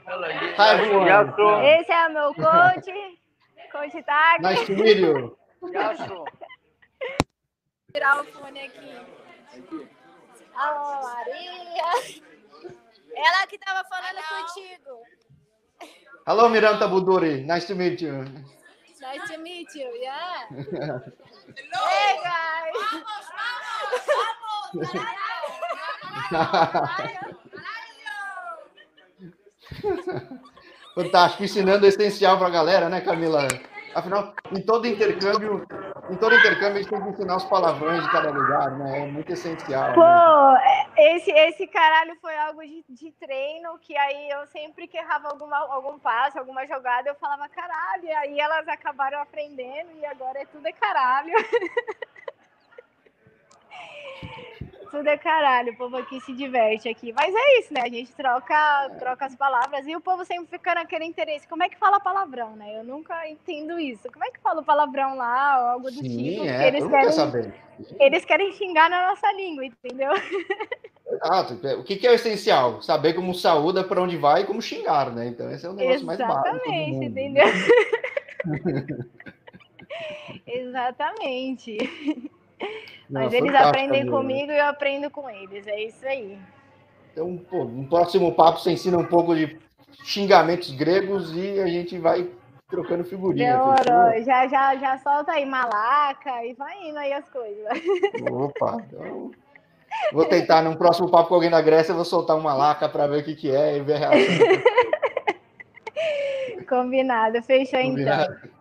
Hi, 0.09 1.79
Esse 1.79 1.91
é 1.91 2.07
o 2.07 2.13
meu 2.13 2.33
coach. 2.33 3.18
Tag. 3.71 4.41
Nice 4.41 4.65
to 4.65 4.75
meet 4.75 4.97
you. 4.97 5.37
Tirar 7.93 8.19
o 8.19 8.23
fone 8.25 8.59
aqui. 8.59 8.95
Alô, 10.55 11.01
Maria. 11.03 11.91
Ela 13.15 13.47
que 13.47 13.55
estava 13.55 13.83
falando 13.89 14.17
Hello. 14.17 14.45
contigo. 14.45 15.01
Hello, 16.27 16.49
Miranda 16.49 16.87
Buduri. 16.87 17.43
Nice 17.43 17.65
to 17.67 17.75
meet 17.75 18.01
you. 18.01 18.23
Nice 19.01 19.27
to 19.31 19.37
meet 19.39 19.73
you, 19.75 19.87
yeah. 20.01 20.47
Hello. 20.49 21.01
Hey, 21.87 22.19
guys. 22.23 22.73
Vamos, 22.91 23.25
vamos. 24.71 24.93
vamos. 24.93 25.09
Fantástico, 30.99 31.45
ensinando 31.45 31.85
o 31.85 31.87
essencial 31.87 32.37
para 32.37 32.47
a 32.47 32.51
galera, 32.51 32.89
né, 32.89 32.99
Camila? 32.99 33.47
Afinal, 33.95 34.33
em 34.51 34.61
todo 34.61 34.85
intercâmbio, 34.85 35.65
em 36.09 36.15
todo 36.17 36.35
intercâmbio, 36.35 36.73
a 36.73 36.81
gente 36.81 36.89
tem 36.89 37.01
que 37.01 37.09
ensinar 37.09 37.37
os 37.37 37.45
palavrões 37.45 38.03
de 38.03 38.11
cada 38.11 38.29
lugar, 38.31 38.77
né? 38.77 39.03
É 39.03 39.05
muito 39.07 39.31
essencial. 39.31 39.93
Pô, 39.93 40.01
né? 40.01 40.85
esse, 40.97 41.31
esse 41.31 41.67
caralho 41.67 42.17
foi 42.19 42.37
algo 42.37 42.61
de, 42.61 42.83
de, 42.89 43.11
treino 43.13 43.79
que 43.79 43.95
aí 43.95 44.29
eu 44.29 44.45
sempre 44.47 44.89
que 44.89 44.97
errava 44.97 45.29
alguma, 45.29 45.57
algum 45.73 45.97
passo, 45.99 46.37
alguma 46.37 46.67
jogada, 46.67 47.09
eu 47.09 47.15
falava 47.15 47.47
caralho, 47.47 48.03
e 48.03 48.11
aí 48.11 48.37
elas 48.37 48.67
acabaram 48.67 49.21
aprendendo 49.21 49.91
e 50.01 50.05
agora 50.05 50.41
é 50.41 50.45
tudo 50.47 50.67
é 50.67 50.73
caralho. 50.73 51.31
Tudo 54.91 55.07
é 55.07 55.17
caralho, 55.17 55.73
o 55.73 55.77
povo 55.77 55.97
aqui 55.97 56.19
se 56.21 56.33
diverte 56.33 56.89
aqui. 56.89 57.13
Mas 57.13 57.33
é 57.33 57.59
isso, 57.59 57.73
né? 57.73 57.81
A 57.83 57.89
gente 57.89 58.11
troca, 58.13 58.89
troca 58.97 59.25
as 59.25 59.35
palavras 59.35 59.85
e 59.87 59.95
o 59.95 60.01
povo 60.01 60.25
sempre 60.25 60.47
fica 60.47 60.73
naquele 60.73 61.05
interesse. 61.05 61.47
Como 61.47 61.63
é 61.63 61.69
que 61.69 61.77
fala 61.77 61.99
palavrão, 61.99 62.55
né? 62.55 62.79
Eu 62.79 62.83
nunca 62.83 63.27
entendo 63.29 63.79
isso. 63.79 64.11
Como 64.11 64.25
é 64.25 64.31
que 64.31 64.39
fala 64.39 64.61
o 64.61 64.65
palavrão 64.65 65.15
lá 65.15 65.59
ou 65.61 65.67
algo 65.67 65.91
do 65.91 65.99
Sim, 65.99 66.31
tipo? 66.31 66.45
É, 66.45 66.67
eles 66.67 66.87
querem, 66.87 67.11
saber. 67.11 67.53
eles 67.99 68.25
querem 68.25 68.51
xingar 68.53 68.89
na 68.89 69.09
nossa 69.09 69.31
língua, 69.33 69.65
entendeu? 69.65 70.11
Exato. 71.11 71.53
O 71.79 71.83
que 71.83 72.05
é 72.05 72.11
o 72.11 72.15
essencial? 72.15 72.81
Saber 72.81 73.13
como 73.13 73.33
saúda, 73.35 73.83
para 73.83 74.01
onde 74.01 74.17
vai 74.17 74.41
e 74.41 74.45
como 74.45 74.61
xingar, 74.61 75.11
né? 75.11 75.27
Então 75.27 75.51
esse 75.51 75.65
é 75.65 75.69
o 75.69 75.73
negócio 75.73 76.03
Exatamente, 76.03 76.23
mais 76.23 76.43
básico. 76.43 76.67
Exatamente, 76.67 77.05
entendeu? 77.05 77.45
Exatamente. 80.47 81.77
Mas 83.09 83.33
eles 83.33 83.53
aprendem 83.55 84.07
comigo 84.07 84.51
e 84.51 84.57
eu 84.57 84.65
aprendo 84.65 85.09
com 85.09 85.29
eles. 85.29 85.65
É 85.65 85.83
isso 85.83 86.05
aí. 86.05 86.37
Então, 87.11 87.37
pô, 87.37 87.65
no 87.65 87.87
próximo 87.87 88.33
papo 88.35 88.59
você 88.59 88.71
ensina 88.71 88.97
um 88.97 89.05
pouco 89.05 89.35
de 89.35 89.57
xingamentos 90.03 90.71
gregos 90.71 91.35
e 91.35 91.59
a 91.59 91.67
gente 91.67 91.97
vai 91.97 92.29
trocando 92.69 93.03
figurinha. 93.03 93.53
Demorou. 93.53 94.23
Já, 94.23 94.47
já, 94.47 94.75
já 94.75 94.97
solta 94.99 95.31
aí 95.31 95.45
malaca 95.45 96.45
e 96.45 96.53
vai 96.53 96.87
indo 96.87 96.99
aí 96.99 97.11
as 97.11 97.27
coisas. 97.29 97.65
Opa, 98.31 98.77
então... 98.87 99.31
Vou 100.13 100.25
tentar, 100.25 100.61
no 100.61 100.77
próximo 100.77 101.09
papo 101.09 101.29
com 101.29 101.35
alguém 101.35 101.49
da 101.49 101.61
Grécia, 101.61 101.91
eu 101.91 101.95
vou 101.95 102.05
soltar 102.05 102.37
uma 102.37 102.53
laca 102.53 102.87
para 102.87 103.07
ver 103.07 103.21
o 103.21 103.23
que, 103.23 103.35
que 103.35 103.49
é 103.51 103.77
e 103.77 103.81
ver 103.81 103.95
a 103.95 104.09
reação. 104.09 104.45
Combinado, 106.69 107.41
fechou 107.41 107.79
então. 107.79 107.95
Combinado. 107.95 108.37
então. 108.37 108.51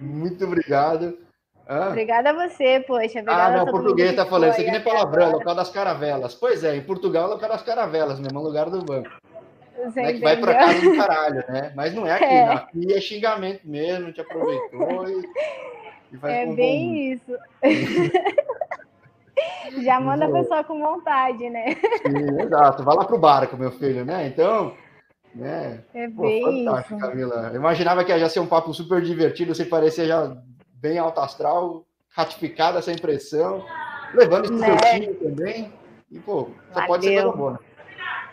Muito 0.00 0.44
obrigado. 0.44 1.25
Obrigada 1.68 2.30
a 2.30 2.32
você, 2.32 2.84
poxa. 2.86 3.24
Ah, 3.26 3.50
não, 3.50 3.66
português 3.66 4.10
está 4.10 4.24
falando. 4.24 4.52
Isso 4.52 4.60
aqui 4.60 4.70
nem 4.70 4.80
é 4.80 4.84
palavrão, 4.84 5.30
é 5.30 5.32
local 5.32 5.54
das 5.54 5.68
caravelas. 5.68 6.34
Pois 6.34 6.62
é, 6.62 6.76
em 6.76 6.82
Portugal 6.82 7.24
é 7.24 7.34
local 7.34 7.48
das 7.48 7.62
caravelas, 7.62 8.20
mesmo 8.20 8.40
lugar 8.40 8.70
do 8.70 8.84
banco. 8.84 9.10
Você 9.84 10.00
né, 10.00 10.12
que 10.14 10.20
vai 10.20 10.36
para 10.36 10.54
casa 10.54 10.80
do 10.80 10.96
caralho, 10.96 11.44
né? 11.48 11.72
Mas 11.74 11.92
não 11.92 12.06
é 12.06 12.12
aqui, 12.12 12.24
é. 12.24 12.48
aqui 12.48 12.94
é 12.94 13.00
xingamento 13.00 13.68
mesmo, 13.68 14.12
te 14.12 14.20
aproveitou 14.20 15.08
e, 15.08 15.28
e 16.12 16.18
faz 16.18 16.34
É 16.34 16.46
bem 16.46 17.12
isso. 17.12 17.36
Já 19.82 20.00
manda 20.00 20.24
a 20.24 20.32
pessoa 20.32 20.64
com 20.64 20.80
vontade, 20.80 21.50
né? 21.50 21.76
Sim, 22.06 22.40
exato. 22.40 22.84
Vai 22.84 22.96
lá 22.96 23.04
pro 23.04 23.18
barco, 23.18 23.56
meu 23.56 23.70
filho, 23.70 24.04
né? 24.04 24.26
Então, 24.26 24.72
né? 25.34 25.80
É 25.92 26.08
Pô, 26.08 26.22
bem 26.22 26.64
fantástico, 26.64 26.94
isso. 26.94 27.06
Camila. 27.06 27.50
Eu 27.52 27.56
imaginava 27.56 28.04
que 28.04 28.16
ia 28.16 28.28
ser 28.28 28.40
um 28.40 28.46
papo 28.46 28.72
super 28.72 29.02
divertido, 29.02 29.54
você 29.54 29.64
parecia 29.64 30.06
já 30.06 30.36
bem 30.86 30.98
alto 30.98 31.20
astral, 31.20 31.84
ratificada 32.08 32.78
essa 32.78 32.92
impressão, 32.92 33.64
levando 34.14 34.44
isso 34.44 34.54
né? 34.54 34.66
seu 34.66 34.76
time 34.76 35.14
também. 35.14 35.72
E, 36.10 36.20
pô, 36.20 36.48
só 36.68 36.74
Valeu. 36.74 36.88
pode 36.88 37.04
ser 37.04 37.22
coisa 37.22 37.36
boa. 37.36 37.60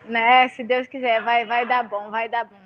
Né? 0.05 0.47
Se 0.49 0.63
Deus 0.63 0.87
quiser, 0.87 1.21
vai, 1.23 1.45
vai 1.45 1.65
dar 1.65 1.87
bom, 1.87 2.11
vai 2.11 2.29
dar 2.29 2.45
bom. 2.45 2.63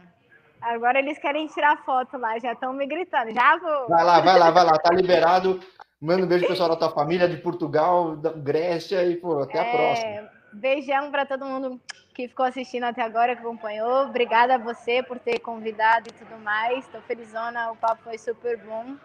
Agora 0.61 0.99
eles 0.99 1.17
querem 1.19 1.47
tirar 1.47 1.83
foto 1.85 2.17
lá, 2.17 2.37
já 2.39 2.51
estão 2.51 2.73
me 2.73 2.85
gritando. 2.85 3.31
Já 3.31 3.57
vou. 3.57 3.87
Vai 3.87 4.03
lá, 4.03 4.19
vai 4.19 4.39
lá, 4.39 4.51
vai 4.51 4.65
lá, 4.65 4.73
tá 4.73 4.93
liberado. 4.93 5.59
Manda 6.01 6.23
um 6.23 6.27
beijo 6.27 6.45
pro 6.45 6.53
pessoal 6.53 6.69
da 6.69 6.75
tua 6.75 6.91
família 6.91 7.29
de 7.29 7.37
Portugal, 7.37 8.15
da 8.15 8.31
Grécia 8.33 9.03
e 9.05 9.15
pô, 9.15 9.39
até 9.39 9.59
a 9.59 9.63
é, 9.63 9.71
próxima. 9.71 10.29
Beijão 10.53 11.11
para 11.11 11.25
todo 11.25 11.45
mundo 11.45 11.79
que 12.13 12.27
ficou 12.27 12.45
assistindo 12.45 12.83
até 12.83 13.01
agora, 13.03 13.35
que 13.35 13.41
acompanhou. 13.41 14.05
Obrigada 14.05 14.55
a 14.55 14.57
você 14.57 15.03
por 15.03 15.19
ter 15.19 15.39
convidado 15.39 16.09
e 16.09 16.13
tudo 16.13 16.37
mais. 16.39 16.85
Estou 16.85 17.01
felizona, 17.01 17.71
o 17.71 17.75
papo 17.75 18.03
foi 18.03 18.17
super 18.17 18.57
bom. 18.57 18.95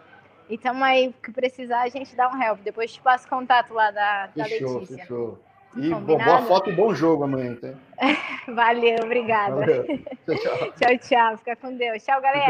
E 0.53 0.57
tamo 0.59 0.83
aí, 0.83 1.11
que 1.23 1.31
precisar, 1.31 1.81
a 1.81 1.89
gente 1.89 2.15
dá 2.15 2.29
um 2.29 2.39
help. 2.39 2.59
Depois 2.59 2.93
te 2.93 3.01
passo 3.01 3.27
contato 3.27 3.73
lá 3.73 3.89
da, 3.89 4.27
da 4.35 4.45
fechou, 4.45 4.73
Letícia. 4.75 4.97
Fechou. 4.97 5.39
E 5.75 5.89
bom, 5.89 6.15
boa 6.19 6.43
foto 6.43 6.69
e 6.69 6.73
bom 6.73 6.93
jogo 6.93 7.23
amanhã, 7.23 7.55
tá? 7.55 7.73
Valeu, 8.53 8.97
obrigada. 9.03 9.55
Valeu. 9.55 9.83
Tchau, 9.83 10.37
tchau. 10.37 10.73
tchau, 10.77 10.97
tchau. 10.99 11.37
Fica 11.39 11.55
com 11.55 11.75
Deus. 11.75 12.03
Tchau, 12.03 12.21
galera. 12.21 12.41